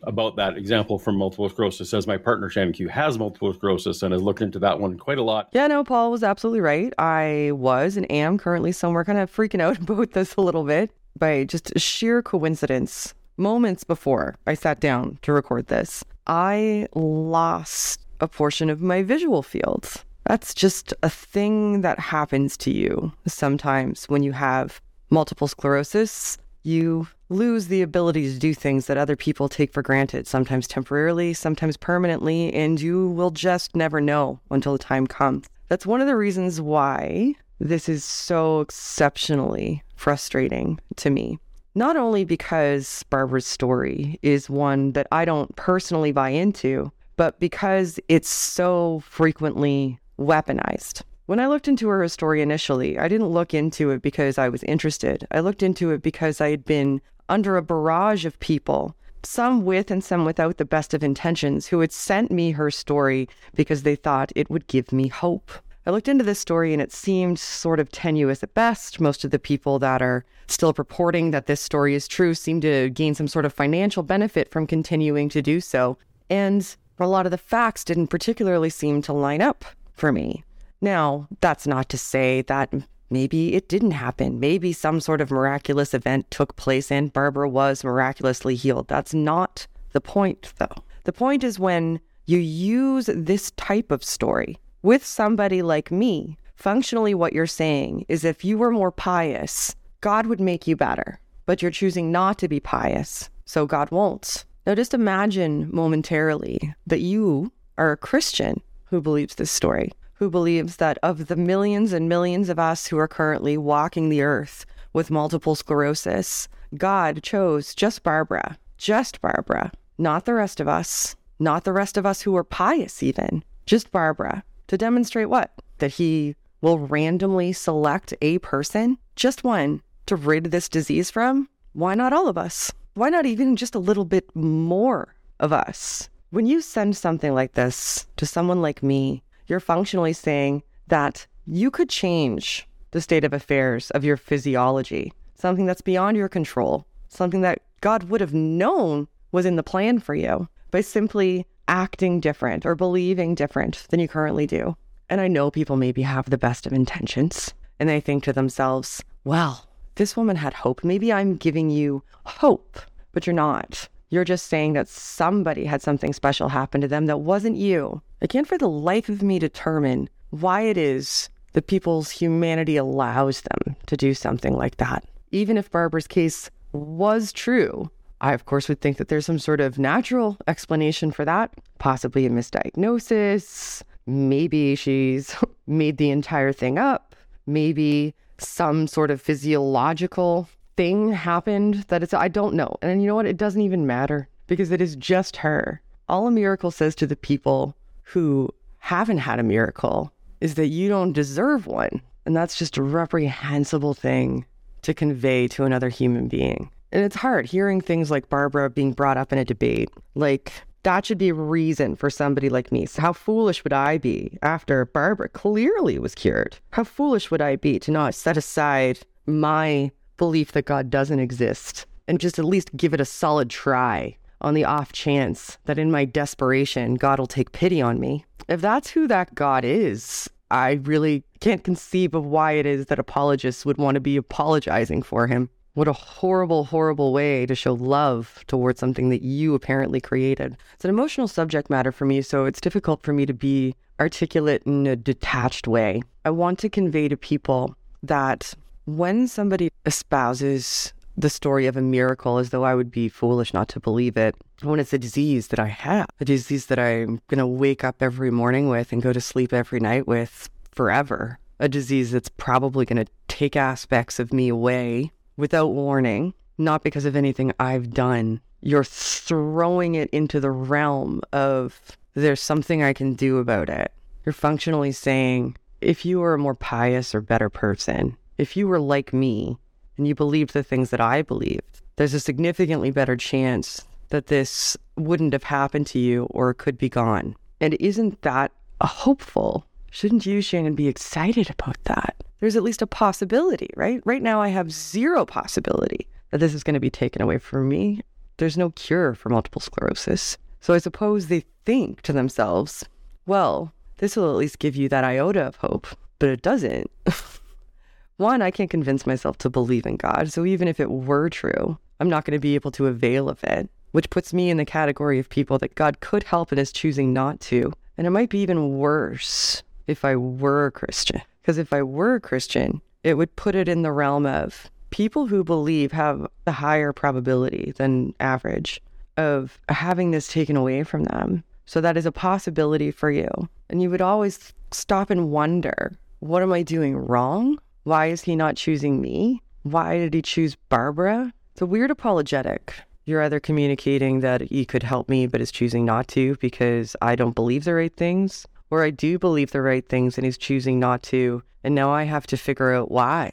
about 0.05 0.37
that 0.37 0.57
example 0.57 0.99
from 0.99 1.17
multiple 1.17 1.49
sclerosis 1.49 1.93
as 1.93 2.07
my 2.07 2.17
partner 2.17 2.49
Shannon 2.49 2.73
Q 2.73 2.89
has 2.89 3.19
multiple 3.19 3.53
sclerosis 3.53 4.03
and 4.03 4.13
has 4.13 4.23
looked 4.23 4.41
into 4.41 4.59
that 4.61 4.79
one 4.79 4.97
quite 4.97 5.19
a 5.19 5.23
lot. 5.23 5.49
Yeah, 5.53 5.67
no, 5.67 5.83
Paul 5.83 6.11
was 6.13 6.23
absolutely 6.23 6.61
right. 6.61 6.93
I 6.99 7.51
was 7.53 7.97
and 7.97 8.11
am 8.11 8.39
currently 8.39 8.73
somewhere 8.73 9.05
kind 9.05 9.19
of 9.19 9.35
freaking 9.35 9.61
out 9.61 9.79
about 9.91 10.13
this 10.13 10.37
a 10.37 10.41
little 10.41 10.65
bit 10.65 10.93
by 11.19 11.45
just 11.45 11.79
sheer 11.79 12.23
coincidence 12.23 13.13
moments 13.39 13.85
before 13.85 14.37
I 14.47 14.55
sat 14.55 14.81
down 14.81 15.19
to 15.23 15.33
record 15.33 15.69
this, 15.69 16.05
I 16.27 16.89
lost 16.95 18.01
a 18.21 18.29
portion 18.29 18.69
of 18.69 18.83
my 18.83 19.03
visual 19.03 19.43
field. 19.43 20.05
That's 20.27 20.53
just 20.53 20.93
a 21.03 21.09
thing 21.09 21.81
that 21.81 21.99
happens 21.99 22.57
to 22.59 22.71
you 22.71 23.13
sometimes 23.27 24.05
when 24.09 24.23
you 24.23 24.33
have 24.33 24.81
multiple 25.11 25.49
sclerosis. 25.49 26.37
You 26.65 27.09
lose 27.31 27.69
the 27.69 27.83
ability 27.83 28.33
to 28.33 28.39
do 28.39 28.53
things 28.53 28.87
that 28.87 28.99
other 28.99 29.17
people 29.17 29.49
take 29.49 29.73
for 29.73 29.83
granted, 29.83 30.27
sometimes 30.27 30.67
temporarily, 30.67 31.33
sometimes 31.33 31.77
permanently, 31.77 32.53
and 32.53 32.81
you 32.81 33.09
will 33.11 33.31
just 33.31 33.75
never 33.75 34.01
know 34.01 34.41
until 34.51 34.73
the 34.73 34.79
time 34.79 35.07
comes. 35.07 35.47
That's 35.69 35.87
one 35.87 36.01
of 36.01 36.07
the 36.07 36.17
reasons 36.17 36.61
why 36.61 37.35
this 37.61 37.89
is 37.89 38.05
so 38.05 38.61
exceptionally 38.61 39.83
frustrating 39.95 40.79
to 40.97 41.11
me 41.11 41.39
not 41.79 41.97
only 41.97 42.25
because 42.25 43.05
Barbara's 43.09 43.47
story 43.47 44.19
is 44.21 44.51
one 44.51 44.93
that 44.93 45.07
I 45.13 45.25
don't 45.25 45.55
personally 45.55 46.11
buy 46.11 46.31
into, 46.31 46.91
but 47.17 47.39
because 47.39 48.01
it's 48.09 48.29
so 48.29 49.01
frequently 49.07 50.01
weaponized. 50.19 51.03
When 51.27 51.39
I 51.39 51.47
looked 51.47 51.69
into 51.69 51.89
her 51.89 52.09
story 52.09 52.43
initially, 52.43 52.99
I 52.99 53.07
didn't 53.07 53.29
look 53.29 53.55
into 53.55 53.91
it 53.91 54.03
because 54.03 54.39
I 54.39 54.49
was 54.49 54.65
interested. 54.65 55.25
I 55.31 55.39
looked 55.39 55.63
into 55.63 55.93
it 55.93 56.03
because 56.03 56.41
I 56.41 56.51
had 56.51 56.65
been 56.65 57.01
under 57.29 57.57
a 57.57 57.63
barrage 57.63 58.25
of 58.25 58.41
people, 58.41 58.97
some 59.23 59.65
with 59.65 59.91
and 59.91 60.03
some 60.03 60.25
without 60.25 60.57
the 60.57 60.65
best 60.65 60.95
of 60.95 61.05
intentions, 61.05 61.69
who 61.69 61.79
had 61.79 61.93
sent 61.93 62.33
me 62.33 62.51
her 62.53 62.73
story 62.73 63.29
because 63.55 63.85
they 63.85 63.95
thought 63.95 64.33
it 64.35 64.51
would 64.51 64.67
give 64.67 64.91
me 64.91 65.07
hope. 65.07 65.53
I 65.87 65.91
looked 65.91 66.09
into 66.09 66.25
this 66.25 66.41
story 66.41 66.73
and 66.73 66.83
it 66.83 66.93
seemed 66.93 67.39
sort 67.39 67.79
of 67.79 67.91
tenuous 67.91 68.43
at 68.43 68.53
best. 68.53 69.01
Most 69.01 69.25
of 69.25 69.31
the 69.31 69.39
people 69.39 69.79
that 69.79 70.03
are 70.03 70.25
still 70.49 70.73
purporting 70.73 71.31
that 71.31 71.47
this 71.47 71.61
story 71.61 71.95
is 71.95 72.09
true 72.09 72.35
seem 72.35 72.61
to 72.63 72.91
gain 72.91 73.15
some 73.15 73.29
sort 73.29 73.45
of 73.45 73.53
financial 73.53 74.03
benefit 74.03 74.51
from 74.51 74.67
continuing 74.67 75.29
to 75.29 75.43
do 75.43 75.61
so. 75.61 75.99
And 76.31 76.77
a 76.99 77.07
lot 77.07 77.27
of 77.27 77.31
the 77.31 77.39
facts 77.39 77.85
didn't 77.85 78.09
particularly 78.09 78.71
seem 78.71 79.03
to 79.03 79.13
line 79.13 79.43
up 79.43 79.65
for 79.93 80.13
me. 80.13 80.45
Now, 80.81 81.29
that's 81.41 81.67
not 81.67 81.89
to 81.91 81.99
say 81.99 82.43
that 82.43 82.73
maybe 83.11 83.55
it 83.55 83.69
didn't 83.69 83.93
happen. 83.93 84.41
Maybe 84.41 84.73
some 84.73 85.01
sort 85.01 85.21
of 85.21 85.31
miraculous 85.31 85.95
event 85.95 86.31
took 86.31 86.57
place 86.57 86.91
and 86.91 87.13
Barbara 87.13 87.49
was 87.49 87.85
miraculously 87.85 88.55
healed. 88.55 88.89
That's 88.89 89.15
not 89.15 89.67
the 89.93 90.01
point, 90.01 90.53
though. 90.59 90.85
The 91.05 91.13
point 91.13 91.43
is 91.43 91.59
when 91.59 92.01
you 92.27 92.39
use 92.39 93.09
this 93.13 93.51
type 93.53 93.91
of 93.91 94.05
story 94.05 94.59
with 94.83 95.05
somebody 95.05 95.63
like 95.63 95.91
me, 95.91 96.37
functionally, 96.57 97.15
what 97.15 97.33
you're 97.33 97.47
saying 97.47 98.05
is 98.09 98.25
if 98.25 98.45
you 98.45 98.59
were 98.59 98.71
more 98.71 98.93
pious, 98.93 99.75
God 100.01 100.27
would 100.27 100.41
make 100.41 100.69
you 100.69 100.77
better, 100.77 101.19
but 101.45 101.61
you're 101.61 101.73
choosing 101.73 102.13
not 102.13 102.39
to 102.39 102.49
be 102.49 102.61
pious, 102.61 103.31
so 103.45 103.67
God 103.67 103.91
won't. 103.91 104.45
Now, 104.65 104.77
just 104.77 104.95
imagine 104.95 105.69
momentarily 105.73 106.73
that 106.87 107.01
you 107.01 107.51
are 107.79 107.91
a 107.91 107.97
Christian 107.97 108.61
who 108.85 109.01
believes 109.01 109.35
this 109.35 109.51
story, 109.51 109.91
who 110.15 110.31
believes 110.31 110.77
that 110.77 110.99
of 111.03 111.27
the 111.27 111.35
millions 111.35 111.93
and 111.93 112.09
millions 112.09 112.49
of 112.49 112.61
us 112.61 112.87
who 112.87 112.99
are 112.99 113.09
currently 113.09 113.59
walking 113.59 114.09
the 114.09 114.23
earth 114.23 114.67
with 114.93 115.11
multiple 115.11 115.57
sclerosis, 115.57 116.49
God 116.77 117.23
chose 117.25 117.75
just 117.75 118.05
Barbara, 118.05 118.57
just 118.77 119.21
Barbara, 119.21 119.73
not 119.97 120.27
the 120.27 120.35
rest 120.35 120.61
of 120.61 120.69
us, 120.69 121.17
not 121.41 121.65
the 121.65 121.73
rest 121.73 121.97
of 121.97 122.07
us 122.07 122.23
who 122.23 122.37
are 122.37 122.45
pious, 122.45 123.03
even, 123.03 123.43
just 123.67 123.91
Barbara, 123.91 124.45
to 124.69 124.79
demonstrate 124.79 125.29
what? 125.29 125.53
That 125.79 125.93
he 125.93 126.37
will 126.61 126.79
randomly 126.79 127.53
select 127.53 128.15
a 128.21 128.39
person, 128.39 128.99
just 129.17 129.43
one, 129.43 129.83
to 130.09 130.17
rid 130.17 130.45
this 130.45 130.69
disease 130.69 131.11
from? 131.11 131.49
Why 131.73 131.95
not 131.95 132.13
all 132.13 132.29
of 132.29 132.37
us? 132.37 132.73
Why 132.95 133.09
not 133.09 133.27
even 133.27 133.57
just 133.57 133.75
a 133.75 133.79
little 133.79 134.05
bit 134.05 134.35
more 134.35 135.15
of 135.39 135.53
us? 135.53 136.09
When 136.31 136.47
you 136.47 136.61
send 136.61 136.97
something 136.97 137.35
like 137.35 137.53
this 137.53 138.07
to 138.17 138.27
someone 138.27 138.61
like 138.61 138.83
me, 138.83 139.23
you're 139.47 139.61
functionally 139.61 140.13
saying 140.13 140.63
that 140.89 141.27
you 141.47 141.71
could 141.71 141.89
change 141.89 142.67
the 142.91 143.01
state 143.01 143.25
of 143.25 143.33
affairs 143.33 143.91
of 143.93 144.05
your 144.05 144.17
physiology, 144.17 145.13
something 145.35 145.67
that's 145.67 145.81
beyond 145.81 146.17
your 146.17 146.29
control, 146.29 146.87
something 147.09 147.43
that 147.43 147.61
God 147.81 148.05
would 148.05 148.21
have 148.21 148.35
known 148.35 149.09
was 149.31 149.47
in 149.47 149.57
the 149.57 149.63
plan 149.63 150.01
for 150.01 150.15
you 150.15 150.49
by 150.71 150.81
simply 150.81 151.47
acting 151.69 152.19
different 152.19 152.67
or 152.67 152.75
believing 152.75 153.35
different 153.35 153.87
than 153.91 154.01
you 154.01 154.09
currently 154.09 154.47
do. 154.47 154.77
And 155.09 155.21
I 155.21 155.29
know 155.29 155.51
people 155.51 155.77
maybe 155.77 156.03
have 156.03 156.29
the 156.29 156.39
best 156.39 156.67
of 156.67 156.73
intentions 156.73 157.55
and 157.79 157.89
they 157.89 158.01
think 158.01 158.25
to 158.25 158.33
themselves, 158.33 159.05
well, 159.25 159.68
this 159.99 160.17
woman 160.17 160.37
had 160.37 160.55
hope. 160.55 160.83
Maybe 160.83 161.13
I'm 161.13 161.37
giving 161.37 161.71
you 161.71 162.03
hope, 162.25 162.79
but 163.13 163.27
you're 163.27 163.35
not. 163.35 163.89
You're 164.11 164.25
just 164.25 164.47
saying 164.47 164.73
that 164.73 164.89
somebody 164.89 165.65
had 165.65 165.83
something 165.83 166.13
special 166.13 166.49
happen 166.49 166.81
to 166.81 166.89
them 166.89 167.07
that 167.07 167.19
wasn't 167.19 167.57
you. 167.57 168.01
I 168.23 168.27
can't 168.27 168.47
for 168.47 168.57
the 168.57 168.69
life 168.69 169.09
of 169.09 169.23
me 169.23 169.39
determine 169.39 170.09
why 170.31 170.63
it 170.63 170.79
is 170.79 171.29
that 171.53 171.67
people's 171.67 172.11
humanity 172.11 172.77
allows 172.77 173.43
them 173.43 173.77
to 173.87 173.97
do 173.97 174.15
something 174.15 174.57
like 174.57 174.77
that. 174.77 175.05
Even 175.31 175.59
if 175.59 175.71
Barbara's 175.71 176.07
case 176.07 176.51
was 176.73 177.33
true, 177.33 177.91
I, 178.21 178.33
of 178.33 178.47
course, 178.47 178.69
would 178.69 178.81
think 178.81 178.97
that 178.99 179.09
there's 179.09 179.27
some 179.27 179.39
sort 179.39 179.61
of 179.61 179.79
natural 179.79 180.39
explanation 180.47 181.11
for 181.11 181.25
that, 181.25 181.53
possibly 181.79 182.25
a 182.25 182.31
misdiagnosis. 182.31 183.83
Maybe 184.07 184.75
she's 184.75 185.35
made 185.67 185.99
the 185.99 186.11
entire 186.11 186.53
thing 186.53 186.79
up. 186.79 187.15
Maybe 187.47 188.15
some 188.39 188.87
sort 188.87 189.11
of 189.11 189.21
physiological 189.21 190.49
thing 190.77 191.13
happened 191.13 191.85
that 191.89 192.03
it's, 192.03 192.15
I 192.15 192.29
don't 192.29 192.55
know. 192.55 192.77
And 192.83 193.03
you 193.03 193.09
know 193.09 193.15
what? 193.15 193.27
It 193.27 193.37
doesn't 193.37 193.63
even 193.63 193.87
matter 193.87 194.29
because 194.47 194.71
it 194.71 194.81
is 194.81 194.97
just 194.97 195.37
her. 195.37 195.81
All 196.09 196.27
a 196.27 196.31
miracle 196.31 196.71
says 196.71 196.95
to 196.97 197.07
the 197.07 197.17
people 197.17 197.75
who 198.03 198.49
haven't 198.79 199.19
had 199.19 199.39
a 199.39 199.43
miracle 199.43 200.13
is 200.41 200.55
that 200.55 200.69
you 200.69 200.89
don't 200.89 201.13
deserve 201.13 201.67
one. 201.67 202.01
And 202.25 202.37
that's 202.37 202.57
just 202.57 202.77
a 202.77 202.83
reprehensible 202.83 203.95
thing 203.95 204.47
to 204.83 204.95
convey 204.95 205.49
to 205.49 205.65
another 205.65 205.89
human 205.89 206.29
being. 206.29 206.71
And 206.93 207.05
it's 207.05 207.17
hard 207.17 207.47
hearing 207.47 207.81
things 207.81 208.11
like 208.11 208.29
Barbara 208.29 208.71
being 208.71 208.93
brought 208.93 209.17
up 209.17 209.33
in 209.33 209.39
a 209.39 209.45
debate. 209.45 209.91
Like, 210.15 210.53
that 210.83 211.07
should 211.07 211.19
be 211.19 211.31
a 211.31 211.35
reason 211.35 211.97
for 211.97 212.11
somebody 212.11 212.49
like 212.49 212.73
me. 212.73 212.87
So 212.87 213.03
how 213.03 213.13
foolish 213.13 213.65
would 213.65 213.73
I 213.73 213.99
be 213.99 214.39
after 214.43 214.85
Barbara 214.85 215.29
clearly 215.29 215.99
was 215.99 216.15
cured? 216.15 216.59
How 216.71 216.85
foolish 216.85 217.31
would 217.31 217.43
I 217.43 217.57
be 217.57 217.79
to 217.81 217.91
not 217.91 218.15
set 218.15 218.37
aside 218.37 219.01
my 219.27 219.91
belief 220.17 220.53
that 220.53 220.65
God 220.65 220.91
doesn't 220.91 221.21
exist 221.21 221.87
and 222.07 222.21
just 222.21 222.39
at 222.39 222.45
least 222.45 222.77
give 222.77 222.95
it 222.95 223.01
a 223.01 223.05
solid 223.05 223.51
try 223.51 224.17
on 224.41 224.55
the 224.55 224.65
off 224.65 224.93
chance 224.93 225.59
that 225.65 225.79
in 225.79 225.91
my 225.91 226.05
desperation, 226.05 226.95
God 226.95 227.19
will 227.19 227.27
take 227.27 227.53
pity 227.53 227.83
on 227.83 227.99
me? 228.01 228.25
If 228.49 228.61
that's 228.61 228.91
who 228.91 229.07
that 229.09 229.35
God 229.35 229.65
is, 229.65 230.31
I 230.51 230.81
really 230.85 231.25
can't 231.41 231.65
conceive 231.65 232.15
of 232.15 232.25
why 232.25 232.53
it 232.53 232.67
is 232.67 232.87
that 232.87 232.99
apologists 232.99 233.67
would 233.67 233.77
want 233.77 233.97
to 233.97 234.01
be 234.01 234.17
apologizing 234.17 235.03
for 235.03 235.27
him. 235.27 235.51
What 235.75 235.89
a 235.89 235.93
horrible, 235.93 236.65
horrible 236.65 237.13
way 237.13 237.47
to 237.47 237.55
show 237.55 237.75
love 237.75 238.43
towards 238.47 238.81
something 238.81 239.11
that 239.11 239.23
you 239.23 239.55
apparently 239.55 240.01
created. 240.01 240.57
It's 240.75 240.85
an 240.85 240.91
emotional 240.91 241.29
subject 241.29 241.71
matter 241.71 241.93
for 241.93 242.05
me, 242.05 242.23
so 242.23 242.47
it's 242.47 242.61
difficult 242.61 243.03
for 243.03 243.13
me 243.13 243.27
to 243.27 243.35
be 243.35 243.75
articulate 244.01 244.63
in 244.65 244.87
a 244.87 244.97
detached 244.97 245.69
way. 245.69 246.03
I 246.25 246.31
want 246.31 246.59
to 246.61 246.69
convey 246.69 247.09
to 247.09 247.17
people 247.17 247.77
that 248.03 248.55
when 248.87 249.29
somebody 249.29 249.71
espouses 249.85 250.93
the 251.17 251.31
story 251.31 251.67
of 251.67 251.77
a 251.77 251.83
miracle 251.83 252.39
as 252.39 252.51
though 252.51 252.65
I 252.65 252.75
would 252.75 252.91
be 252.91 253.09
foolish 253.09 253.53
not 253.53 253.69
to 253.71 253.81
believe 253.81 254.17
it, 254.17 254.37
when 254.63 254.79
it's 254.81 254.93
a 254.93 254.99
disease 254.99 255.49
that 255.49 255.59
I 255.59 255.67
have, 255.67 256.07
a 256.21 256.25
disease 256.25 256.67
that 256.67 256.79
I'm 256.79 257.21
going 257.29 257.39
to 257.39 257.47
wake 257.47 257.83
up 257.85 258.03
every 258.03 258.31
morning 258.31 258.69
with 258.69 258.93
and 258.93 259.03
go 259.03 259.13
to 259.13 259.21
sleep 259.21 259.53
every 259.53 259.81
night 259.81 260.07
with 260.07 260.49
forever, 260.71 261.39
a 261.59 261.69
disease 261.69 262.13
that's 262.13 262.29
probably 262.29 262.85
going 262.85 263.05
to 263.05 263.13
take 263.27 263.57
aspects 263.57 264.21
of 264.21 264.33
me 264.33 264.49
away 264.49 265.11
without 265.39 265.69
warning, 265.69 266.35
not 266.59 266.83
because 266.83 267.07
of 267.07 267.17
anything 267.17 267.55
I've 267.59 267.95
done. 267.95 268.43
You're 268.61 268.85
throwing 268.85 269.95
it 269.95 270.11
into 270.11 270.41
the 270.41 270.51
realm 270.51 271.23
of 271.33 271.81
there's 272.13 272.41
something 272.41 272.83
I 272.83 272.93
can 272.93 273.15
do 273.15 273.39
about 273.39 273.71
it. 273.71 273.93
You're 274.27 274.33
functionally 274.35 274.93
saying, 274.93 275.57
if 275.81 276.05
you 276.05 276.19
were 276.19 276.35
a 276.35 276.39
more 276.39 276.57
pious 276.57 277.15
or 277.15 277.21
better 277.21 277.49
person, 277.49 278.17
if 278.37 278.57
you 278.57 278.69
were 278.69 278.81
like 278.81 279.13
me 279.13 279.57
and 279.97 280.07
you 280.07 280.15
believed 280.15 280.53
the 280.53 280.65
things 280.65 280.91
that 280.91 281.01
I 281.01 281.23
believed, 281.23 281.83
there's 281.97 282.15
a 282.15 282.21
significantly 282.21 282.91
better 282.91 283.17
chance 283.17 283.85
that 284.09 284.27
this 284.27 284.77
wouldn't 284.97 285.33
have 285.33 285.45
happened 285.45 285.87
to 285.89 285.99
you 285.99 286.25
or 286.31 286.53
could 286.53 286.77
be 286.77 286.89
gone. 286.89 287.37
And 287.61 287.75
isn't 287.75 288.23
that 288.23 288.53
a 288.81 288.87
hopeful? 288.87 289.65
Shouldn't 289.91 290.27
you, 290.27 290.41
Shannon, 290.41 290.75
be 290.75 290.89
excited 290.89 291.51
about 291.51 291.77
that? 291.85 292.17
There's 292.41 292.57
at 292.57 292.63
least 292.63 292.83
a 292.83 292.87
possibility, 292.87 293.71
right? 293.77 294.01
Right 294.05 294.23
now, 294.23 294.41
I 294.41 294.49
have 294.49 294.71
zero 294.71 295.25
possibility 295.25 296.07
that 296.31 296.39
this 296.39 296.55
is 296.55 296.63
going 296.63 296.75
to 296.75 296.81
be 296.81 296.91
taken 296.91 297.23
away 297.23 297.39
from 297.39 297.69
me. 297.69 298.03
There's 298.37 298.59
no 298.59 298.71
cure 298.71 299.15
for 299.15 299.31
multiple 299.31 299.61
sclerosis. 299.61 300.37
So 300.61 300.75
I 300.75 300.79
suppose 300.79 301.27
they 301.27 301.45
think 301.65 302.03
to 302.03 302.13
themselves, 302.13 302.85
well, 303.27 303.73
this 303.97 304.15
will 304.15 304.31
at 304.31 304.37
least 304.37 304.59
give 304.59 304.77
you 304.77 304.89
that 304.91 305.05
iota 305.05 305.43
of 305.43 305.57
hope, 305.57 305.87
but 306.19 306.29
it 306.29 306.43
doesn't. 306.43 306.91
One, 308.19 308.43
I 308.43 308.51
can't 308.51 308.71
convince 308.71 309.07
myself 309.07 309.39
to 309.39 309.51
believe 309.51 309.87
in 309.87 309.97
God. 309.97 310.33
So 310.33 310.45
even 310.45 310.69
if 310.69 310.81
it 310.81 310.91
were 310.91 311.29
true, 311.31 311.79
I'm 311.99 312.11
not 312.11 312.25
going 312.25 312.37
to 312.37 312.41
be 312.41 312.55
able 312.55 312.71
to 312.73 312.87
avail 312.87 313.29
of 313.29 313.43
it, 313.43 313.69
which 313.93 314.11
puts 314.11 314.33
me 314.33 314.51
in 314.51 314.57
the 314.57 314.65
category 314.65 315.19
of 315.19 315.29
people 315.29 315.59
that 315.59 315.75
God 315.75 316.01
could 316.01 316.25
help 316.25 316.53
and 316.53 316.61
is 316.61 316.73
choosing 316.73 317.13
not 317.13 317.41
to. 317.41 317.73
And 317.97 318.07
it 318.07 318.11
might 318.11 318.29
be 318.29 318.39
even 318.41 318.79
worse 318.79 319.63
if 319.89 320.05
I 320.05 320.15
were 320.15 320.67
a 320.67 320.71
Christian. 320.71 321.21
Because 321.43 321.59
if 321.59 321.73
I 321.73 321.83
were 321.83 322.15
a 322.15 322.21
Christian, 322.21 322.81
it 323.03 323.15
would 323.15 323.35
put 323.35 323.55
it 323.55 323.69
in 323.69 323.83
the 323.83 323.91
realm 323.91 324.27
of 324.27 324.71
people 324.91 325.27
who 325.27 325.43
believe 325.43 325.93
have 325.93 326.27
a 326.47 326.53
higher 326.53 326.93
probability 326.93 327.73
than 327.77 328.15
average 328.21 328.81
of 329.17 329.59
having 329.69 330.11
this 330.11 330.29
taken 330.29 330.57
away 330.57 330.85
from 330.85 331.05
them. 331.05 331.43
So 331.67 331.81
that 331.81 331.97
is 331.97 332.07
a 332.07 332.13
possibility 332.13 332.91
for 332.91 333.11
you. 333.11 333.29
And 333.69 333.83
you 333.83 333.91
would 333.91 334.01
always 334.01 334.53
stop 334.71 335.11
and 335.11 335.31
wonder 335.31 335.99
what 336.21 336.43
am 336.43 336.53
I 336.53 336.63
doing 336.63 336.97
wrong? 336.97 337.59
Why 337.85 338.07
is 338.07 338.23
he 338.23 338.37
not 338.37 338.57
choosing 338.57 339.01
me? 339.01 339.43
Why 339.63 339.99
did 339.99 340.15
he 340.15 340.23
choose 340.23 340.57
Barbara? 340.69 341.33
It's 341.53 341.63
a 341.63 341.67
weird 341.67 341.91
apologetic. 341.91 342.75
You're 343.05 343.23
either 343.23 343.41
communicating 343.41 344.21
that 344.21 344.43
he 344.43 344.65
could 344.65 344.83
help 344.83 345.09
me 345.09 345.27
but 345.27 345.41
is 345.41 345.51
choosing 345.51 345.85
not 345.85 346.09
to 346.09 346.37
because 346.41 346.97
I 347.01 347.17
don't 347.17 347.35
believe 347.35 347.65
the 347.65 347.75
right 347.75 347.95
things, 347.95 348.47
or 348.71 348.85
I 348.85 348.91
do 348.91 349.19
believe 349.19 349.51
the 349.51 349.63
right 349.63 349.87
things 349.89 350.19
and 350.19 350.25
he's 350.25 350.39
choosing 350.39 350.79
not 350.79 351.03
to. 351.05 351.43
And 351.65 351.75
now 351.75 351.91
I 351.91 352.05
have 352.05 352.27
to 352.29 352.37
figure 352.37 352.73
out 352.73 352.91
why. 352.91 353.31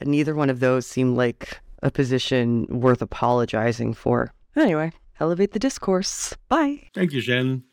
And 0.00 0.10
neither 0.10 0.34
one 0.34 0.50
of 0.50 0.60
those 0.60 0.86
seem 0.86 1.16
like 1.16 1.60
a 1.82 1.90
position 1.90 2.66
worth 2.68 3.02
apologizing 3.02 3.94
for. 3.94 4.32
Anyway, 4.56 4.92
elevate 5.20 5.52
the 5.52 5.58
discourse. 5.58 6.34
Bye. 6.48 6.88
Thank 6.94 7.12
you, 7.12 7.20
Shannon. 7.20 7.64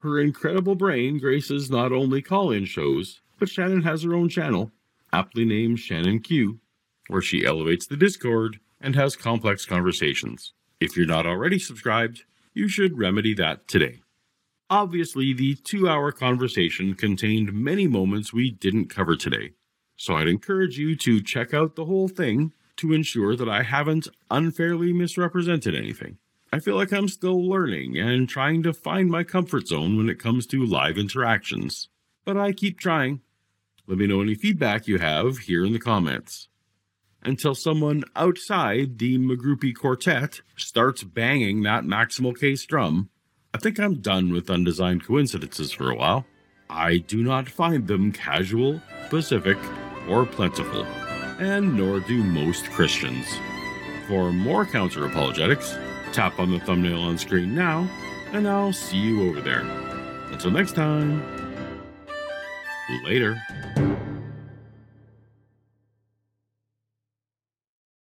Her 0.00 0.20
incredible 0.20 0.76
brain 0.76 1.18
graces 1.18 1.70
not 1.70 1.92
only 1.92 2.22
call 2.22 2.52
in 2.52 2.64
shows, 2.66 3.20
but 3.38 3.48
Shannon 3.48 3.82
has 3.82 4.02
her 4.04 4.14
own 4.14 4.28
channel, 4.28 4.70
aptly 5.12 5.44
named 5.44 5.80
Shannon 5.80 6.20
Q, 6.20 6.60
where 7.08 7.22
she 7.22 7.44
elevates 7.44 7.86
the 7.86 7.96
Discord 7.96 8.60
and 8.80 8.94
has 8.94 9.16
complex 9.16 9.64
conversations. 9.64 10.52
If 10.80 10.96
you're 10.96 11.06
not 11.06 11.26
already 11.26 11.58
subscribed, 11.58 12.22
you 12.54 12.68
should 12.68 12.98
remedy 12.98 13.34
that 13.34 13.66
today. 13.66 14.02
Obviously, 14.70 15.32
the 15.32 15.54
two 15.54 15.88
hour 15.88 16.12
conversation 16.12 16.94
contained 16.94 17.54
many 17.54 17.86
moments 17.86 18.34
we 18.34 18.50
didn't 18.50 18.90
cover 18.90 19.16
today, 19.16 19.52
so 19.96 20.14
I'd 20.14 20.28
encourage 20.28 20.76
you 20.78 20.94
to 20.96 21.22
check 21.22 21.54
out 21.54 21.74
the 21.74 21.86
whole 21.86 22.08
thing 22.08 22.52
to 22.76 22.92
ensure 22.92 23.34
that 23.34 23.48
I 23.48 23.62
haven't 23.62 24.08
unfairly 24.30 24.92
misrepresented 24.92 25.74
anything. 25.74 26.18
I 26.52 26.60
feel 26.60 26.76
like 26.76 26.92
I'm 26.92 27.08
still 27.08 27.48
learning 27.48 27.96
and 27.96 28.28
trying 28.28 28.62
to 28.62 28.74
find 28.74 29.10
my 29.10 29.24
comfort 29.24 29.68
zone 29.68 29.96
when 29.96 30.10
it 30.10 30.18
comes 30.18 30.46
to 30.48 30.64
live 30.64 30.98
interactions. 30.98 31.88
But 32.26 32.36
I 32.36 32.52
keep 32.52 32.78
trying. 32.78 33.22
Let 33.86 33.96
me 33.96 34.06
know 34.06 34.20
any 34.20 34.34
feedback 34.34 34.86
you 34.86 34.98
have 34.98 35.38
here 35.38 35.64
in 35.64 35.72
the 35.72 35.78
comments. 35.78 36.48
Until 37.22 37.54
someone 37.54 38.04
outside 38.14 38.98
the 38.98 39.18
McGrewpie 39.18 39.74
Quartet 39.74 40.42
starts 40.56 41.04
banging 41.04 41.62
that 41.62 41.84
maximal 41.84 42.38
case 42.38 42.66
drum, 42.66 43.08
I 43.54 43.58
think 43.58 43.80
I'm 43.80 43.96
done 43.96 44.32
with 44.32 44.50
undesigned 44.50 45.06
coincidences 45.06 45.72
for 45.72 45.90
a 45.90 45.94
while. 45.94 46.26
I 46.68 46.98
do 46.98 47.22
not 47.22 47.48
find 47.48 47.86
them 47.86 48.12
casual, 48.12 48.80
specific, 49.06 49.56
or 50.08 50.26
plentiful, 50.26 50.84
and 51.38 51.74
nor 51.74 52.00
do 52.00 52.22
most 52.22 52.70
Christians. 52.70 53.26
For 54.06 54.32
more 54.32 54.66
counter 54.66 55.06
apologetics, 55.06 55.74
tap 56.12 56.38
on 56.38 56.50
the 56.50 56.60
thumbnail 56.60 57.00
on 57.00 57.16
screen 57.16 57.54
now, 57.54 57.88
and 58.32 58.46
I'll 58.46 58.72
see 58.72 58.98
you 58.98 59.30
over 59.30 59.40
there. 59.40 59.62
Until 60.30 60.50
next 60.50 60.74
time, 60.74 61.22
later. 63.04 63.40